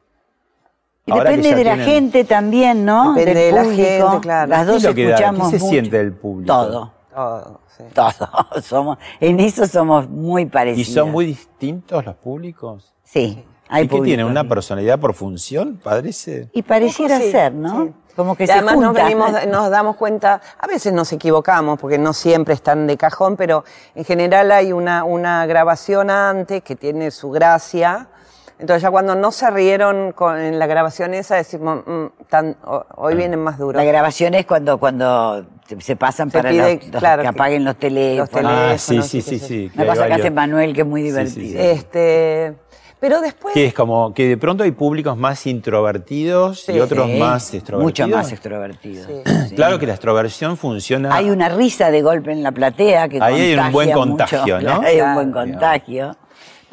Y 1.06 1.12
depende 1.12 1.54
de 1.54 1.64
la 1.64 1.74
tienen- 1.74 1.86
gente 1.86 2.24
también, 2.24 2.84
¿no? 2.84 3.14
Depende 3.14 3.40
Del 3.40 3.50
de 3.50 3.52
la 3.52 3.62
público. 3.62 3.82
gente, 4.10 4.20
claro. 4.22 4.48
Las 4.50 4.66
¿Qué 4.66 4.72
dos 4.72 4.84
escuchamos 4.84 5.50
¿Qué 5.52 5.58
se 5.58 5.64
mucho. 5.64 5.70
siente 5.70 5.98
del 5.98 6.12
público? 6.14 6.52
Todo, 6.52 6.92
Todo, 7.14 7.60
sí. 7.76 7.84
todo. 7.94 8.60
Somos, 8.62 8.98
en 9.20 9.38
eso 9.40 9.66
somos 9.66 10.08
muy 10.08 10.42
¿Y 10.42 10.46
parecidos. 10.46 10.94
son 10.94 11.10
muy 11.12 11.26
distintos 11.26 12.04
los 12.04 12.16
públicos? 12.16 12.92
Sí, 13.04 13.44
hay 13.68 13.84
¿Y 13.84 13.86
qué 13.86 13.90
públicos 13.90 14.06
tienen? 14.06 14.26
¿Una 14.26 14.48
personalidad 14.48 14.98
por 14.98 15.14
función? 15.14 15.80
Parece. 15.82 16.48
Y 16.52 16.62
pareciera 16.62 17.18
Sí, 17.18 17.30
ser, 17.30 17.52
¿no? 17.54 17.84
sí. 17.84 17.92
Como 18.16 18.36
que 18.36 18.44
Y 18.44 18.46
se 18.46 18.52
además 18.52 18.78
nos, 18.78 18.94
venimos- 18.94 19.46
nos 19.48 19.70
damos 19.70 19.96
cuenta, 19.96 20.40
a 20.60 20.66
veces 20.68 20.92
nos 20.92 21.12
equivocamos 21.12 21.78
porque 21.80 21.98
no 21.98 22.12
siempre 22.12 22.54
están 22.54 22.86
de 22.86 22.96
cajón, 22.96 23.36
pero 23.36 23.64
en 23.96 24.04
general 24.04 24.52
hay 24.52 24.72
una, 24.72 25.02
una 25.04 25.44
grabación 25.46 26.10
antes 26.10 26.62
que 26.62 26.76
tiene 26.76 27.10
su 27.10 27.30
gracia. 27.30 28.08
Entonces 28.58 28.82
ya 28.82 28.90
cuando 28.90 29.14
no 29.16 29.32
se 29.32 29.50
rieron 29.50 30.12
con, 30.12 30.38
en 30.38 30.58
la 30.58 30.66
grabación 30.66 31.12
esa 31.14 31.34
decimos, 31.36 31.82
"Mm, 31.86 32.04
tan- 32.28 32.56
ho- 32.64 32.86
hoy 32.96 33.14
vienen 33.16 33.40
más 33.40 33.58
duros. 33.58 33.74
La 33.74 33.84
grabación 33.84 34.34
es 34.34 34.46
cuando, 34.46 34.78
cuando 34.78 35.44
se- 35.80 35.96
pasan 35.96 36.30
Se 36.30 36.38
para 36.38 36.50
pide, 36.50 36.74
los, 36.76 36.88
los 36.92 37.00
claro, 37.00 37.22
que 37.22 37.28
que- 37.28 37.34
apaguen 37.34 37.64
los 37.64 37.76
teléfonos. 37.76 38.52
Ah, 38.52 38.78
sí, 38.78 38.86
teléfonos, 38.88 39.06
sí, 39.08 39.22
sí, 39.22 39.22
sí, 39.22 39.38
sí, 39.40 39.46
sí. 39.46 39.72
Una 39.76 39.86
cosa 39.86 40.06
que 40.06 40.12
hace 40.14 40.30
Manuel 40.30 40.72
que 40.72 40.80
es 40.82 40.86
muy 40.86 41.00
Sí, 41.02 41.06
sí, 41.08 41.12
divertida. 41.12 41.60
sí. 41.62 41.68
Este, 41.68 42.54
pero 43.00 43.20
después... 43.20 43.52
Que 43.54 43.66
es 43.66 43.74
como 43.74 44.14
que 44.14 44.28
de 44.28 44.36
pronto 44.38 44.62
hay 44.62 44.70
públicos 44.70 45.16
más 45.16 45.46
introvertidos 45.46 46.68
y 46.68 46.78
otros 46.80 47.06
Sí, 47.08 47.18
más 47.18 47.52
extrovertidos. 47.54 47.82
Mucho 48.08 48.16
más 48.16 48.32
extrovertido. 48.32 49.06
Sí. 49.06 49.22
Claro 49.56 49.78
que 49.78 49.86
la 49.86 49.92
extroversión 49.94 50.56
funciona. 50.56 51.14
Hay 51.14 51.30
una 51.30 51.48
risa 51.48 51.90
de 51.90 52.02
golpe 52.02 52.32
en 52.32 52.42
la 52.42 52.50
platea 52.52 53.08
que 53.08 53.18
Ahí 53.20 53.52
hay 53.52 53.54
un 53.58 53.72
buen 53.72 53.90
contagia 53.92 54.38
contagio, 54.40 54.56
mucho. 54.56 54.80
¿no? 54.80 54.80
Hay 54.86 55.00
un 55.00 55.14
buen 55.14 55.32
contagio. 55.32 56.16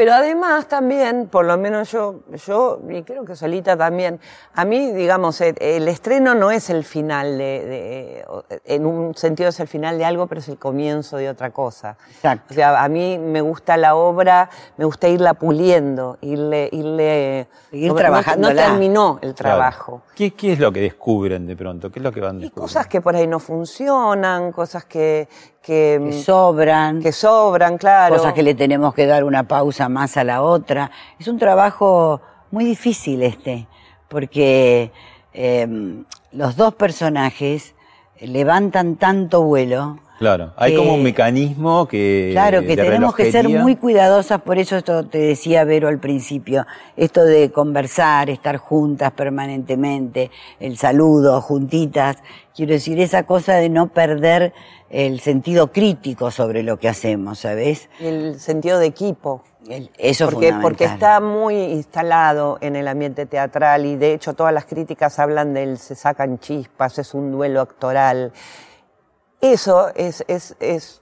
Pero 0.02 0.14
además 0.16 0.66
también, 0.68 1.28
por 1.28 1.46
lo 1.46 1.60
menos 1.60 1.92
yo, 1.92 2.22
yo 2.48 2.80
y 2.90 3.04
creo 3.04 3.24
que 3.24 3.36
Solita 3.36 3.78
también, 3.78 4.20
a 4.56 4.66
mí, 4.66 4.92
digamos, 4.94 5.40
el, 5.42 5.54
el 5.62 5.88
estreno 5.88 6.34
no 6.34 6.50
es 6.50 6.72
el 6.72 6.84
final 6.84 7.38
de, 7.38 8.26
de- 8.50 8.62
en 8.66 8.88
un 8.88 9.14
sentido 9.14 9.50
es 9.50 9.60
el 9.60 9.68
final 9.68 10.00
de 10.00 10.06
algo, 10.06 10.26
pero 10.26 10.42
es 10.42 10.48
el 10.48 10.58
comienzo 10.58 11.18
de 11.18 11.30
otra 11.30 11.52
cosa. 11.52 11.98
Exacto. 12.16 12.46
O 12.50 12.54
sea, 12.56 12.84
a 12.84 12.90
mí 12.90 13.20
me 13.20 13.42
gusta 13.42 13.78
la 13.78 13.94
obra, 13.94 14.50
me 14.78 14.86
gusta 14.86 15.08
irla 15.08 15.36
puliendo, 15.36 16.18
irle, 16.22 16.68
irle, 16.72 17.48
Seguir 17.70 17.90
no- 17.90 18.48
no- 18.50 18.56
terminó 18.56 19.20
el 19.22 19.36
Claro. 19.36 20.02
¿Qué, 20.16 20.32
qué 20.32 20.54
es 20.54 20.60
lo 20.60 20.72
que 20.72 20.82
descubren 20.82 21.48
de 21.48 21.56
pronto? 21.56 21.90
¿Qué 21.92 22.00
es 22.00 22.04
lo 22.04 22.12
que 22.12 22.20
van 22.20 22.38
Y 22.38 22.42
descubriendo? 22.42 22.62
cosas 22.62 22.88
que 22.88 23.02
por 23.02 23.16
ahí 23.16 23.28
no 23.28 23.40
funcionan, 23.40 24.52
cosas 24.52 24.86
que, 24.86 25.28
que, 25.62 26.00
Que 26.04 26.22
sobran. 26.24 27.02
que 27.02 27.12
sobran, 27.12 27.78
claro. 27.78 28.16
cosas 28.16 28.34
que 28.34 28.44
le 28.44 28.54
tenemos 28.54 28.94
que 28.94 29.06
dar 29.06 29.24
una 29.24 29.48
pausa 29.48 29.88
más 29.90 30.18
a 30.18 30.24
la 30.24 30.42
otra. 30.44 30.92
Es 31.20 31.28
un 31.28 31.40
trabajo 31.40 32.22
muy 32.52 32.66
difícil 32.66 33.24
este, 33.24 33.68
porque 34.10 34.92
eh, 35.34 36.04
los 36.34 36.56
dos 36.58 36.76
personajes 36.76 37.74
levantan 38.20 38.98
tanto 38.98 39.44
vuelo. 39.44 39.98
Claro, 40.22 40.54
hay 40.56 40.74
que- 40.74 40.78
como 40.78 40.94
un 40.94 41.02
mecanismo 41.02 41.88
que. 41.88 42.30
Claro, 42.32 42.62
que 42.62 42.76
tenemos 42.76 43.16
que 43.16 43.32
ser 43.32 43.50
muy 43.50 43.76
cuidadosas, 43.76 44.40
por 44.42 44.60
eso 44.60 44.78
esto 44.78 45.08
te 45.08 45.18
decía 45.18 45.64
Vero 45.64 45.88
al 45.88 45.98
principio, 45.98 46.68
esto 46.96 47.26
de 47.26 47.52
conversar, 47.52 48.30
estar 48.30 48.58
juntas 48.58 49.14
permanentemente, 49.14 50.30
el 50.60 50.78
saludo, 50.78 51.42
juntitas, 51.42 52.18
quiero 52.56 52.74
decir, 52.74 53.00
esa 53.00 53.24
cosa 53.24 53.56
de 53.56 53.70
no 53.70 53.88
perder 53.88 54.54
el 54.92 55.22
sentido 55.22 55.72
crítico 55.72 56.30
sobre 56.30 56.62
lo 56.62 56.78
que 56.78 56.88
hacemos, 56.88 57.40
¿sabes? 57.40 57.90
El 58.00 58.40
sentido 58.40 58.78
de 58.78 58.86
equipo. 58.86 59.42
El- 59.68 59.90
eso 59.98 60.26
es 60.26 60.32
porque, 60.32 60.48
fundamental. 60.50 60.62
porque 60.62 60.84
está 60.86 61.20
muy 61.20 61.56
instalado 61.56 62.60
en 62.62 62.76
el 62.76 62.88
ambiente 62.88 63.26
teatral 63.26 63.88
y 63.88 63.96
de 63.96 64.14
hecho 64.14 64.36
todas 64.36 64.54
las 64.54 64.66
críticas 64.66 65.18
hablan 65.18 65.56
del 65.56 65.80
se 65.80 65.96
sacan 65.96 66.38
chispas, 66.38 67.00
es 67.00 67.16
un 67.16 67.32
duelo 67.32 67.62
actoral. 67.62 68.32
Eso 69.42 69.90
es, 69.96 70.24
es, 70.28 70.56
es, 70.60 71.02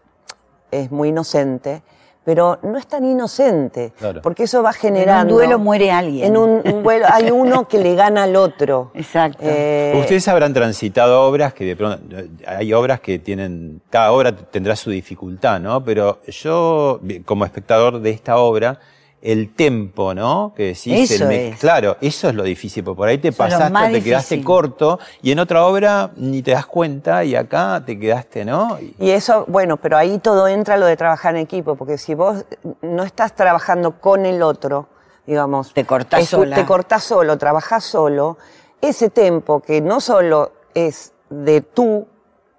es 0.71 0.91
muy 0.91 1.09
inocente, 1.09 1.81
pero 2.23 2.57
no 2.63 2.77
es 2.77 2.87
tan 2.87 3.03
inocente, 3.05 3.91
Claro. 3.97 4.21
porque 4.21 4.43
eso 4.43 4.61
va 4.63 4.69
En 4.69 4.75
un 4.75 4.79
generando... 4.81 5.33
duelo 5.35 5.59
muere 5.59 5.91
alguien. 5.91 6.27
En 6.27 6.37
un, 6.37 6.61
un 6.63 6.83
duelo 6.83 7.05
hay 7.11 7.31
uno 7.31 7.67
que 7.67 7.79
le 7.79 7.95
gana 7.95 8.23
al 8.23 8.35
otro. 8.35 8.91
Exacto. 8.93 9.39
Eh, 9.41 9.97
Ustedes 9.99 10.27
habrán 10.27 10.53
transitado 10.53 11.23
obras 11.23 11.53
que 11.53 11.65
de 11.65 11.75
pronto. 11.75 12.15
Hay 12.47 12.71
obras 12.73 12.99
que 13.01 13.19
tienen. 13.19 13.81
Cada 13.89 14.11
obra 14.11 14.33
tendrá 14.35 14.75
su 14.75 14.89
dificultad, 14.91 15.59
¿no? 15.59 15.83
Pero 15.83 16.19
yo, 16.27 16.99
como 17.25 17.45
espectador 17.45 17.99
de 17.99 18.11
esta 18.11 18.37
obra, 18.37 18.79
el 19.21 19.53
tempo, 19.53 20.13
¿no? 20.13 20.53
Que 20.55 20.67
decís. 20.67 21.11
Eso 21.11 21.23
el 21.23 21.29
me- 21.29 21.47
es. 21.49 21.59
Claro, 21.59 21.97
eso 21.99 22.29
es 22.29 22.35
lo 22.35 22.43
difícil, 22.43 22.83
porque 22.83 22.97
por 22.97 23.07
ahí 23.09 23.17
te 23.17 23.29
Eso 23.29 23.43
es 23.43 23.51
pasaste, 23.51 23.91
te 23.91 24.03
quedaste 24.03 24.35
difícil. 24.35 24.45
corto, 24.45 24.99
y 25.21 25.31
en 25.31 25.39
otra 25.39 25.65
obra 25.65 26.11
ni 26.15 26.41
te 26.41 26.51
das 26.51 26.65
cuenta, 26.65 27.23
y 27.23 27.35
acá 27.35 27.83
te 27.85 27.99
quedaste, 27.99 28.45
¿no? 28.45 28.77
Y- 28.79 28.95
Y 28.99 29.11
eso, 29.11 29.45
bueno, 29.47 29.77
pero 29.77 29.97
ahí 29.97 30.19
todo 30.19 30.47
entra 30.47 30.77
lo 30.77 30.85
de 30.85 30.95
trabajar 30.95 31.35
en 31.35 31.41
equipo, 31.41 31.75
porque 31.75 31.97
si 31.97 32.15
vos 32.15 32.45
no 32.81 33.03
estás 33.03 33.35
trabajando 33.35 33.99
con 33.99 34.25
el 34.25 34.41
otro, 34.41 34.87
digamos, 35.27 35.73
Te 35.73 35.85
cortás 35.85 36.21
escu- 36.23 36.37
sola. 36.37 36.55
te 36.55 36.65
cortás 36.65 37.03
solo, 37.03 37.37
trabajás 37.37 37.83
solo, 37.83 38.37
ese 38.81 39.09
tempo 39.09 39.59
que 39.59 39.81
no 39.81 39.99
solo 39.99 40.53
es 40.73 41.11
de 41.29 41.61
tu 41.61 42.07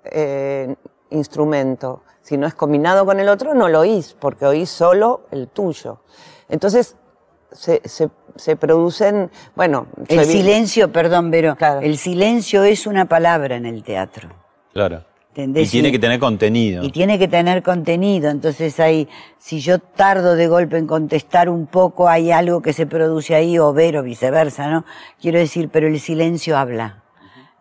eh, 0.05 0.75
instrumento, 1.11 2.03
sino 2.23 2.47
es 2.47 2.55
combinado 2.55 3.05
con 3.05 3.21
el 3.21 3.29
otro, 3.29 3.55
no 3.55 3.69
lo 3.69 3.81
oís, 3.81 4.15
porque 4.19 4.47
oís 4.47 4.71
solo 4.71 5.23
el 5.31 5.49
tuyo. 5.49 6.01
Entonces, 6.51 6.97
se, 7.53 7.81
se- 7.85 8.11
se 8.37 8.57
producen, 8.57 9.31
bueno... 9.57 9.87
El 10.09 10.25
silencio, 10.25 10.93
perdón, 10.93 11.31
Vero, 11.31 11.57
Claro. 11.57 11.81
el 11.81 11.97
silencio 11.99 12.65
es 12.65 12.87
una 12.87 13.07
palabra 13.07 13.57
en 13.57 13.67
el 13.67 13.83
teatro. 13.83 14.29
Claro. 14.73 15.05
Y 15.37 15.67
tiene 15.67 15.93
que 15.93 15.99
tener 16.01 16.19
contenido. 16.19 16.83
Y 16.85 16.91
tiene 16.91 17.19
que 17.19 17.29
tener 17.29 17.63
contenido. 17.63 18.31
Entonces 18.31 18.79
hay, 18.81 19.09
si 19.39 19.61
yo 19.61 19.79
tardo 19.79 20.35
de 20.35 20.49
golpe 20.49 20.77
en 20.77 20.87
contestar 20.89 21.49
un 21.49 21.67
poco, 21.67 22.09
hay 22.09 22.33
algo 22.33 22.61
que 22.61 22.73
se 22.73 22.85
produce 22.87 23.35
ahí, 23.37 23.57
o 23.59 23.73
ver, 23.73 23.97
o 23.97 24.03
viceversa, 24.03 24.69
¿no? 24.69 24.85
Quiero 25.21 25.39
decir, 25.39 25.69
pero 25.71 25.87
el 25.87 25.99
silencio 26.01 26.59
habla. 26.59 27.05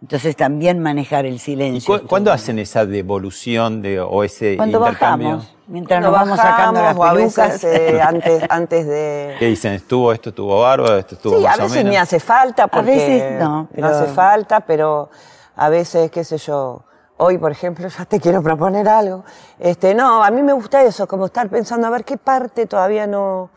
Entonces 0.02 0.36
también 0.38 0.80
manejar 0.80 1.26
el 1.26 1.39
silencio. 1.39 2.08
¿Cuándo 2.08 2.32
hacen 2.32 2.58
esa 2.58 2.86
devolución 2.86 3.82
de, 3.82 4.00
o 4.00 4.24
ese 4.24 4.56
Cuando 4.56 4.78
intercambio? 4.80 5.28
bajamos, 5.30 5.56
mientras 5.68 6.02
nos 6.02 6.12
vamos 6.14 6.38
sacando 6.39 6.82
las 6.82 6.95
o 6.95 7.04
a 7.04 7.14
veces, 7.14 7.34
pelucas. 7.36 7.64
eh, 7.66 8.02
antes, 8.02 8.43
antes 8.50 8.88
de... 8.88 9.36
¿Qué 9.39 9.47
dicen? 9.47 9.74
¿Estuvo 9.74 10.14
esto, 10.14 10.30
estuvo 10.30 10.62
bárbaro, 10.62 10.97
esto 10.97 11.16
estuvo 11.16 11.38
Sí, 11.38 11.45
a 11.45 11.50
más 11.50 11.60
o 11.60 11.64
veces 11.64 11.78
menos? 11.80 11.91
ni 11.91 11.97
hace 11.97 12.20
falta 12.22 12.68
porque 12.68 12.91
veces 12.91 13.39
no, 13.41 13.68
pero- 13.76 13.88
hace 13.88 14.06
falta, 14.14 14.62
pero 14.62 15.10
a 15.58 15.68
veces, 15.68 16.10
qué 16.12 16.24
sé 16.24 16.38
yo, 16.38 16.82
hoy 17.18 17.38
por 17.38 17.52
ejemplo 17.52 17.86
ya 17.97 18.06
te 18.06 18.22
quiero 18.22 18.41
proponer 18.41 18.88
algo. 18.88 19.26
Este, 19.60 19.93
no, 19.93 20.24
a 20.24 20.32
mí 20.32 20.41
me 20.41 20.54
gusta 20.54 20.82
eso, 20.82 21.10
como 21.10 21.26
estar 21.26 21.50
pensando 21.50 21.88
a 21.88 21.89
ver 21.89 22.06
qué 22.06 22.16
parte 22.16 22.68
todavía 22.68 23.06
no, 23.06 23.50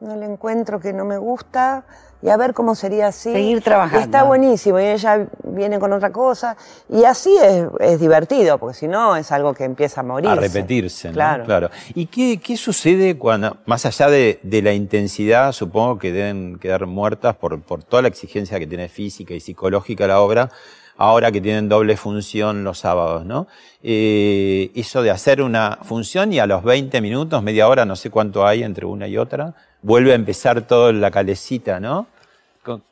no 0.00 0.16
le 0.16 0.26
encuentro 0.26 0.80
que 0.80 0.92
no 0.92 1.06
me 1.06 1.16
gusta 1.16 1.86
y 2.22 2.28
a 2.28 2.36
ver 2.36 2.54
cómo 2.54 2.74
sería 2.74 3.08
así. 3.08 3.32
Seguir 3.32 3.62
trabajando. 3.62 4.00
Y 4.00 4.02
está 4.02 4.24
buenísimo 4.24 4.80
y 4.80 4.84
ella 4.84 5.26
viene 5.44 5.78
con 5.78 5.92
otra 5.92 6.10
cosa 6.10 6.56
y 6.88 7.04
así 7.04 7.36
es, 7.42 7.66
es 7.80 8.00
divertido, 8.00 8.58
porque 8.58 8.76
si 8.76 8.88
no 8.88 9.16
es 9.16 9.30
algo 9.32 9.54
que 9.54 9.64
empieza 9.64 10.00
a 10.00 10.04
morir. 10.04 10.30
A 10.30 10.34
repetirse, 10.34 11.08
¿no? 11.08 11.14
Claro. 11.14 11.70
¿Y 11.94 12.06
qué, 12.06 12.40
qué 12.42 12.56
sucede 12.56 13.16
cuando, 13.16 13.58
más 13.66 13.86
allá 13.86 14.08
de, 14.08 14.40
de 14.42 14.62
la 14.62 14.72
intensidad, 14.72 15.52
supongo 15.52 15.98
que 15.98 16.12
deben 16.12 16.58
quedar 16.58 16.86
muertas 16.86 17.36
por, 17.36 17.60
por 17.62 17.82
toda 17.82 18.02
la 18.02 18.08
exigencia 18.08 18.58
que 18.58 18.66
tiene 18.66 18.88
física 18.88 19.34
y 19.34 19.40
psicológica 19.40 20.06
la 20.06 20.20
obra, 20.20 20.50
ahora 20.98 21.30
que 21.30 21.40
tienen 21.40 21.68
doble 21.68 21.96
función 21.96 22.64
los 22.64 22.80
sábados, 22.80 23.24
¿no? 23.24 23.46
Eh, 23.82 24.70
eso 24.74 25.02
de 25.02 25.10
hacer 25.10 25.40
una 25.40 25.78
función 25.82 26.32
y 26.32 26.40
a 26.40 26.46
los 26.46 26.64
20 26.64 27.00
minutos, 27.00 27.42
media 27.42 27.68
hora, 27.68 27.84
no 27.84 27.96
sé 27.96 28.10
cuánto 28.10 28.46
hay 28.46 28.64
entre 28.64 28.84
una 28.84 29.06
y 29.06 29.16
otra, 29.16 29.54
vuelve 29.82 30.12
a 30.12 30.14
empezar 30.14 30.62
toda 30.62 30.92
la 30.92 31.10
calecita, 31.10 31.80
¿no? 31.80 32.06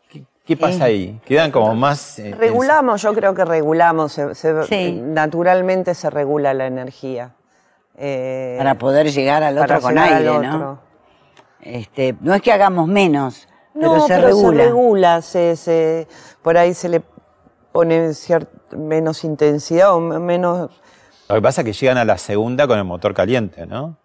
¿Qué, 0.08 0.22
qué 0.44 0.56
pasa 0.56 0.84
ahí? 0.84 1.20
Quedan 1.24 1.50
como 1.50 1.74
más... 1.74 2.18
eh, 2.18 2.34
Regulamos, 2.38 3.02
yo 3.02 3.12
creo 3.14 3.34
que 3.34 3.44
regulamos, 3.44 4.12
se- 4.12 4.34
se- 4.34 4.62
Sí. 4.64 5.00
naturalmente 5.02 5.94
se 5.94 6.08
regula 6.10 6.54
la 6.54 6.66
energía. 6.66 7.32
Eh, 7.98 8.54
para 8.58 8.74
poder 8.76 9.10
llegar 9.10 9.42
al 9.42 9.58
otro 9.58 9.80
con 9.80 9.94
llegar 9.94 10.08
al 10.08 10.16
aire, 10.18 10.30
otro. 10.30 10.58
¿no? 10.58 10.80
Este, 11.60 12.14
no 12.20 12.34
es 12.34 12.42
que 12.42 12.52
hagamos 12.52 12.86
menos, 12.88 13.48
No, 13.74 13.92
pero 13.94 14.06
se 14.06 14.14
pero 14.14 14.26
regula. 14.28 14.56
se 14.62 14.64
regula, 14.68 15.22
se, 15.22 15.56
se- 15.56 16.08
por 16.42 16.56
ahí 16.58 16.74
se 16.74 16.88
le 16.90 17.02
pone 17.72 18.12
menos 18.76 19.24
intensidad 19.24 19.94
o 19.94 20.00
me- 20.00 20.18
menos... 20.18 20.70
Lo 21.28 21.34
que 21.34 21.42
pasa 21.42 21.62
es 21.62 21.64
que 21.64 21.72
llegan 21.72 21.98
a 21.98 22.04
la 22.04 22.18
segunda 22.18 22.66
con 22.68 22.78
el 22.78 22.84
motor 22.84 23.12
caliente, 23.14 23.66
¿no? 23.66 23.96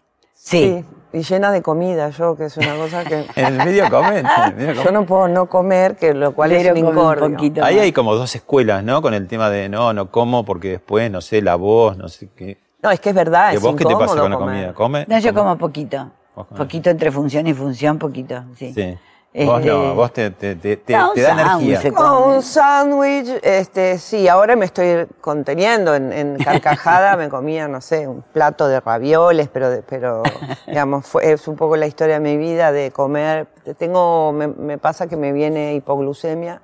Sí. 0.44 0.84
y 1.14 1.22
llena 1.22 1.52
de 1.52 1.62
comida 1.62 2.10
yo, 2.10 2.36
que 2.36 2.46
es 2.46 2.58
una 2.58 2.76
cosa 2.76 3.04
que... 3.04 3.26
En 3.36 3.46
el 3.46 3.58
medio 3.58 3.90
comen. 3.90 4.26
Yo 4.84 4.92
no 4.92 5.06
puedo 5.06 5.28
no 5.28 5.46
comer, 5.46 5.96
que 5.96 6.14
lo 6.14 6.34
cual 6.34 6.50
Pero 6.50 6.74
es 6.74 6.82
un 6.82 6.88
incordio. 6.88 7.64
Ahí 7.64 7.78
hay 7.78 7.92
como 7.92 8.16
dos 8.16 8.36
escuelas, 8.36 8.84
¿no? 8.84 9.02
Con 9.02 9.14
el 9.14 9.28
tema 9.28 9.50
de 9.52 9.70
no, 9.70 9.94
no 9.94 10.10
como 10.10 10.44
porque 10.44 10.70
después, 10.70 11.12
no 11.12 11.22
sé, 11.22 11.42
la 11.42 11.56
voz, 11.56 11.96
no 11.96 12.10
sé 12.10 12.30
qué. 12.36 12.58
No, 12.82 12.90
es 12.90 13.00
que 13.00 13.10
es 13.10 13.16
verdad, 13.16 13.54
¿Y 13.54 13.58
vos 13.58 13.76
qué 13.76 13.86
te 13.86 13.96
pasa 13.96 14.20
con 14.20 14.32
la 14.32 14.38
comida? 14.38 14.74
¿Come? 14.74 15.06
No, 15.08 15.20
yo 15.20 15.30
¿Come? 15.30 15.42
como 15.42 15.58
poquito. 15.58 16.12
Poquito 16.58 16.90
entre 16.90 17.12
función 17.12 17.46
y 17.46 17.54
función, 17.54 18.00
poquito, 18.00 18.44
sí. 18.56 18.74
Sí. 18.74 18.98
Este- 19.34 19.46
Vos 19.46 19.64
no, 19.64 19.96
vos 19.96 20.12
te, 20.12 20.30
te, 20.32 20.56
te, 20.58 20.76
te- 20.76 20.94
No, 20.94 21.14
da 21.16 21.32
energía. 21.32 21.82
No, 21.92 22.26
un 22.26 22.42
sándwich, 22.42 23.30
este, 23.44 23.98
sí, 23.98 24.28
ahora 24.28 24.58
me 24.58 24.66
estoy 24.66 25.08
conteniendo. 25.22 25.96
En, 25.96 26.12
en 26.12 26.38
carcajada 26.44 27.16
me 27.16 27.30
comía, 27.30 27.70
no 27.70 27.80
sé, 27.80 28.10
un 28.10 28.24
plato 28.24 28.68
de 28.68 28.82
ravioles, 28.82 29.48
pero, 29.48 29.70
pero 29.88 30.24
digamos, 30.68 31.06
fue, 31.08 31.32
es 31.32 31.48
un 31.48 31.56
poco 31.56 31.78
la 31.78 31.88
historia 31.88 32.16
de 32.16 32.20
mi 32.20 32.36
vida 32.36 32.74
de 32.74 32.92
comer. 32.92 33.48
Tengo, 33.78 34.34
me, 34.34 34.48
me 34.48 34.78
pasa 34.78 35.08
que 35.08 35.16
me 35.16 35.32
viene 35.32 35.76
hipoglucemia 35.76 36.62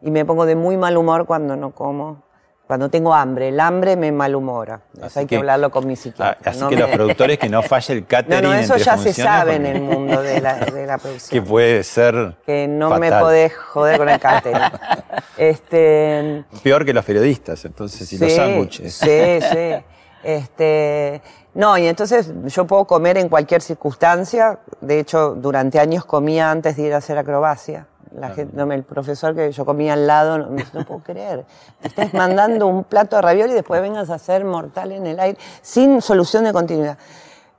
y 0.00 0.10
me 0.10 0.24
pongo 0.24 0.46
de 0.46 0.56
muy 0.56 0.78
mal 0.78 0.96
humor 0.96 1.26
cuando 1.26 1.54
no 1.54 1.72
como. 1.72 2.22
Cuando 2.70 2.88
tengo 2.88 3.12
hambre, 3.12 3.48
el 3.48 3.58
hambre 3.58 3.96
me 3.96 4.12
malhumora. 4.12 4.82
Eso 4.96 5.06
Así 5.06 5.18
hay 5.18 5.24
que, 5.26 5.30
que- 5.30 5.36
hablarlo 5.38 5.72
con 5.72 5.88
mi 5.88 5.94
Ah, 5.94 5.96
psiquiatra. 5.96 6.50
Así 6.52 6.60
no 6.60 6.68
que 6.68 6.76
me- 6.76 6.82
los 6.82 6.90
productores 6.92 7.36
que 7.36 7.48
no 7.48 7.62
falle 7.64 7.94
el 7.94 8.00
No, 8.02 8.06
catering 8.06 8.42
no, 8.44 8.52
eso 8.54 8.74
entre 8.74 8.84
ya 8.84 8.96
se 8.96 9.12
sabe 9.12 9.56
en 9.56 9.66
el 9.66 9.82
mundo 9.82 10.22
de 10.22 10.40
la, 10.40 10.54
de 10.66 10.86
la 10.86 10.96
producción. 10.98 11.42
Que 11.42 11.48
puede 11.50 11.82
ser 11.82 12.36
que 12.46 12.68
no 12.68 12.96
me 12.96 13.10
podés 13.10 13.56
joder 13.56 13.98
con 13.98 14.08
el 14.08 14.20
catering. 14.20 14.62
este, 15.36 16.44
Peor 16.62 16.84
que 16.84 16.92
los 16.94 17.04
periodistas, 17.04 17.64
entonces, 17.64 18.12
y 18.12 18.18
los 18.18 18.32
sándwiches. 18.32 18.94
Sí, 18.94 19.38
sí. 19.50 19.84
Este, 20.22 21.22
no, 21.54 21.76
y 21.76 21.88
entonces 21.88 22.32
yo 22.46 22.66
puedo 22.68 22.84
comer 22.84 23.18
en 23.18 23.28
cualquier 23.28 23.62
circunstancia. 23.62 24.60
De 24.80 25.00
hecho, 25.00 25.30
durante 25.34 25.80
años 25.80 26.04
comía 26.04 26.52
antes 26.52 26.76
de 26.76 26.82
ir 26.84 26.94
a 26.94 26.98
hacer 26.98 27.18
acrobacia. 27.18 27.88
La 28.12 28.30
gente, 28.30 28.56
no 28.56 28.66
me- 28.66 28.74
el 28.74 28.82
profesor 28.82 29.34
que 29.36 29.52
yo 29.52 29.64
comía 29.64 29.92
al 29.92 30.06
lado, 30.06 30.38
no, 30.38 30.48
no 30.72 30.84
puedo 30.84 31.00
creer. 31.02 31.44
Me 31.80 31.88
estás 31.88 32.12
mandando 32.12 32.66
un 32.66 32.84
plato 32.84 33.16
de 33.16 33.22
ravioli 33.22 33.52
y 33.52 33.54
después 33.56 33.80
vengas 33.80 34.10
a 34.10 34.14
hacer 34.14 34.44
mortal 34.44 34.92
en 34.92 35.06
el 35.06 35.20
aire, 35.20 35.38
sin 35.62 36.02
solución 36.02 36.44
de 36.44 36.52
continuidad. 36.52 36.98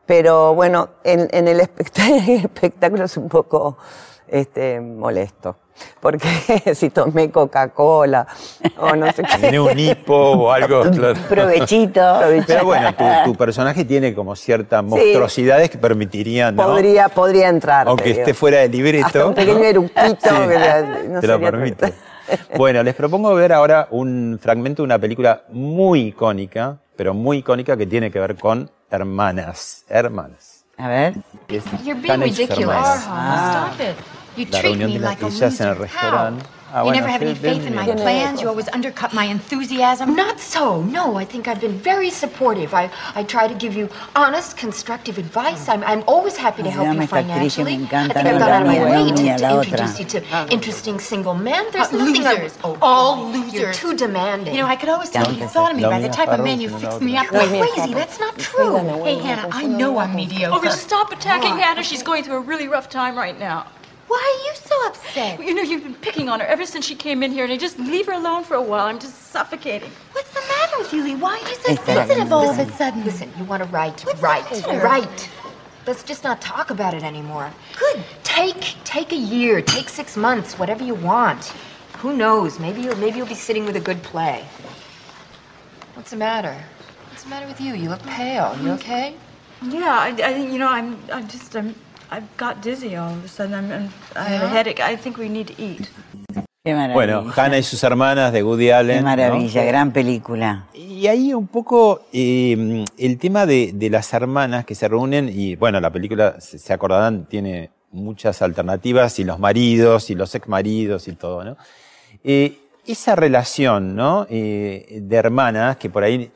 Pero 0.05 0.53
bueno, 0.55 0.89
en, 1.03 1.27
en 1.31 1.47
el 1.47 1.61
espect- 1.61 2.43
espectáculo 2.43 3.05
es 3.05 3.15
un 3.17 3.29
poco 3.29 3.77
este, 4.27 4.81
molesto. 4.81 5.55
Porque 5.99 6.27
si 6.75 6.89
tomé 6.89 7.31
Coca-Cola 7.31 8.27
o 8.77 8.95
no 8.95 9.11
sé 9.11 9.23
qué. 9.23 9.37
Tiene 9.39 9.59
un 9.59 9.77
hipo 9.77 10.13
o 10.15 10.51
algo, 10.51 10.81
claro. 10.91 11.19
Provechito. 11.29 12.19
Pero 12.47 12.65
bueno, 12.65 12.93
tu, 12.95 13.03
tu 13.25 13.35
personaje 13.35 13.85
tiene 13.85 14.13
como 14.13 14.35
ciertas 14.35 14.83
monstruosidades 14.83 15.69
que 15.69 15.77
permitirían, 15.77 16.55
¿no? 16.55 16.63
Podría, 16.63 17.09
podría 17.09 17.49
entrar. 17.49 17.87
Aunque 17.87 18.05
digo. 18.09 18.19
esté 18.19 18.33
fuera 18.33 18.59
del 18.59 18.71
libreto. 18.71 19.05
Hasta 19.07 19.25
un 19.25 19.33
pequeño 19.33 19.59
¿no? 19.59 19.63
eructito 19.65 20.15
Sí, 20.29 20.47
que 20.47 20.59
la- 20.59 20.81
no 21.09 21.19
te 21.19 21.27
lo 21.27 21.39
permite. 21.39 21.93
Bueno, 22.55 22.81
les 22.81 22.95
propongo 22.95 23.33
ver 23.35 23.51
ahora 23.51 23.87
un 23.91 24.39
fragmento 24.41 24.83
de 24.83 24.85
una 24.85 24.97
película 24.97 25.41
muy 25.49 25.99
icónica, 26.07 26.77
pero 26.95 27.13
muy 27.13 27.39
icónica 27.39 27.75
que 27.75 27.85
tiene 27.85 28.09
que 28.09 28.19
ver 28.21 28.35
con 28.37 28.71
hermanas. 28.89 29.83
Hermanas. 29.89 30.63
A 30.77 30.87
ver. 30.87 31.15
Es 31.49 31.63
You're 31.83 31.99
being 31.99 32.21
ridiculous. 32.21 32.57
hermanas. 32.59 33.73
Stop 33.73 33.81
it. 33.81 34.37
You 34.37 34.45
La 34.45 34.49
treat 34.59 34.63
reunión 34.63 34.89
me 34.91 34.93
de 34.93 34.99
las 35.01 35.09
like 35.21 35.25
a 35.25 35.27
ellas 35.27 35.59
en 35.59 35.67
el 35.67 35.73
loser. 35.73 35.91
restaurante. 35.91 36.45
Ah, 36.73 36.79
you 36.79 36.83
bueno, 36.85 36.99
never 36.99 37.07
have 37.11 37.21
any 37.21 37.35
faith 37.35 37.65
in 37.67 37.75
my 37.75 37.85
bien. 37.85 37.97
plans. 37.97 38.41
You 38.41 38.47
always 38.47 38.69
undercut 38.69 39.13
my 39.13 39.25
enthusiasm. 39.25 40.15
Not 40.15 40.39
so. 40.39 40.81
No, 40.83 41.17
I 41.17 41.25
think 41.25 41.47
I've 41.49 41.59
been 41.59 41.77
very 41.77 42.09
supportive. 42.09 42.73
I, 42.73 42.89
I 43.13 43.23
try 43.23 43.47
to 43.47 43.53
give 43.53 43.75
you 43.75 43.89
honest, 44.15 44.55
constructive 44.57 45.17
advice. 45.17 45.67
I'm, 45.67 45.83
I'm 45.83 46.03
always 46.07 46.37
happy 46.37 46.63
to 46.63 46.69
help 46.71 46.93
you 46.95 47.01
esta 47.01 47.15
actriz 47.17 47.55
que 47.55 47.63
me 47.65 47.69
financially. 47.69 47.73
I 47.73 47.77
think 47.77 48.15
I've 48.15 48.39
la 48.39 48.39
gone 48.39 48.51
out 48.51 48.61
of 48.61 48.67
my 48.67 48.79
way 48.89 49.09
to, 49.09 49.37
to 49.37 49.55
introduce 49.57 49.99
you 49.99 50.05
to 50.05 50.23
interesting 50.53 50.99
single 50.99 51.33
men. 51.35 51.65
There's 51.73 51.91
Uh, 51.91 51.97
nothing 51.97 52.25
I- 52.25 52.33
losers. 52.35 52.57
Oh, 52.63 52.77
All 52.81 53.31
You're 53.33 53.43
losers. 53.43 53.77
too 53.77 53.93
demanding. 53.95 54.55
You 54.55 54.61
know, 54.61 54.67
I 54.67 54.77
could 54.77 54.89
always 54.89 55.09
tell 55.09 55.31
you 55.33 55.45
thought 55.47 55.71
of 55.71 55.77
me 55.77 55.83
by 55.83 55.99
the 55.99 56.09
type 56.09 56.29
of 56.29 56.39
man 56.43 56.61
you 56.61 56.69
fixed 56.69 57.01
me 57.01 57.17
up 57.17 57.29
You're 57.31 57.41
with. 57.49 57.69
crazy. 57.73 57.93
That's 57.93 58.19
not 58.19 58.37
true. 58.39 58.77
Hey, 59.03 59.19
Hannah, 59.19 59.49
I 59.51 59.65
know 59.65 59.97
I'm 59.97 60.15
mediocre. 60.15 60.67
Oh, 60.67 60.71
stop 60.71 61.11
attacking 61.11 61.57
Hannah. 61.57 61.83
She's 61.83 62.03
going 62.03 62.23
through 62.23 62.37
a 62.37 62.41
really 62.41 62.67
rough 62.69 62.87
time 62.89 63.17
right 63.17 63.37
now. 63.37 63.67
Why 64.11 64.23
are 64.33 64.39
you 64.47 64.53
so 64.55 64.87
upset? 64.87 65.39
You 65.41 65.53
know, 65.53 65.61
you've 65.61 65.83
been 65.83 65.95
picking 65.95 66.27
on 66.27 66.41
her 66.41 66.45
ever 66.45 66.65
since 66.65 66.85
she 66.85 66.95
came 66.95 67.23
in 67.23 67.31
here, 67.31 67.45
and 67.45 67.53
I 67.53 67.55
just 67.55 67.79
leave 67.79 68.07
her 68.07 68.11
alone 68.11 68.43
for 68.43 68.55
a 68.55 68.61
while. 68.61 68.87
I'm 68.87 68.99
just 68.99 69.31
suffocating. 69.31 69.89
What's 70.11 70.33
the 70.33 70.41
matter 70.41 70.79
with 70.79 70.91
you, 70.93 71.03
Lee? 71.03 71.15
Why 71.15 71.39
are 71.39 71.49
you 71.49 71.55
so 71.55 71.71
Esta 71.71 71.85
sensitive 71.85 72.29
la 72.29 72.37
all 72.37 72.49
of 72.49 72.59
a 72.59 72.69
sudden? 72.73 73.05
Listen, 73.05 73.31
you 73.37 73.45
want 73.45 73.63
to 73.63 73.69
write, 73.69 74.01
What's 74.01 74.21
write, 74.21 74.49
the 74.49 74.81
write. 74.83 75.29
Let's 75.87 76.03
just 76.03 76.25
not 76.25 76.41
talk 76.41 76.71
about 76.71 76.93
it 76.93 77.03
anymore. 77.03 77.53
Good. 77.79 78.03
Take 78.23 78.75
take 78.83 79.13
a 79.13 79.21
year, 79.35 79.61
take 79.61 79.87
six 79.87 80.17
months, 80.17 80.59
whatever 80.59 80.83
you 80.83 80.95
want. 80.95 81.53
Who 81.99 82.13
knows? 82.17 82.59
Maybe 82.59 82.81
you'll 82.81 82.97
maybe 82.97 83.17
you'll 83.17 83.27
be 83.37 83.43
sitting 83.47 83.65
with 83.65 83.77
a 83.77 83.85
good 83.89 84.03
play. 84.03 84.45
What's 85.93 86.11
the 86.11 86.17
matter? 86.17 86.55
What's 87.09 87.23
the 87.23 87.29
matter 87.29 87.47
with 87.47 87.61
you? 87.61 87.75
You 87.75 87.87
look 87.87 88.03
pale. 88.03 88.57
You 88.61 88.71
okay? 88.71 89.15
Yeah, 89.61 89.99
I, 89.99 90.07
I 90.07 90.33
think 90.33 90.51
you 90.51 90.59
know, 90.59 90.67
I'm, 90.67 90.97
I'm 91.13 91.27
just, 91.27 91.55
I'm, 91.55 91.75
I've 92.11 92.27
got 92.37 92.61
dizzy 92.61 92.97
all 92.97 93.13
of 93.13 93.23
a 93.23 93.27
sudden. 93.29 93.53
I'm, 93.53 93.71
I'm 93.71 93.89
I 94.17 94.23
have 94.23 94.43
a 94.43 94.49
headache. 94.49 94.81
I 94.81 94.97
think 94.97 95.17
we 95.17 95.29
need 95.29 95.47
to 95.47 95.53
eat. 95.57 95.87
Qué 96.61 96.73
maravilla. 96.73 96.93
Bueno, 96.93 97.33
Hannah 97.33 97.57
y 97.57 97.63
sus 97.63 97.81
hermanas 97.85 98.33
de 98.33 98.43
Woody 98.43 98.69
Allen. 98.69 98.97
Qué 98.97 99.01
¿no? 99.01 99.07
maravilla, 99.07 99.63
gran 99.63 99.93
película. 99.93 100.65
Y 100.73 101.07
ahí 101.07 101.33
un 101.33 101.47
poco 101.47 102.01
eh, 102.11 102.83
el 102.97 103.17
tema 103.17 103.45
de, 103.45 103.71
de 103.73 103.89
las 103.89 104.13
hermanas 104.13 104.65
que 104.65 104.75
se 104.75 104.89
reúnen 104.89 105.31
y 105.33 105.55
bueno, 105.55 105.79
la 105.79 105.89
película, 105.89 106.35
se, 106.41 106.73
acordarán, 106.73 107.25
tiene 107.25 107.71
muchas 107.93 108.41
alternativas 108.41 109.17
y 109.19 109.23
los 109.23 109.39
maridos 109.39 110.09
y 110.09 110.15
los 110.15 110.35
ex 110.35 110.49
maridos 110.49 111.07
y 111.07 111.13
todo, 111.13 111.45
¿no? 111.45 111.55
Eh, 112.25 112.57
esa 112.85 113.15
relación, 113.15 113.95
¿no? 113.95 114.27
Eh, 114.29 114.99
de 115.01 115.15
hermanas 115.15 115.77
que 115.77 115.89
por 115.89 116.03
ahí 116.03 116.29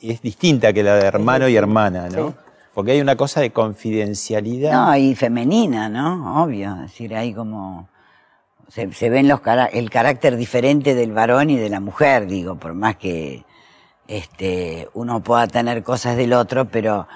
es 0.00 0.20
distinta 0.20 0.72
que 0.72 0.82
la 0.82 0.96
de 0.96 1.06
hermano 1.06 1.48
y 1.48 1.54
hermana, 1.54 2.08
¿no? 2.08 2.30
Sí. 2.30 2.34
Porque 2.74 2.92
hay 2.92 3.00
una 3.00 3.16
cosa 3.16 3.40
de 3.40 3.50
confidencialidad. 3.52 4.72
No, 4.72 4.96
y 4.96 5.14
femenina, 5.14 5.88
¿no? 5.88 6.42
Obvio. 6.42 6.72
Es 6.76 6.80
decir, 6.92 7.14
hay 7.14 7.34
como. 7.34 7.88
Se, 8.68 8.90
se 8.92 9.10
ven 9.10 9.28
los 9.28 9.40
cara- 9.40 9.66
el 9.66 9.90
carácter 9.90 10.36
diferente 10.36 10.94
del 10.94 11.12
varón 11.12 11.50
y 11.50 11.56
de 11.58 11.68
la 11.68 11.80
mujer, 11.80 12.26
digo, 12.26 12.54
por 12.56 12.72
más 12.72 12.96
que 12.96 13.44
este, 14.08 14.88
uno 14.94 15.22
pueda 15.22 15.46
tener 15.46 15.82
cosas 15.82 16.16
del 16.16 16.32
otro, 16.32 16.66
pero 16.66 17.06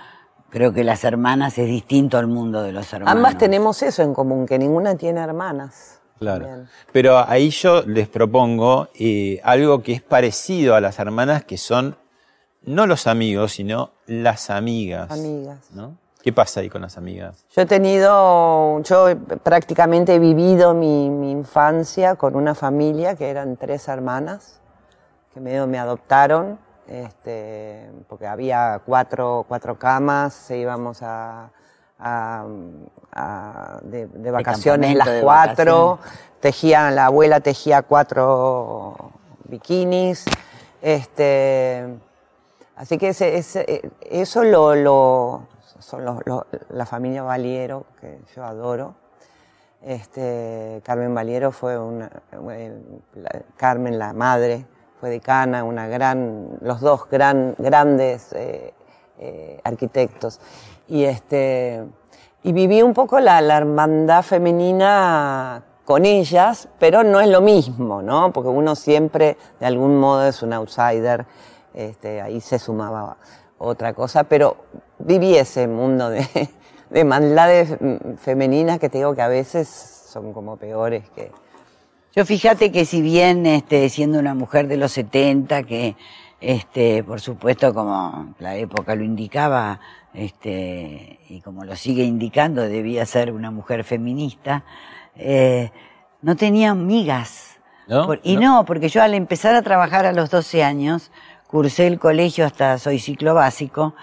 creo 0.50 0.72
que 0.74 0.84
las 0.84 1.02
hermanas 1.04 1.56
es 1.56 1.66
distinto 1.66 2.18
al 2.18 2.26
mundo 2.26 2.62
de 2.62 2.72
los 2.72 2.92
hermanos. 2.92 3.16
Ambas 3.16 3.38
tenemos 3.38 3.82
eso 3.82 4.02
en 4.02 4.12
común, 4.12 4.46
que 4.46 4.58
ninguna 4.58 4.96
tiene 4.96 5.20
hermanas. 5.20 6.00
Claro. 6.18 6.46
Pero 6.92 7.18
ahí 7.28 7.50
yo 7.50 7.82
les 7.82 8.08
propongo 8.08 8.88
eh, 8.98 9.40
algo 9.44 9.82
que 9.82 9.92
es 9.92 10.02
parecido 10.02 10.74
a 10.74 10.80
las 10.80 10.98
hermanas, 10.98 11.44
que 11.44 11.58
son 11.58 11.96
no 12.66 12.86
los 12.86 13.06
amigos, 13.06 13.52
sino 13.52 13.90
las 14.06 14.50
amigas. 14.50 15.10
Amigas. 15.10 15.58
¿no? 15.72 15.96
¿Qué 16.22 16.32
pasa 16.32 16.60
ahí 16.60 16.68
con 16.68 16.82
las 16.82 16.98
amigas? 16.98 17.44
Yo 17.54 17.62
he 17.62 17.66
tenido, 17.66 18.80
yo 18.82 19.06
prácticamente 19.42 20.14
he 20.14 20.18
vivido 20.18 20.74
mi, 20.74 21.08
mi 21.08 21.30
infancia 21.30 22.16
con 22.16 22.34
una 22.34 22.54
familia 22.54 23.14
que 23.14 23.30
eran 23.30 23.56
tres 23.56 23.86
hermanas, 23.86 24.60
que 25.32 25.40
medio 25.40 25.66
me 25.68 25.78
adoptaron, 25.78 26.58
este, 26.88 27.88
porque 28.08 28.26
había 28.26 28.80
cuatro, 28.84 29.44
cuatro 29.46 29.78
camas, 29.78 30.50
íbamos 30.50 31.00
a, 31.02 31.50
a, 31.98 32.44
a- 33.12 33.78
de, 33.82 34.06
de 34.08 34.30
vacaciones 34.32 34.96
las 34.96 35.08
cuatro, 35.22 35.98
tejían, 36.40 36.96
la 36.96 37.06
abuela 37.06 37.38
tejía 37.38 37.82
cuatro 37.82 39.12
bikinis, 39.44 40.24
este, 40.82 41.86
así 42.76 42.98
que 42.98 43.08
ese- 43.08 43.36
eso 44.00 44.44
lo, 44.44 45.46
son 45.78 46.04
la 46.70 46.86
familia 46.86 47.22
Valiero, 47.22 47.86
que 48.00 48.18
yo 48.34 48.44
adoro. 48.44 48.94
Este, 49.82 50.80
Carmen 50.84 51.14
Valiero 51.14 51.52
fue 51.52 51.78
una, 51.78 52.10
eh, 52.50 52.80
Carmen 53.56 53.98
la 53.98 54.12
madre, 54.12 54.66
fue 54.98 55.10
decana, 55.10 55.62
una 55.64 55.86
gran, 55.86 56.58
los 56.60 56.80
dos 56.80 57.08
gran, 57.08 57.54
grandes 57.58 58.32
eh, 58.32 58.72
eh, 59.18 59.60
arquitectos. 59.62 60.40
Y, 60.88 61.04
este, 61.04 61.84
y 62.42 62.52
viví 62.52 62.82
un 62.82 62.94
poco 62.94 63.20
la, 63.20 63.40
la 63.40 63.58
hermandad 63.58 64.22
femenina 64.22 65.62
con 65.84 66.04
ellas, 66.04 66.68
pero 66.80 67.04
no 67.04 67.20
es 67.20 67.28
lo 67.28 67.40
mismo, 67.40 68.02
¿no? 68.02 68.32
Porque 68.32 68.48
uno 68.48 68.74
siempre, 68.74 69.36
de 69.60 69.66
algún 69.66 69.98
modo, 70.00 70.26
es 70.26 70.42
un 70.42 70.52
outsider. 70.52 71.26
Este, 71.76 72.22
ahí 72.22 72.40
se 72.40 72.58
sumaba 72.58 73.18
otra 73.58 73.92
cosa, 73.92 74.24
pero 74.24 74.56
viví 74.98 75.36
ese 75.36 75.68
mundo 75.68 76.08
de, 76.10 76.26
de 76.90 77.04
maldades 77.04 77.76
femeninas 78.18 78.78
que 78.78 78.88
te 78.88 78.98
digo 78.98 79.14
que 79.14 79.22
a 79.22 79.28
veces 79.28 79.68
son 79.68 80.32
como 80.32 80.56
peores 80.56 81.08
que... 81.10 81.30
Yo 82.14 82.24
fíjate 82.24 82.72
que 82.72 82.86
si 82.86 83.02
bien 83.02 83.44
este, 83.44 83.90
siendo 83.90 84.18
una 84.18 84.34
mujer 84.34 84.68
de 84.68 84.78
los 84.78 84.92
70, 84.92 85.64
que 85.64 85.96
este, 86.40 87.04
por 87.04 87.20
supuesto 87.20 87.74
como 87.74 88.34
la 88.38 88.56
época 88.56 88.94
lo 88.94 89.04
indicaba, 89.04 89.80
este, 90.14 91.20
y 91.28 91.42
como 91.42 91.64
lo 91.64 91.76
sigue 91.76 92.04
indicando, 92.04 92.62
debía 92.62 93.04
ser 93.04 93.32
una 93.32 93.50
mujer 93.50 93.84
feminista, 93.84 94.64
eh, 95.14 95.70
no 96.22 96.36
tenía 96.36 96.70
amigas. 96.70 97.58
¿No? 97.86 98.06
Por- 98.06 98.20
y 98.22 98.36
no. 98.36 98.64
porque 98.64 98.88
yo 98.88 99.02
al 99.02 99.12
empezar 99.14 99.54
a 99.54 99.62
trabajar 99.62 100.06
a 100.06 100.12
los 100.12 100.30
12 100.30 100.64
años, 100.64 101.12
cursé 101.46 101.86
el 101.86 101.98
colegio 101.98 102.44
hasta 102.44 102.78
soy 102.78 102.98
ciclo 102.98 103.34
básico, 103.34 103.94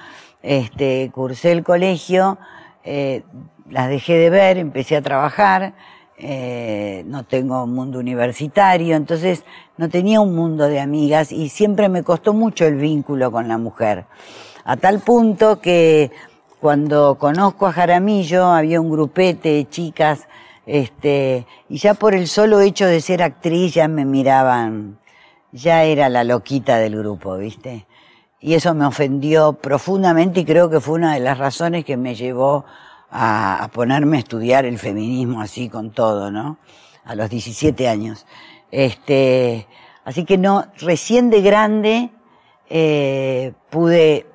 este, 0.42 1.10
cursé 1.14 1.52
el 1.52 1.64
colegio, 1.64 2.38
eh, 2.84 3.24
las 3.70 3.90
dejé 3.90 4.18
de 4.18 4.30
ver, 4.30 4.58
empecé 4.58 4.96
a 4.96 5.02
trabajar, 5.02 5.74
eh, 6.18 7.04
no 7.08 7.24
tengo 7.24 7.64
un 7.64 7.74
mundo 7.74 8.00
universitario, 8.00 8.96
entonces 8.96 9.44
no 9.78 9.90
tenía 9.90 10.22
un 10.22 10.36
mundo 10.36 10.68
de 10.68 10.80
amigas 10.80 11.32
y 11.32 11.50
siempre 11.50 11.90
me 11.90 12.04
costó 12.04 12.34
mucho 12.34 12.66
el 12.66 12.76
vínculo 12.76 13.32
con 13.32 13.48
la 13.48 13.58
mujer. 13.58 14.06
A 14.64 14.78
tal 14.78 15.00
punto 15.00 15.60
que 15.60 16.12
cuando 16.60 17.16
conozco 17.16 17.68
a 17.68 17.74
Jaramillo 17.74 18.46
había 18.46 18.80
un 18.80 18.90
grupete 18.90 19.50
de 19.50 19.70
chicas, 19.70 20.28
este, 20.66 21.46
y 21.68 21.78
ya 21.78 21.94
por 21.94 22.14
el 22.14 22.28
solo 22.28 22.62
hecho 22.62 22.86
de 22.86 23.02
ser 23.02 23.22
actriz 23.22 23.74
ya 23.74 23.88
me 23.88 24.06
miraban, 24.06 24.98
ya 25.54 25.84
era 25.84 26.10
la 26.10 26.24
loquita 26.24 26.78
del 26.78 26.98
grupo, 26.98 27.38
¿viste? 27.38 27.86
Y 28.42 28.56
eso 28.56 28.74
me 28.74 28.86
ofendió 28.86 29.54
profundamente 29.54 30.42
y 30.42 30.46
creo 30.46 30.70
que 30.70 30.82
fue 30.82 30.96
una 30.96 31.14
de 31.14 31.22
las 31.22 31.38
razones 31.38 31.86
que 31.86 31.96
me 31.96 32.16
llevó 32.16 32.66
a, 33.10 33.70
ponerme 33.72 34.18
a 34.18 34.20
estudiar 34.20 34.66
el 34.66 34.80
feminismo 34.80 35.42
así 35.42 35.70
con 35.70 35.92
todo, 35.92 36.32
¿no? 36.32 36.58
A 37.06 37.16
los 37.16 37.30
17 37.30 37.88
años. 37.88 38.26
Este, 38.72 39.68
así 40.04 40.26
que 40.26 40.38
no, 40.38 40.66
recién 40.80 41.30
de 41.30 41.42
grande 41.42 42.10
eh, 42.70 43.54
pude 43.70 44.26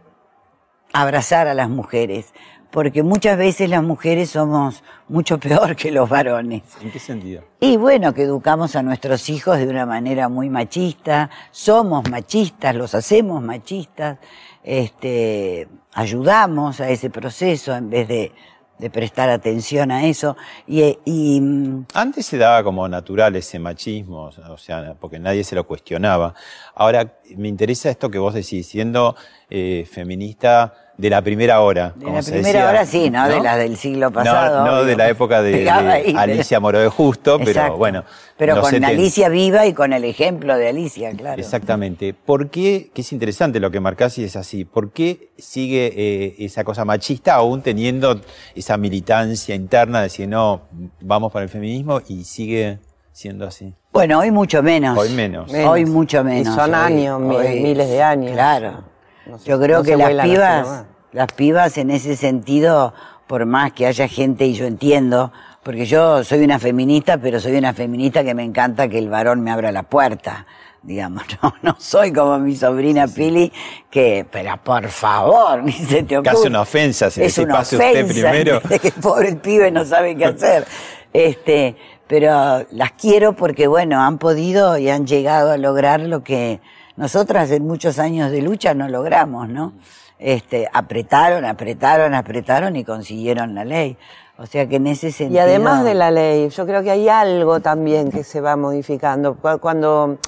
abrazar 0.93 1.49
a 1.49 1.55
las 1.55 1.69
mujeres, 1.69 2.33
porque 2.71 3.03
muchas 3.03 3.39
veces 3.39 3.71
las 3.71 3.83
mujeres 3.83 4.31
somos 4.31 4.83
mucho 5.09 5.39
peor 5.39 5.75
que 5.77 5.91
los 5.91 6.09
varones. 6.09 6.63
¿En 6.83 6.91
qué 6.91 6.99
sentido? 6.99 7.43
Y 7.61 7.77
bueno, 7.77 8.13
que 8.15 8.23
educamos 8.23 8.77
a 8.77 8.83
nuestros 8.83 9.29
hijos 9.31 9.59
de 9.59 9.67
una 9.67 9.87
manera 9.87 10.29
muy 10.29 10.51
machista, 10.51 11.31
somos 11.51 12.09
machistas, 12.11 12.75
los 12.75 12.95
hacemos 12.95 13.43
machistas, 13.43 14.19
este, 14.63 15.69
ayudamos 15.95 16.81
a 16.81 16.91
ese 16.91 17.11
proceso 17.11 17.75
en 17.75 17.89
vez 17.89 18.07
de, 18.09 18.33
de 18.79 18.91
prestar 18.91 19.29
atención 19.29 19.91
a 19.91 20.07
eso. 20.07 20.37
Y, 20.67 20.99
y, 21.05 21.41
mm, 21.41 21.87
Antes 21.95 22.27
se 22.27 22.39
daba 22.39 22.63
como 22.63 22.89
natural 22.89 23.35
ese 23.37 23.59
machismo, 23.59 24.31
o 24.49 24.59
sea, 24.59 24.95
porque 24.99 25.19
nadie 25.19 25.45
se 25.45 25.55
lo 25.55 25.67
cuestionaba. 25.67 26.35
Ahora, 26.75 27.15
me 27.37 27.49
interesa 27.49 27.91
esto 27.91 28.11
que 28.11 28.19
vos 28.19 28.35
decís, 28.35 28.67
siendo 28.67 29.17
eh, 29.51 29.87
feminista 29.91 30.75
de 30.99 31.11
la 31.11 31.23
primera 31.23 31.61
hora. 31.61 31.93
de 31.97 32.05
como 32.05 32.17
la 32.17 32.23
se 32.23 32.33
primera 32.33 32.59
decía, 32.59 32.69
hora 32.69 32.85
sí, 32.85 33.09
¿no? 33.09 33.29
De 33.29 33.41
la 33.41 33.57
del 33.57 33.77
siglo 33.77 34.11
pasado. 34.11 34.67
no 34.67 34.85
de 34.85 34.97
la 34.97 35.09
época 35.09 35.41
de, 35.43 35.71
Alicia 36.17 36.59
Moro 36.61 36.81
de 36.81 36.89
Justo, 36.89 37.39
pero 37.39 37.51
Exacto. 37.53 37.77
bueno. 37.79 38.05
Pero 38.37 38.55
con 38.61 38.65
70. 38.71 38.89
Alicia 38.89 39.29
viva 39.29 39.65
y 39.67 39.73
con 39.73 39.93
el 39.93 40.05
ejemplo 40.05 40.57
de 40.59 40.69
Alicia, 40.69 41.13
claro. 41.13 41.41
Exactamente. 41.41 42.13
¿Por 42.15 42.51
qué, 42.51 42.91
que 42.93 43.03
es 43.03 43.13
interesante 43.13 43.61
lo 43.61 43.71
que 43.71 43.79
marcás 43.81 44.19
y 44.19 44.25
es 44.25 44.35
así, 44.37 44.65
por 44.65 44.91
qué 44.91 45.31
sigue 45.39 45.93
eh, 45.97 46.35
esa 46.41 46.65
cosa 46.65 46.85
machista 46.85 47.35
aún 47.35 47.63
teniendo 47.63 48.21
esa 48.57 48.77
militancia 48.77 49.55
interna 49.55 49.99
de 49.99 50.05
decir, 50.05 50.29
no, 50.29 50.63
vamos 51.01 51.33
para 51.33 51.45
el 51.45 51.49
feminismo 51.49 52.01
y 52.09 52.25
sigue 52.25 52.79
siendo 53.13 53.47
así? 53.47 53.73
Bueno, 53.93 54.19
hoy 54.19 54.31
mucho 54.33 54.63
menos. 54.65 54.99
Hoy 54.99 55.11
menos. 55.11 55.53
Hoy 55.53 55.85
mucho 55.85 56.23
menos. 56.25 56.53
Y 56.53 56.57
son 56.57 56.71
Hoy- 56.75 56.81
años, 56.81 57.21
hoy- 57.23 57.61
miles 57.61 57.89
de 57.89 58.03
años. 58.03 58.33
Claro. 58.33 58.85
No 59.29 59.39
se- 59.39 59.49
Yo 59.49 59.61
creo 59.61 59.79
no 59.79 59.85
que 59.85 59.97
las 59.97 60.27
pibas, 60.27 60.85
las 61.13 61.33
pibas 61.33 61.79
en 61.79 61.91
ese 61.91 62.17
sentido, 62.17 62.95
por 63.27 63.45
más 63.47 63.73
que 63.73 63.87
haya 63.87 64.09
gente, 64.09 64.47
y 64.47 64.55
yo 64.55 64.67
entiendo, 64.67 65.33
porque 65.63 65.85
yo 65.87 66.25
soy 66.25 66.43
una 66.45 66.59
feminista, 66.59 67.19
pero 67.19 67.41
soy 67.41 67.57
una 67.57 67.75
feminista 67.75 68.25
que 68.25 68.35
me 68.35 68.43
encanta 68.43 68.89
que 68.89 68.99
el 68.99 69.09
varón 69.09 69.43
me 69.43 69.51
abra 69.51 69.71
la 69.71 69.83
puerta. 69.83 70.47
Digamos, 70.83 71.25
no, 71.43 71.55
no 71.63 71.77
soy 71.79 72.13
como 72.13 72.39
mi 72.39 72.57
sobrina 72.57 73.07
Pili, 73.07 73.53
que, 73.91 74.27
pero 74.31 74.57
por 74.63 74.89
favor, 74.89 75.63
ni 75.65 75.73
se 75.73 76.05
te 76.05 76.17
ocurre. 76.17 76.33
Casi 76.35 76.47
una 76.47 76.63
ofensa 76.63 77.11
si 77.11 77.23
es 77.23 77.35
decís, 77.35 77.45
una 77.45 77.59
pase 77.59 77.77
usted 77.77 78.07
primero. 78.07 78.61
de 78.61 78.79
que 78.79 78.89
el 78.89 78.95
pobre 78.95 79.35
pibe 79.37 79.71
no 79.71 79.85
sabe 79.85 80.17
qué 80.17 80.25
hacer. 80.25 80.67
Este, 81.11 81.75
pero 82.07 82.67
las 82.71 82.93
quiero 82.93 83.33
porque, 83.33 83.67
bueno, 83.67 83.99
han 84.03 84.19
podido 84.19 84.77
y 84.77 84.91
han 84.91 85.07
llegado 85.07 85.51
a 85.51 85.57
lograr 85.57 86.01
lo 86.01 86.23
que 86.23 86.61
nosotras 86.99 87.51
en 87.51 87.67
muchos 87.67 87.99
años 87.99 88.31
de 88.31 88.43
lucha 88.43 88.75
no 88.75 88.89
logramos, 88.89 89.49
¿no? 89.49 89.73
Este, 90.19 90.69
apretaron, 90.73 91.45
apretaron, 91.45 92.13
apretaron 92.15 92.77
y 92.77 92.85
consiguieron 92.85 93.55
la 93.55 93.65
ley. 93.65 93.97
O 94.37 94.47
sea 94.47 94.67
que 94.69 94.77
en 94.77 94.87
ese 94.89 95.11
sentido. 95.13 95.37
Y 95.41 95.43
además 95.43 95.85
de 95.85 95.95
la 95.95 96.11
ley, 96.11 96.49
yo 96.49 96.67
creo 96.67 96.83
que 96.83 96.91
hay 96.91 97.09
algo 97.09 97.61
también 97.61 98.11
que 98.11 98.23
se 98.25 98.41
va 98.41 98.57
modificando. 98.57 99.37
Cu- 99.37 99.59
Cuando 99.61 100.19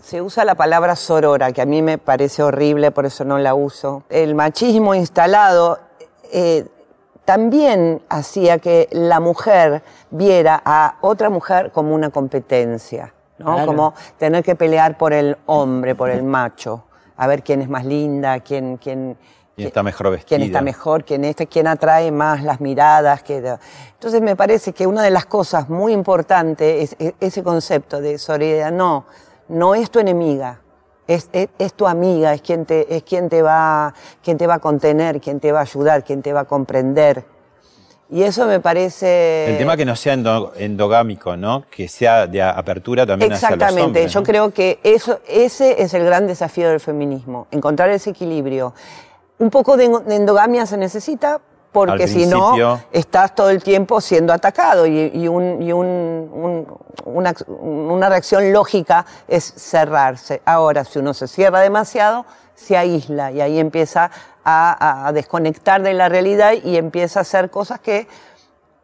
se 0.00 0.20
usa 0.22 0.44
la 0.44 0.54
palabra 0.56 0.96
sorora, 0.96 1.52
que 1.52 1.62
a 1.62 1.66
mí 1.66 1.82
me 1.82 1.98
parece 1.98 2.42
horrible, 2.42 2.90
por 2.90 3.06
eso 3.06 3.24
no 3.24 3.38
la 3.38 3.54
uso, 3.54 4.02
el 4.10 4.34
machismo 4.34 4.94
instalado 4.94 5.78
eh, 6.32 6.66
también 7.24 8.00
hacía 8.08 8.58
que 8.58 8.88
la 8.90 9.20
mujer 9.20 9.82
viera 10.10 10.60
a 10.64 10.96
otra 11.00 11.30
mujer 11.30 11.72
como 11.72 11.94
una 11.94 12.10
competencia, 12.10 13.12
¿no? 13.38 13.54
Claro. 13.54 13.66
Como 13.66 13.94
tener 14.18 14.44
que 14.44 14.54
pelear 14.54 14.96
por 14.98 15.12
el 15.12 15.36
hombre, 15.46 15.94
por 15.94 16.10
el 16.10 16.22
macho, 16.22 16.84
a 17.16 17.26
ver 17.26 17.42
quién 17.42 17.62
es 17.62 17.68
más 17.68 17.84
linda, 17.84 18.40
quién, 18.40 18.76
quién, 18.76 19.16
¿Quién 19.58 19.68
está 19.68 19.82
mejor 19.82 20.10
vestida? 20.10 20.36
quién 20.36 20.42
está 20.42 20.62
mejor, 20.62 21.04
quién 21.04 21.24
este, 21.24 21.48
quién 21.48 21.66
atrae 21.66 22.12
más 22.12 22.44
las 22.44 22.60
miradas. 22.60 23.22
Que... 23.24 23.38
Entonces 23.38 24.20
me 24.22 24.36
parece 24.36 24.72
que 24.72 24.86
una 24.86 25.02
de 25.02 25.10
las 25.10 25.26
cosas 25.26 25.68
muy 25.68 25.92
importantes 25.92 26.92
es, 26.92 26.96
es 27.00 27.14
ese 27.18 27.42
concepto 27.42 28.00
de 28.00 28.18
solidaridad. 28.18 28.70
No, 28.70 29.04
no 29.48 29.74
es 29.74 29.90
tu 29.90 29.98
enemiga, 29.98 30.60
es, 31.08 31.28
es, 31.32 31.48
es 31.58 31.74
tu 31.74 31.88
amiga, 31.88 32.34
es 32.34 32.42
quien, 32.42 32.66
te, 32.66 32.94
es 32.94 33.02
quien 33.02 33.28
te 33.28 33.42
va, 33.42 33.92
quien 34.22 34.38
te 34.38 34.46
va 34.46 34.54
a 34.54 34.58
contener, 34.60 35.20
quien 35.20 35.40
te 35.40 35.50
va 35.50 35.60
a 35.60 35.62
ayudar, 35.62 36.04
quien 36.04 36.22
te 36.22 36.32
va 36.32 36.40
a 36.40 36.44
comprender. 36.44 37.24
Y 38.10 38.22
eso 38.22 38.46
me 38.46 38.58
parece... 38.58 39.50
El 39.50 39.58
tema 39.58 39.76
que 39.76 39.84
no 39.84 39.94
sea 39.94 40.14
endo- 40.14 40.52
endogámico, 40.56 41.36
¿no? 41.36 41.64
Que 41.70 41.88
sea 41.88 42.26
de 42.26 42.42
apertura 42.42 43.04
también 43.06 43.32
hacia 43.34 43.50
los 43.50 43.56
Exactamente, 43.56 43.84
hombres. 44.00 44.12
yo 44.12 44.20
¿no? 44.20 44.26
creo 44.26 44.50
que 44.50 44.80
eso, 44.82 45.20
ese 45.28 45.82
es 45.82 45.92
el 45.92 46.04
gran 46.04 46.26
desafío 46.26 46.70
del 46.70 46.80
feminismo, 46.80 47.46
encontrar 47.50 47.90
ese 47.90 48.10
equilibrio. 48.10 48.72
Un 49.38 49.50
poco 49.50 49.76
de, 49.76 49.84
en- 49.84 50.04
de 50.06 50.16
endogamia 50.16 50.64
se 50.64 50.78
necesita 50.78 51.40
porque 51.70 52.08
si 52.08 52.24
no 52.26 52.54
estás 52.92 53.34
todo 53.34 53.50
el 53.50 53.62
tiempo 53.62 54.00
siendo 54.00 54.32
atacado 54.32 54.86
y, 54.86 55.10
y 55.14 55.28
un- 55.28 55.60
y 55.62 55.70
un- 55.70 56.30
un- 56.32 56.66
una, 57.04 57.34
una 57.60 58.08
reacción 58.08 58.50
lógica 58.54 59.04
es 59.28 59.44
cerrarse. 59.44 60.40
Ahora, 60.46 60.84
si 60.86 60.98
uno 60.98 61.12
se 61.12 61.28
cierra 61.28 61.60
demasiado, 61.60 62.24
se 62.58 62.76
aísla 62.76 63.30
y 63.30 63.40
ahí 63.40 63.58
empieza 63.58 64.10
a, 64.44 65.10
desconectar 65.14 65.82
de 65.82 65.94
la 65.94 66.08
realidad 66.08 66.52
y 66.64 66.76
empieza 66.76 67.20
a 67.20 67.22
hacer 67.22 67.50
cosas 67.50 67.80
que 67.80 68.08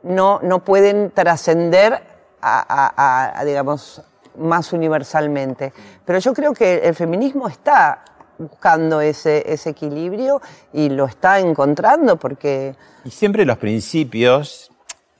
no, 0.02 0.40
no 0.42 0.62
pueden 0.62 1.10
trascender 1.10 2.02
a, 2.40 3.42
digamos, 3.46 4.02
más 4.36 4.72
universalmente. 4.72 5.72
Pero 6.04 6.18
yo 6.18 6.34
creo 6.34 6.52
que 6.52 6.76
el 6.78 6.94
feminismo 6.94 7.48
está 7.48 8.04
buscando 8.36 9.00
ese, 9.00 9.50
ese 9.50 9.70
equilibrio 9.70 10.42
y 10.72 10.90
lo 10.90 11.06
está 11.06 11.40
encontrando 11.40 12.16
porque... 12.16 12.74
Y 13.04 13.10
siempre 13.10 13.46
los 13.46 13.56
principios, 13.56 14.70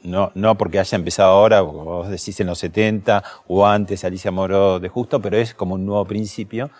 no, 0.03 0.31
no 0.35 0.57
porque 0.57 0.79
haya 0.79 0.97
empezado 0.97 1.31
ahora, 1.31 1.63
vos 1.63 2.09
decís 2.09 2.39
en 2.41 2.49
los 2.49 2.59
70 2.59 3.25
o 3.49 3.67
antes 3.67 4.05
Alicia 4.05 4.31
Moro 4.31 4.79
de 4.79 4.89
Justo, 4.89 5.21
pero 5.23 5.39
es 5.39 5.55
como 5.55 5.77
un 5.77 5.87
nuevo 5.87 6.05
principio. 6.05 6.71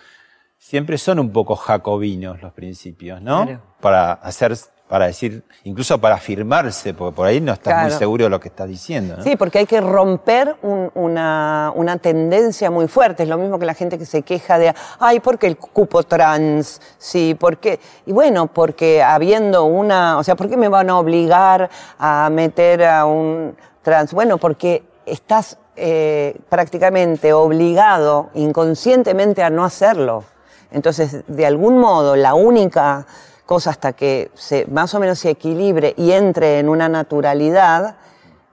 Siempre 0.67 0.97
son 0.97 1.19
un 1.19 1.29
poco 1.31 1.55
jacobinos 1.55 2.41
los 2.41 2.51
principios, 2.51 3.21
¿no? 3.21 3.43
Claro. 3.45 3.61
Para 3.79 4.13
hacer, 4.13 4.57
para 4.89 5.05
decir, 5.05 5.43
incluso 5.63 6.01
para 6.01 6.15
afirmarse, 6.15 6.95
porque 6.95 7.15
por 7.15 7.27
ahí 7.27 7.39
no 7.39 7.53
estás 7.53 7.83
muy 7.83 7.91
seguro 7.91 8.23
de 8.23 8.31
lo 8.31 8.39
que 8.39 8.47
estás 8.47 8.67
diciendo, 8.67 9.15
¿no? 9.15 9.23
Sí, 9.23 9.35
porque 9.35 9.59
hay 9.59 9.67
que 9.67 9.79
romper 9.79 10.55
un- 10.63 10.89
una, 10.95 11.71
una 11.75 11.97
tendencia 11.97 12.71
muy 12.71 12.87
fuerte. 12.87 13.21
Es 13.21 13.29
lo 13.29 13.37
mismo 13.37 13.59
que 13.59 13.67
la 13.67 13.75
gente 13.75 13.99
que 13.99 14.07
se 14.07 14.23
queja 14.23 14.57
de, 14.57 14.73
ay, 14.97 15.19
¿por 15.19 15.37
qué 15.37 15.45
el 15.45 15.55
cupo 15.57 16.01
trans? 16.01 16.81
Sí, 16.97 17.35
¿por 17.39 17.57
qué? 17.59 17.79
Y 18.07 18.11
bueno, 18.11 18.47
porque 18.47 19.03
habiendo 19.03 19.65
una, 19.65 20.17
o 20.17 20.23
sea, 20.23 20.35
¿por 20.35 20.49
qué 20.49 20.57
me 20.57 20.67
van 20.67 20.89
a 20.89 20.97
obligar 20.97 21.69
a 21.99 22.27
meter 22.31 22.85
a 22.85 23.05
un 23.05 23.55
trans? 23.83 24.13
Bueno, 24.13 24.39
porque 24.39 24.81
estás 25.05 25.59
eh, 25.75 26.35
prácticamente 26.49 27.33
obligado 27.33 28.31
inconscientemente 28.33 29.43
a 29.43 29.51
no 29.51 29.63
hacerlo. 29.63 30.23
Entonces, 30.71 31.23
de 31.27 31.45
algún 31.45 31.77
modo, 31.79 32.15
la 32.15 32.33
única 32.33 33.05
cosa 33.45 33.69
hasta 33.69 33.93
que 33.93 34.31
se, 34.33 34.65
más 34.67 34.93
o 34.95 34.99
menos 34.99 35.19
se 35.19 35.29
equilibre 35.29 35.93
y 35.97 36.11
entre 36.11 36.59
en 36.59 36.67
una 36.69 36.89
naturalidad 36.89 37.97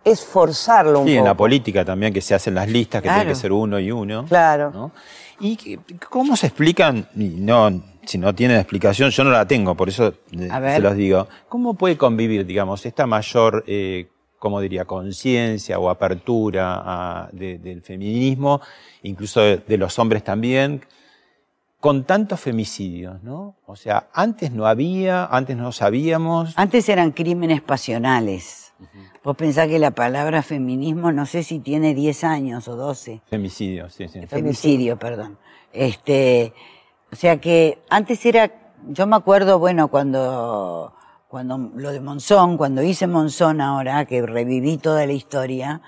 es 0.04 0.24
forzarlo 0.24 1.00
un 1.00 1.06
Sí, 1.06 1.12
en 1.12 1.18
poco. 1.20 1.28
la 1.28 1.36
política 1.36 1.84
también, 1.84 2.12
que 2.12 2.20
se 2.20 2.34
hacen 2.34 2.54
las 2.54 2.68
listas, 2.68 3.00
que 3.02 3.08
tiene 3.08 3.26
que 3.26 3.34
ser 3.34 3.52
uno 3.52 3.78
y 3.78 3.90
uno. 3.92 4.24
Claro. 4.26 4.70
¿no? 4.72 4.90
¿Y 5.40 5.78
cómo 6.10 6.36
se 6.36 6.48
explican? 6.48 7.08
No, 7.14 7.82
si 8.04 8.18
no 8.18 8.34
tienen 8.34 8.58
explicación, 8.58 9.10
yo 9.10 9.24
no 9.24 9.30
la 9.30 9.46
tengo, 9.46 9.74
por 9.76 9.88
eso 9.88 10.12
eh, 10.32 10.48
se 10.74 10.80
los 10.80 10.94
digo. 10.96 11.28
¿Cómo 11.48 11.74
puede 11.74 11.96
convivir, 11.96 12.44
digamos, 12.44 12.84
esta 12.84 13.06
mayor, 13.06 13.64
eh, 13.66 14.08
como 14.38 14.60
diría, 14.60 14.84
conciencia 14.84 15.78
o 15.78 15.88
apertura 15.88 16.82
a- 16.84 17.28
de- 17.32 17.58
del 17.58 17.80
feminismo, 17.80 18.60
incluso 19.04 19.40
de, 19.40 19.58
de 19.58 19.78
los 19.78 19.96
hombres 20.00 20.24
también, 20.24 20.84
con 21.82 22.04
tantos 22.04 22.38
femicidios, 22.38 23.20
¿no? 23.24 23.56
O 23.66 23.74
sea, 23.74 24.08
antes 24.14 24.52
no 24.52 24.66
había, 24.66 25.26
antes 25.26 25.56
no 25.56 25.72
sabíamos. 25.72 26.54
Antes 26.54 26.88
eran 26.88 27.10
crímenes 27.10 27.60
pasionales. 27.60 28.72
Vos 29.24 29.36
pensás 29.36 29.66
que 29.66 29.80
la 29.80 29.90
palabra 29.90 30.44
feminismo, 30.44 31.10
no 31.10 31.26
sé 31.26 31.42
si 31.42 31.58
tiene 31.58 31.92
10 31.92 32.22
años 32.22 32.68
o 32.68 32.76
12. 32.76 33.22
Femicidios, 33.26 33.94
sí, 33.94 34.06
sí. 34.06 34.24
Femicidio, 34.28 34.96
perdón. 34.96 35.38
Este, 35.72 36.54
o 37.10 37.16
sea 37.16 37.38
que 37.38 37.82
antes 37.90 38.24
era, 38.26 38.52
yo 38.86 39.08
me 39.08 39.16
acuerdo, 39.16 39.58
bueno, 39.58 39.88
cuando, 39.88 40.94
cuando 41.26 41.72
lo 41.74 41.90
de 41.90 42.00
Monzón, 42.00 42.58
cuando 42.58 42.84
hice 42.84 43.08
Monzón 43.08 43.60
ahora, 43.60 44.04
que 44.04 44.22
reviví 44.22 44.78
toda 44.78 45.04
la 45.04 45.14
historia, 45.14 45.82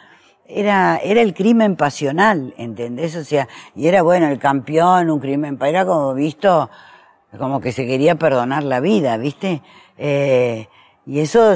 era, 0.47 0.99
era 1.03 1.21
el 1.23 1.35
crimen 1.35 1.77
pasional, 1.77 2.55
¿entendés? 2.57 3.17
O 3.17 3.25
sea, 3.25 3.49
y 3.75 3.87
era 3.87 4.03
bueno, 4.03 4.29
el 4.29 4.39
campeón, 4.39 5.11
un 5.11 5.21
crimen, 5.21 5.59
era 5.63 5.87
como 5.87 6.15
visto, 6.15 6.71
como 7.39 7.61
que 7.61 7.73
se 7.73 7.87
quería 7.87 8.17
perdonar 8.17 8.63
la 8.63 8.81
vida, 8.81 9.17
¿viste? 9.17 9.63
Eh, 9.97 10.69
y 11.07 11.21
eso 11.21 11.55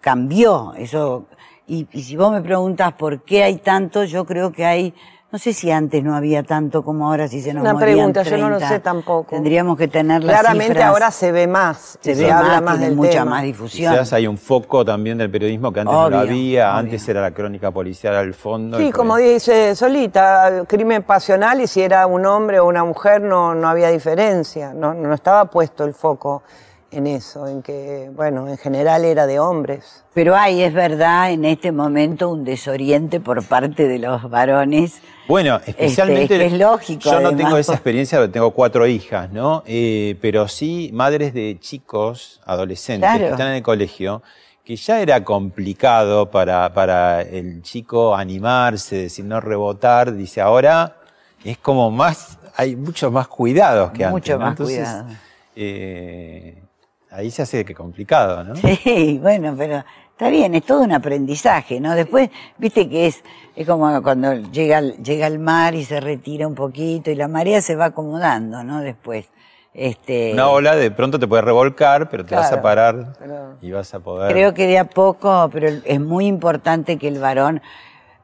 cambió, 0.00 0.74
eso, 0.76 1.26
y, 1.66 1.86
y 1.92 2.02
si 2.02 2.16
vos 2.16 2.32
me 2.32 2.42
preguntas 2.42 2.92
por 2.94 3.24
qué 3.24 3.42
hay 3.42 3.56
tanto, 3.56 4.04
yo 4.04 4.24
creo 4.24 4.52
que 4.52 4.64
hay, 4.64 4.94
no 5.30 5.38
sé 5.38 5.52
si 5.52 5.70
antes 5.70 6.02
no 6.02 6.14
había 6.16 6.42
tanto 6.42 6.82
como 6.82 7.08
ahora, 7.08 7.28
si 7.28 7.42
se 7.42 7.52
nos 7.52 7.60
Una 7.60 7.74
morían 7.74 7.96
pregunta, 7.96 8.22
yo 8.22 8.38
no 8.38 8.48
lo 8.48 8.56
30. 8.56 8.74
sé 8.74 8.80
tampoco. 8.80 9.26
Tendríamos 9.28 9.76
que 9.76 9.86
tener 9.86 10.24
las 10.24 10.36
Claramente 10.40 10.68
cifras. 10.74 10.88
ahora 10.88 11.10
se 11.10 11.32
ve 11.32 11.46
más, 11.46 11.98
Se 12.00 12.14
se, 12.14 12.24
ve 12.24 12.32
habla 12.32 12.62
más, 12.62 12.78
más 12.80 12.90
mucha 12.92 13.10
tema. 13.10 13.24
más 13.26 13.42
difusión. 13.42 13.92
Quizás 13.92 14.12
hay 14.14 14.26
un 14.26 14.38
foco 14.38 14.86
también 14.86 15.18
del 15.18 15.30
periodismo 15.30 15.70
que 15.70 15.80
antes 15.80 15.92
no 15.92 16.08
lo 16.08 16.18
había, 16.18 16.70
obvio. 16.70 16.78
antes 16.78 17.06
era 17.10 17.20
la 17.20 17.32
crónica 17.32 17.70
policial 17.70 18.14
al 18.14 18.32
fondo. 18.32 18.78
Sí, 18.78 18.90
como 18.90 19.16
dice 19.18 19.76
Solita, 19.76 20.64
crimen 20.66 21.02
pasional 21.02 21.60
y 21.60 21.66
si 21.66 21.82
era 21.82 22.06
un 22.06 22.24
hombre 22.24 22.58
o 22.60 22.66
una 22.66 22.82
mujer 22.84 23.20
no, 23.20 23.54
no 23.54 23.68
había 23.68 23.88
diferencia, 23.90 24.72
no, 24.72 24.94
no 24.94 25.12
estaba 25.12 25.44
puesto 25.46 25.84
el 25.84 25.92
foco 25.92 26.42
en 26.90 27.06
eso, 27.06 27.46
en 27.46 27.60
que, 27.62 28.10
bueno, 28.16 28.48
en 28.48 28.56
general 28.56 29.04
era 29.04 29.26
de 29.26 29.38
hombres. 29.38 30.04
Pero 30.14 30.34
hay, 30.34 30.62
es 30.62 30.72
verdad, 30.72 31.30
en 31.30 31.44
este 31.44 31.70
momento 31.70 32.30
un 32.30 32.44
desoriente 32.44 33.20
por 33.20 33.44
parte 33.44 33.86
de 33.86 33.98
los 33.98 34.30
varones. 34.30 35.02
Bueno, 35.28 35.60
especialmente. 35.66 36.22
Este, 36.22 36.34
es 36.36 36.40
que 36.50 36.56
es 36.56 36.60
lógico, 36.60 37.02
Yo 37.10 37.20
no 37.20 37.36
tengo 37.36 37.56
esa 37.58 37.74
experiencia 37.74 38.26
tengo 38.30 38.50
cuatro 38.52 38.86
hijas, 38.86 39.30
¿no? 39.30 39.62
Eh, 39.66 40.16
pero 40.22 40.48
sí 40.48 40.90
madres 40.94 41.34
de 41.34 41.58
chicos, 41.60 42.40
adolescentes, 42.46 43.08
Claro. 43.08 43.24
que 43.26 43.30
están 43.32 43.48
en 43.48 43.54
el 43.56 43.62
colegio, 43.62 44.22
que 44.64 44.74
ya 44.76 45.00
era 45.00 45.22
complicado 45.24 46.30
para, 46.30 46.72
para 46.72 47.20
el 47.22 47.62
chico 47.62 48.16
animarse, 48.16 48.96
decir 49.02 49.24
no 49.26 49.38
rebotar. 49.40 50.14
Dice, 50.14 50.40
ahora 50.40 50.96
es 51.44 51.58
como 51.58 51.90
más, 51.90 52.38
hay 52.56 52.74
muchos 52.74 53.12
más 53.12 53.28
cuidados 53.28 53.90
que 53.92 54.04
antes. 54.04 54.12
Mucho 54.12 54.32
¿no? 54.34 54.38
más 54.40 54.50
Entonces, 54.52 54.78
cuidado. 54.78 55.08
eh, 55.56 56.62
ahí 57.10 57.30
se 57.30 57.42
hace 57.42 57.64
que 57.64 57.74
complicado, 57.74 58.44
¿no? 58.44 58.54
Sí, 58.82 59.18
bueno, 59.22 59.54
pero 59.56 59.84
está 60.18 60.30
bien, 60.30 60.52
es 60.56 60.64
todo 60.64 60.80
un 60.80 60.90
aprendizaje, 60.90 61.78
¿no? 61.78 61.94
Después, 61.94 62.28
viste 62.58 62.88
que 62.88 63.06
es, 63.06 63.22
es 63.54 63.64
como 63.64 64.02
cuando 64.02 64.34
llega, 64.34 64.80
llega 64.80 65.26
al 65.26 65.38
mar 65.38 65.76
y 65.76 65.84
se 65.84 66.00
retira 66.00 66.48
un 66.48 66.56
poquito 66.56 67.12
y 67.12 67.14
la 67.14 67.28
marea 67.28 67.60
se 67.62 67.76
va 67.76 67.86
acomodando, 67.86 68.64
¿no? 68.64 68.80
Después. 68.80 69.26
Este, 69.72 70.32
Una 70.32 70.48
ola 70.48 70.74
de 70.74 70.90
pronto 70.90 71.20
te 71.20 71.28
puede 71.28 71.42
revolcar, 71.42 72.10
pero 72.10 72.24
te 72.26 72.34
vas 72.34 72.50
a 72.50 72.60
parar 72.60 73.14
pero- 73.20 73.58
y 73.62 73.70
vas 73.70 73.94
a 73.94 74.00
poder. 74.00 74.32
Creo 74.32 74.54
que 74.54 74.66
de 74.66 74.78
a 74.80 74.86
poco, 74.90 75.48
pero 75.52 75.68
es 75.84 76.00
muy 76.00 76.26
importante 76.26 76.96
que 76.96 77.06
el 77.06 77.20
varón 77.20 77.62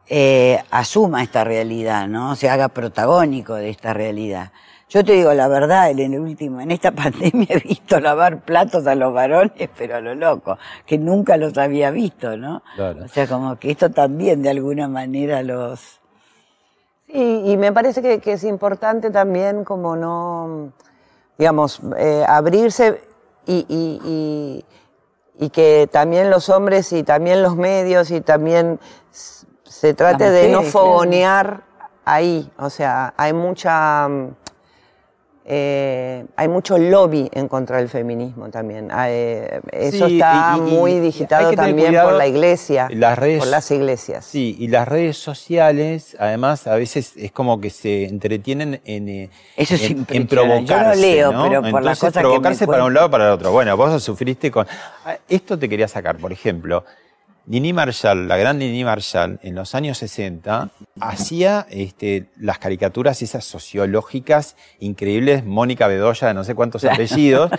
eh, 0.09 0.59
asuma 0.73 1.23
esta 1.23 1.45
realidad, 1.45 2.09
¿no? 2.09 2.35
Se 2.35 2.51
haga 2.51 2.69
protagónico 2.71 3.55
de 3.55 3.71
esta 3.71 3.95
realidad. 3.95 4.51
Yo 4.95 5.05
te 5.05 5.11
digo 5.13 5.35
la 5.35 5.49
verdad, 5.49 5.91
en 5.91 5.99
el 5.99 6.21
último, 6.21 6.61
en 6.61 6.71
esta 6.71 6.93
pandemia 7.03 7.49
he 7.51 7.59
visto 7.59 7.99
lavar 7.99 8.43
platos 8.43 8.87
a 8.87 8.95
los 8.95 9.13
varones, 9.13 9.69
pero 9.77 9.97
a 9.97 10.01
lo 10.01 10.15
loco, 10.15 10.57
que 10.87 10.99
nunca 10.99 11.37
los 11.37 11.59
había 11.59 11.91
visto, 11.91 12.37
¿no? 12.37 12.63
Claro. 12.77 13.05
O 13.05 13.09
sea, 13.09 13.27
como 13.27 13.57
que 13.59 13.73
esto 13.73 13.91
también 13.91 14.41
de 14.43 14.51
alguna 14.51 14.87
manera 14.87 15.43
los... 15.43 16.01
Y, 17.09 17.51
y 17.53 17.57
me 17.57 17.73
parece 17.73 18.03
que, 18.03 18.21
que 18.21 18.35
es 18.35 18.45
importante 18.45 19.11
también 19.11 19.65
como 19.65 19.97
no, 19.97 20.73
digamos, 21.39 21.81
eh, 21.99 22.25
abrirse 22.27 23.03
y, 23.47 23.67
y- 23.69 24.01
y- 24.05 24.65
y 25.47 25.51
que 25.51 25.89
también 25.91 26.31
los 26.31 26.49
hombres 26.51 26.93
y 26.93 27.03
también 27.03 27.43
los 27.43 27.57
medios 27.57 28.13
y 28.13 28.21
también 28.21 28.79
se 29.11 29.93
trate 29.93 30.31
de 30.31 30.49
no 30.49 30.59
claro. 30.59 30.71
fogonear 30.71 31.63
ahí. 32.05 32.49
O 32.59 32.71
sea, 32.71 33.13
hay 33.17 33.33
mucha... 33.33 34.09
eh, 35.47 36.25
hay 36.37 36.49
mucho 36.49 36.79
lobby 36.79 37.29
en 37.33 37.49
contra 37.49 37.77
del 37.77 37.89
feminismo 37.91 38.49
también. 38.51 38.89
Eh, 39.09 39.61
eso 39.73 40.09
Sí, 40.09 40.15
está 40.15 40.55
y- 40.57 40.59
y- 40.59 40.61
muy 40.63 40.99
digitado 41.01 41.53
también 41.53 41.89
cuidado. 41.89 42.09
por 42.11 42.19
la 42.19 42.27
iglesia, 42.27 42.89
Las 42.91 43.19
redes, 43.19 43.39
por 43.41 43.49
las 43.49 43.71
iglesias. 43.71 44.25
Sí, 44.25 44.57
y 44.59 44.69
las 44.69 44.89
redes 44.89 45.19
sociales, 45.19 46.17
además, 46.19 46.67
a 46.67 46.77
veces 46.77 47.13
es 47.17 47.31
como 47.33 47.61
que 47.61 47.71
se 47.71 48.05
entretienen 48.05 48.81
en, 48.85 49.09
eh, 49.09 49.31
Eso 49.57 49.75
es 49.75 49.83
en, 49.91 50.07
en 50.09 50.17
impresionante. 50.23 50.65
Yo 50.67 50.77
no 50.77 50.81
provocarse. 50.83 51.01
leo, 51.01 51.33
¿no? 51.33 51.43
pero 51.45 51.63
por 51.71 51.83
las 51.83 51.99
cosas 51.99 52.13
que 52.15 52.19
me 52.21 52.23
provocarse 52.29 52.67
para 52.67 52.85
un 52.85 52.95
lado 52.95 53.11
para 53.11 53.25
el 53.27 53.31
otro. 53.33 53.53
Bueno, 53.53 53.77
vos 53.77 54.03
sufriste 54.03 54.51
con. 54.51 54.67
Ah, 55.05 55.17
Esto 55.29 55.59
te 55.59 55.69
quería 55.69 55.89
sacar, 55.89 56.17
por 56.17 56.33
ejemplo. 56.33 56.85
Nini 57.47 57.73
Marshall, 57.75 58.27
la 58.27 58.37
gran 58.39 58.59
Nini 58.59 58.85
Marshall, 58.85 59.39
en 59.43 59.55
los 59.55 59.75
años 59.75 59.99
60, 59.99 60.71
hacía 61.01 61.67
este, 61.69 62.27
las 62.39 62.59
caricaturas 62.59 63.21
esas 63.21 63.45
sociológicas 63.45 64.57
increíbles, 64.81 65.45
Mónica 65.45 65.87
Bedoya, 65.87 66.29
de 66.29 66.35
no 66.35 66.43
sé 66.45 66.55
cuántos 66.55 66.85
apellidos, 66.85 67.51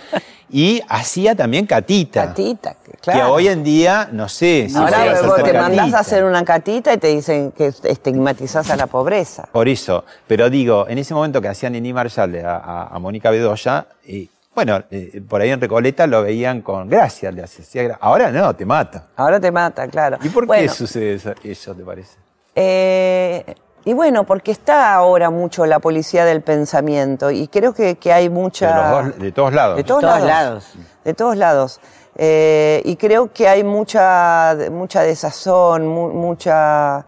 y 0.49 0.81
hacía 0.89 1.35
también 1.35 1.67
Catita. 1.67 2.27
Catita, 2.27 2.75
claro. 3.01 3.19
Que 3.19 3.25
hoy 3.25 3.47
en 3.47 3.63
día, 3.63 4.09
no 4.11 4.27
sé 4.27 4.67
si 4.69 4.75
Ahora 4.75 5.05
vos 5.21 5.31
hacer 5.33 5.43
te 5.45 5.53
mandás 5.53 5.77
Catita. 5.77 5.97
a 5.97 6.01
hacer 6.01 6.23
una 6.23 6.43
catita 6.45 6.93
y 6.93 6.97
te 6.97 7.07
dicen 7.07 7.51
que 7.51 7.67
estigmatizás 7.83 8.69
a 8.71 8.75
la 8.75 8.87
pobreza. 8.87 9.47
Por 9.51 9.67
eso, 9.69 10.03
pero 10.27 10.49
digo, 10.49 10.87
en 10.89 10.97
ese 10.97 11.13
momento 11.13 11.41
que 11.41 11.47
hacía 11.47 11.69
Nini 11.69 11.93
Marshall 11.93 12.35
a, 12.43 12.55
a- 12.57 12.87
a 12.95 12.99
Mónica 12.99 13.29
Bedoya, 13.29 13.87
eh, 14.07 14.27
bueno, 14.55 14.81
eh, 14.89 15.21
por 15.27 15.41
ahí 15.41 15.49
en 15.51 15.59
Recoleta 15.61 16.07
lo 16.07 16.23
veían 16.23 16.61
con 16.61 16.87
gracia, 16.89 17.29
le 17.31 17.43
hacía 17.43 17.97
Ahora 17.99 18.31
no, 18.31 18.55
te 18.55 18.65
mata. 18.65 19.07
Ahora 19.17 19.39
te 19.39 19.51
mata, 19.51 19.87
claro. 19.87 20.17
¿Y 20.23 20.29
por 20.29 20.47
qué 20.49 20.69
sucede 20.69 21.15
eso, 21.15 21.33
eso, 21.43 21.75
te 21.75 21.83
parece? 21.83 22.17
Eh, 22.55 23.55
y 23.83 23.93
bueno, 23.93 24.23
porque 24.23 24.51
está 24.51 24.93
ahora 24.93 25.29
mucho 25.29 25.65
la 25.65 25.79
policía 25.79 26.25
del 26.25 26.41
pensamiento 26.41 27.29
y 27.29 27.47
creo 27.49 27.73
que, 27.73 27.95
que 27.97 28.11
hay 28.13 28.23
De, 28.23 28.29
mucha... 28.29 28.93
los 28.93 29.05
dos- 29.13 29.19
de 29.19 29.31
todos 29.31 29.53
lados. 29.53 29.75
De 29.77 29.83
todos, 29.83 30.03
lados. 30.03 30.73
De 31.03 31.13
todos 31.13 31.37
lados. 31.37 31.79
Eh, 32.17 32.81
y 32.85 32.95
creo 32.95 33.31
que 33.33 33.47
hay 33.49 33.63
mucha, 33.65 34.55
mucha 34.71 35.01
desazón, 35.03 35.85
mu- 35.85 36.13
mucha 36.13 37.05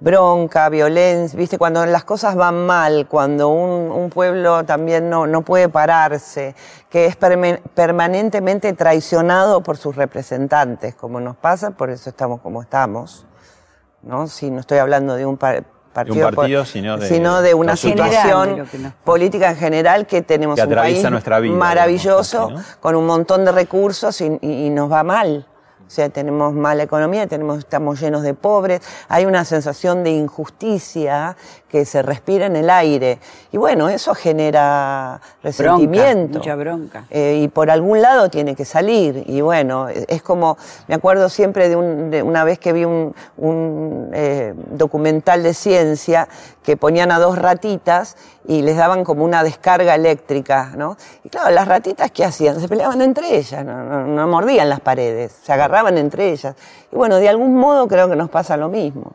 bronca, 0.00 0.68
violencia, 0.70 1.36
viste, 1.36 1.58
cuando 1.58 1.84
las 1.84 2.04
cosas 2.04 2.34
van 2.34 2.66
mal, 2.66 3.06
cuando 3.08 3.48
un, 3.48 3.90
un 3.92 4.08
pueblo 4.10 4.64
también 4.64 5.10
no, 5.10 5.26
no 5.26 5.42
puede 5.42 5.68
pararse, 5.68 6.54
que 6.88 7.06
es 7.06 7.16
permanentemente 7.16 8.72
traicionado 8.72 9.62
por 9.62 9.76
sus 9.76 9.96
representantes, 9.96 10.94
como 10.94 11.20
nos 11.20 11.36
pasa, 11.36 11.72
por 11.72 11.90
eso 11.90 12.08
estamos 12.10 12.40
como 12.40 12.62
estamos. 12.62 13.26
¿no? 14.02 14.26
Si 14.26 14.50
no 14.50 14.60
estoy 14.60 14.78
hablando 14.78 15.14
de 15.14 15.26
un 15.26 15.36
par- 15.36 15.64
partido, 15.92 16.30
sino 16.64 16.96
de- 16.96 17.08
sino 17.08 17.42
de 17.42 17.52
una 17.52 17.76
general, 17.76 18.10
situación 18.10 18.68
política 19.04 19.50
en 19.50 19.56
general 19.56 20.06
que 20.06 20.22
tenemos 20.22 20.54
Que 20.56 20.62
un 20.62 20.68
país 20.74 21.10
nuestra 21.10 21.40
vida, 21.40 21.54
maravilloso, 21.56 22.46
digamos, 22.46 22.66
con 22.80 22.94
un 22.96 23.06
montón 23.06 23.44
de 23.44 23.52
recursos 23.52 24.20
y, 24.20 24.38
y- 24.40 24.66
y 24.66 24.70
nos 24.70 24.90
va 24.90 25.02
mal. 25.02 25.46
O 25.90 25.92
sea, 25.92 26.08
tenemos 26.08 26.54
mala 26.54 26.84
economía, 26.84 27.26
tenemos, 27.26 27.58
estamos 27.58 28.00
llenos 28.00 28.22
de 28.22 28.32
pobres, 28.32 28.80
hay 29.08 29.26
una 29.26 29.44
sensación 29.44 30.04
de 30.04 30.10
injusticia 30.12 31.36
que 31.68 31.84
se 31.84 32.00
respira 32.02 32.46
en 32.46 32.54
el 32.54 32.70
aire. 32.70 33.18
Y 33.50 33.56
bueno, 33.56 33.88
eso 33.88 34.14
genera 34.14 35.20
resentimiento. 35.42 36.38
mucha 36.38 36.54
bronca. 36.54 37.06
Eh, 37.10 37.40
y 37.42 37.48
por 37.48 37.72
algún 37.72 38.00
lado 38.02 38.28
tiene 38.30 38.54
que 38.54 38.64
salir. 38.64 39.24
Y 39.26 39.40
bueno, 39.40 39.88
es 39.88 40.04
es 40.08 40.22
como, 40.22 40.56
me 40.86 40.94
acuerdo 40.94 41.28
siempre 41.28 41.68
de, 41.68 41.74
un- 41.74 42.10
de 42.10 42.22
una 42.22 42.44
vez 42.44 42.60
que 42.60 42.72
vi 42.72 42.84
un, 42.84 43.12
un, 43.36 44.10
eh, 44.12 44.54
documental 44.70 45.42
de 45.42 45.54
ciencia 45.54 46.28
que 46.62 46.76
ponían 46.76 47.10
a 47.10 47.18
dos 47.18 47.36
ratitas 47.36 48.16
y 48.46 48.62
les 48.62 48.76
daban 48.76 49.04
como 49.04 49.24
una 49.24 49.42
descarga 49.42 49.94
eléctrica, 49.94 50.72
¿no? 50.76 50.96
Y 51.24 51.28
claro, 51.28 51.50
las 51.50 51.68
ratitas, 51.68 52.10
¿qué 52.10 52.24
hacían? 52.24 52.60
Se 52.60 52.68
peleaban 52.68 53.02
entre 53.02 53.36
ellas, 53.36 53.64
no, 53.64 54.26
mordían 54.26 54.68
las 54.68 54.80
paredes, 54.80 55.32
se 55.32 55.52
agarraban 55.52 55.98
entre 55.98 56.30
ellas. 56.32 56.56
Y 56.92 56.96
bueno, 56.96 57.16
de 57.16 57.28
algún 57.28 57.54
modo 57.56 57.86
creo 57.88 58.08
que 58.08 58.16
nos 58.16 58.30
pasa 58.30 58.56
lo 58.56 58.68
mismo. 58.68 59.14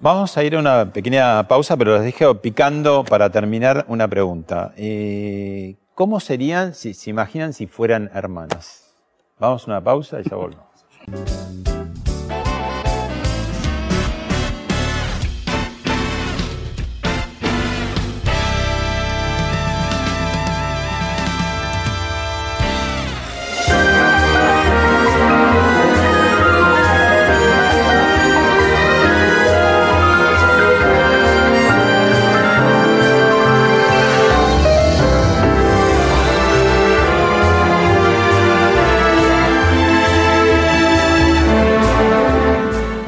Vamos 0.00 0.36
a 0.36 0.44
ir 0.44 0.56
a 0.56 0.58
una 0.58 0.92
pequeña 0.92 1.48
pausa, 1.48 1.76
pero 1.76 1.94
les 1.94 2.04
dejo 2.04 2.40
picando 2.40 3.04
para 3.04 3.30
terminar 3.30 3.86
una 3.88 4.06
pregunta. 4.08 4.72
Eh, 4.76 5.76
¿Cómo 5.94 6.20
serían, 6.20 6.74
si 6.74 6.92
se 6.92 7.08
imaginan, 7.08 7.54
si 7.54 7.66
fueran 7.66 8.10
hermanas? 8.12 8.92
Vamos 9.38 9.66
a 9.66 9.70
una 9.70 9.82
pausa 9.82 10.20
y 10.20 10.28
ya 10.28 10.36
volvemos. 10.36 10.66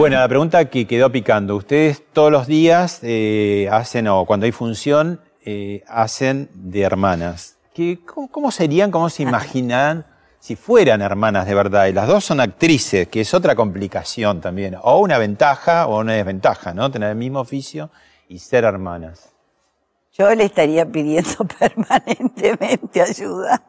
Bueno, 0.09 0.23
la 0.23 0.29
pregunta 0.29 0.65
que 0.71 0.87
quedó 0.87 1.13
picando. 1.13 1.55
Ustedes 1.55 2.03
todos 2.15 2.33
los 2.33 2.47
días 2.47 3.01
eh, 3.03 3.69
hacen, 3.71 4.09
o 4.09 4.25
cuando 4.25 4.47
hay 4.47 4.53
función, 4.53 5.21
eh, 5.45 5.85
hacen 5.87 6.49
de 6.55 6.81
hermanas. 6.81 7.59
¿Qué, 7.75 7.99
cómo, 8.07 8.29
cómo 8.29 8.51
serían, 8.51 8.91
cómo 8.91 9.11
se 9.11 9.25
imaginan 9.25 10.07
si 10.41 10.57
fueran 10.57 11.03
hermanas 11.03 11.47
de 11.47 11.55
verdad? 11.55 11.89
Y 11.89 11.93
las 11.93 12.09
dos 12.09 12.25
son 12.25 12.41
actrices, 12.41 13.07
que 13.09 13.21
es 13.21 13.35
otra 13.35 13.55
complicación 13.55 14.41
también. 14.41 14.79
O 14.81 14.99
una 15.01 15.19
ventaja 15.19 15.87
o 15.87 16.01
una 16.01 16.15
desventaja, 16.15 16.73
¿no? 16.73 16.91
Tener 16.91 17.11
el 17.11 17.17
mismo 17.17 17.41
oficio 17.41 17.91
y 18.31 18.39
ser 18.39 18.65
hermanas. 18.65 19.28
Yo 20.21 20.35
le 20.35 20.47
estaría 20.47 20.85
pidiendo 20.85 21.45
permanentemente 21.61 23.01
ayuda. 23.01 23.63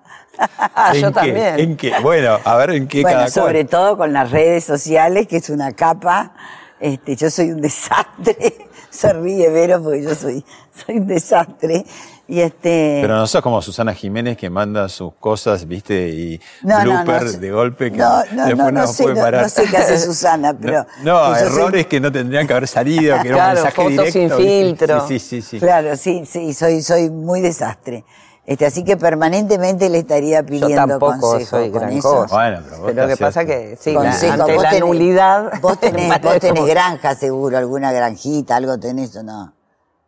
Ah, 0.57 0.93
¿En 0.95 1.01
yo 1.01 1.07
qué? 1.09 1.13
también. 1.13 1.59
¿En 1.59 1.77
qué? 1.77 1.93
Bueno, 2.01 2.39
a 2.43 2.55
ver 2.57 2.71
en 2.71 2.87
qué 2.87 3.03
bueno, 3.03 3.17
cada 3.19 3.29
sobre 3.29 3.65
cual. 3.65 3.69
todo 3.69 3.97
con 3.97 4.13
las 4.13 4.31
redes 4.31 4.63
sociales, 4.63 5.27
que 5.27 5.37
es 5.37 5.51
una 5.51 5.73
capa. 5.73 6.33
Este, 6.79 7.15
yo 7.15 7.29
soy 7.29 7.51
un 7.51 7.61
desastre. 7.61 8.67
Se 8.89 9.13
ríe 9.13 9.47
Vero 9.51 9.83
porque 9.83 10.01
yo 10.01 10.15
soy, 10.15 10.43
soy 10.73 10.97
un 10.97 11.05
desastre. 11.05 11.85
Y 12.31 12.41
este. 12.41 12.99
Pero 13.01 13.15
no 13.15 13.25
sos 13.25 13.41
como 13.41 13.59
Susana 13.59 13.91
Jiménez 13.95 14.37
que 14.37 14.51
manda 14.51 14.87
sus 14.87 15.15
cosas, 15.15 15.67
viste, 15.67 16.09
y 16.09 16.39
No, 16.61 16.83
no, 16.85 17.03
no, 17.03 17.19
de 17.23 17.51
golpe 17.51 17.91
que 17.91 17.97
no, 17.97 18.23
no, 18.33 18.45
después 18.45 18.57
no, 18.57 18.71
no, 18.71 18.81
no 18.81 18.87
sé, 18.87 19.01
puede 19.03 19.15
no- 19.15 19.21
parar. 19.23 19.41
no 19.41 19.49
sé 19.49 19.63
qué 19.65 19.77
hace 19.77 19.97
Susana, 19.97 20.53
pero- 20.61 20.85
No, 21.03 21.29
no, 21.29 21.33
que 21.33 21.39
yo 21.41 21.47
soy- 21.49 21.57
errores 21.57 21.87
que 21.87 21.99
no 21.99 22.11
tendrían 22.11 22.45
que 22.45 22.53
haber 22.53 22.67
salido, 22.67 23.19
que 23.19 23.29
era 23.29 23.35
un 23.35 23.41
Claro, 23.41 23.53
mensaje 23.55 23.75
fotos 23.75 24.13
directo. 24.13 24.37
sin 24.37 24.45
filtro. 24.45 25.07
Sí, 25.07 25.17
sí, 25.19 25.41
sí. 25.41 25.47
sí. 25.49 25.59
Claro, 25.59 25.95
sí, 25.97 26.23
sí, 26.27 26.53
soy, 26.53 26.83
soy 26.83 27.09
muy 27.09 27.41
desastre. 27.41 28.05
Este, 28.45 28.65
así 28.67 28.83
que 28.83 28.95
permanentemente 28.95 29.89
le 29.89 29.97
estaría 29.99 30.41
Yo 30.41 30.45
pidiendo 30.45 30.75
tampoco 30.75 31.19
consejo 31.31 31.49
soy 31.57 31.71
con 31.71 31.79
gran 31.81 31.93
eso. 31.93 32.09
cosa. 32.15 32.35
Bueno, 32.35 32.59
pero 32.63 32.77
vos 32.77 32.91
Pero 32.93 33.01
lo 33.01 33.07
que 33.07 33.17
pasa 33.17 33.39
hacías- 33.41 33.57
que 33.57 33.77
sí, 33.79 33.91
la- 33.93 33.99
Consejo, 34.01 34.33
ante 34.33 34.53
vos 34.53 34.63
la 34.63 34.69
tenés- 34.71 34.79
nulidad. 34.81 35.51
Vos 35.61 35.79
tenés, 35.79 36.09
vos 36.21 36.39
tenés 36.39 36.65
granja 36.67 37.15
seguro, 37.15 37.57
alguna 37.57 37.91
granjita, 37.91 38.55
algo 38.55 38.79
tenés 38.79 39.15
o 39.15 39.23
no. 39.23 39.53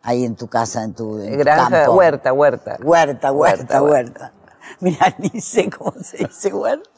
Ahí 0.04 0.26
en 0.26 0.36
tu 0.36 0.47
casa, 0.47 0.84
en 0.84 0.93
tu, 0.93 1.20
en 1.22 1.32
tu 1.34 1.38
Granja, 1.39 1.70
campo. 1.84 1.93
huerta, 1.93 2.34
huerta. 2.34 2.78
Huerta, 2.82 3.32
huerta, 3.32 3.82
Huerta, 3.82 3.82
huerta. 3.84 4.32
Mirá, 4.80 5.14
ni 5.20 5.41
sé 5.41 5.70
cómo 5.70 5.93
se 6.02 6.18
dice 6.18 6.52
huerta. 6.54 6.89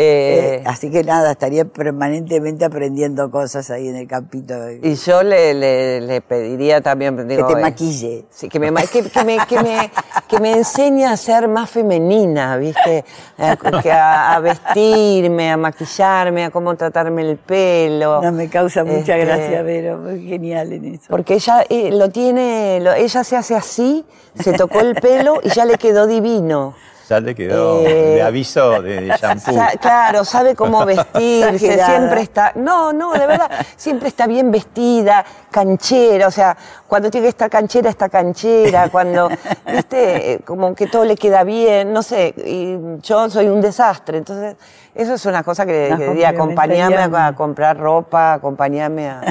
Eh, 0.00 0.60
Eh, 0.60 0.62
así 0.64 0.90
que 0.90 1.02
nada, 1.02 1.32
estaría 1.32 1.64
permanentemente 1.64 2.64
aprendiendo 2.64 3.30
cosas 3.32 3.68
ahí 3.70 3.88
en 3.88 3.96
el 3.96 4.06
campito. 4.06 4.54
Y 4.70 4.94
yo 4.94 5.24
le, 5.24 5.54
le, 5.54 6.00
le 6.00 6.20
pediría 6.20 6.80
también 6.80 7.26
digo, 7.26 7.48
que 7.48 7.54
te 7.54 7.58
eh, 7.60 7.62
maquille. 7.62 8.24
Sí, 8.30 8.48
que 8.48 8.60
me, 8.60 8.72
que, 8.86 9.02
que 9.10 9.24
me, 9.24 9.38
que, 9.48 9.60
me, 9.60 9.90
que 10.28 10.38
me 10.38 10.52
enseñe 10.52 11.04
a 11.04 11.16
ser 11.16 11.48
más 11.48 11.68
femenina, 11.68 12.56
¿viste? 12.58 13.04
A, 13.38 14.36
a, 14.36 14.40
vestirme, 14.40 15.50
a 15.50 15.56
maquillarme, 15.56 16.44
a 16.44 16.50
cómo 16.50 16.76
tratarme 16.76 17.22
el 17.22 17.36
pelo. 17.36 18.22
No 18.22 18.30
me 18.30 18.48
causa 18.48 18.84
mucha 18.84 19.16
Este, 19.16 19.24
gracia, 19.24 19.62
pero 19.64 19.98
muy 19.98 20.24
genial 20.28 20.72
en 20.74 20.94
eso. 20.94 21.06
Porque 21.08 21.34
ella 21.34 21.64
eh, 21.68 21.90
lo 21.92 22.08
tiene, 22.10 22.78
lo- 22.80 22.92
ella 22.94 23.24
se 23.24 23.36
hace 23.36 23.56
así, 23.56 24.04
se 24.38 24.52
tocó 24.52 24.78
el 24.80 24.94
pelo 24.94 25.40
y 25.42 25.48
ya 25.50 25.64
le 25.64 25.76
quedó 25.76 26.06
divino. 26.06 26.74
Ya 27.08 27.20
le 27.20 27.34
quedó 27.34 27.80
Eh, 27.86 28.14
de 28.16 28.22
aviso 28.22 28.82
de, 28.82 29.08
shampoo. 29.20 29.52
Sa- 29.54 29.72
claro, 29.80 30.24
sabe 30.24 30.54
cómo 30.54 30.84
vestirse, 30.86 31.58
siempre 31.84 32.20
está, 32.20 32.52
no, 32.54 32.92
no, 32.92 33.12
de 33.12 33.26
verdad, 33.26 33.50
siempre 33.76 34.08
está 34.08 34.26
bien 34.26 34.50
vestida, 34.50 35.24
canchera, 35.50 36.26
o 36.26 36.30
sea, 36.30 36.56
cuando 36.86 37.10
tiene 37.10 37.24
que 37.26 37.30
estar 37.30 37.48
canchera, 37.48 37.88
está 37.88 38.08
canchera, 38.10 38.90
cuando, 38.90 39.28
viste, 39.72 40.40
como 40.44 40.74
que 40.74 40.86
todo 40.86 41.04
le 41.06 41.16
queda 41.16 41.44
bien, 41.44 41.92
no 41.92 42.02
sé, 42.02 42.34
y 42.36 42.76
yo 43.02 43.30
soy 43.30 43.48
un 43.48 43.60
desastre, 43.62 44.18
entonces, 44.18 44.56
eso 44.94 45.14
es 45.14 45.24
una 45.26 45.42
cosa 45.42 45.64
que, 45.64 45.94
que 45.96 46.08
diría, 46.10 46.28
acompañarme 46.30 47.16
a, 47.18 47.34
comprar 47.34 47.78
ropa, 47.78 48.34
acompañarme 48.34 49.08
a... 49.08 49.22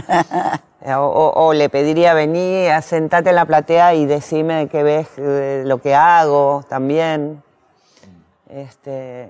O, 0.86 1.02
o- 1.06 1.48
o 1.48 1.54
le 1.54 1.68
pediría 1.70 2.14
venir, 2.14 2.72
a 2.72 2.82
sentate 2.82 3.30
en 3.32 3.36
la 3.36 3.44
platea 3.46 3.94
y 3.94 4.06
decime 4.06 4.54
de 4.56 4.68
qué 4.68 4.84
ves 4.84 5.08
eh, 5.18 5.64
lo 5.66 5.80
que 5.82 5.94
hago 5.94 6.64
también. 6.70 7.44
Este, 8.50 9.30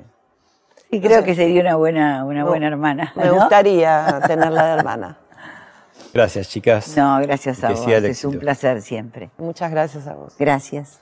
Y 0.91 0.99
creo 1.01 1.23
que 1.23 1.35
sería 1.35 1.61
una 1.61 1.75
buena, 1.75 2.23
una 2.25 2.41
No, 2.41 2.47
buena 2.47 2.67
hermana. 2.67 3.13
Me 3.15 3.25
¿no? 3.25 3.35
gustaría 3.35 4.19
tenerla 4.27 4.65
de 4.67 4.79
hermana. 4.79 5.17
Gracias, 6.13 6.49
chicas. 6.49 6.95
No, 6.97 7.19
gracias 7.21 7.63
a 7.63 7.71
vos. 7.71 7.87
Es 7.87 8.23
un 8.23 8.39
placer 8.39 8.81
siempre. 8.81 9.29
Muchas 9.37 9.71
gracias 9.71 10.07
a 10.07 10.15
vos. 10.15 10.35
Gracias. 10.37 11.01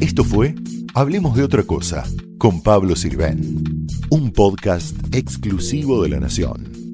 Esto 0.00 0.24
fue 0.24 0.54
Hablemos 0.96 1.34
de 1.36 1.42
otra 1.42 1.64
cosa 1.64 2.04
con 2.38 2.62
Pablo 2.62 2.94
Sirven, 2.94 3.88
un 4.10 4.30
podcast 4.32 4.94
exclusivo 5.12 6.04
de 6.04 6.08
La 6.08 6.20
Nación. 6.20 6.83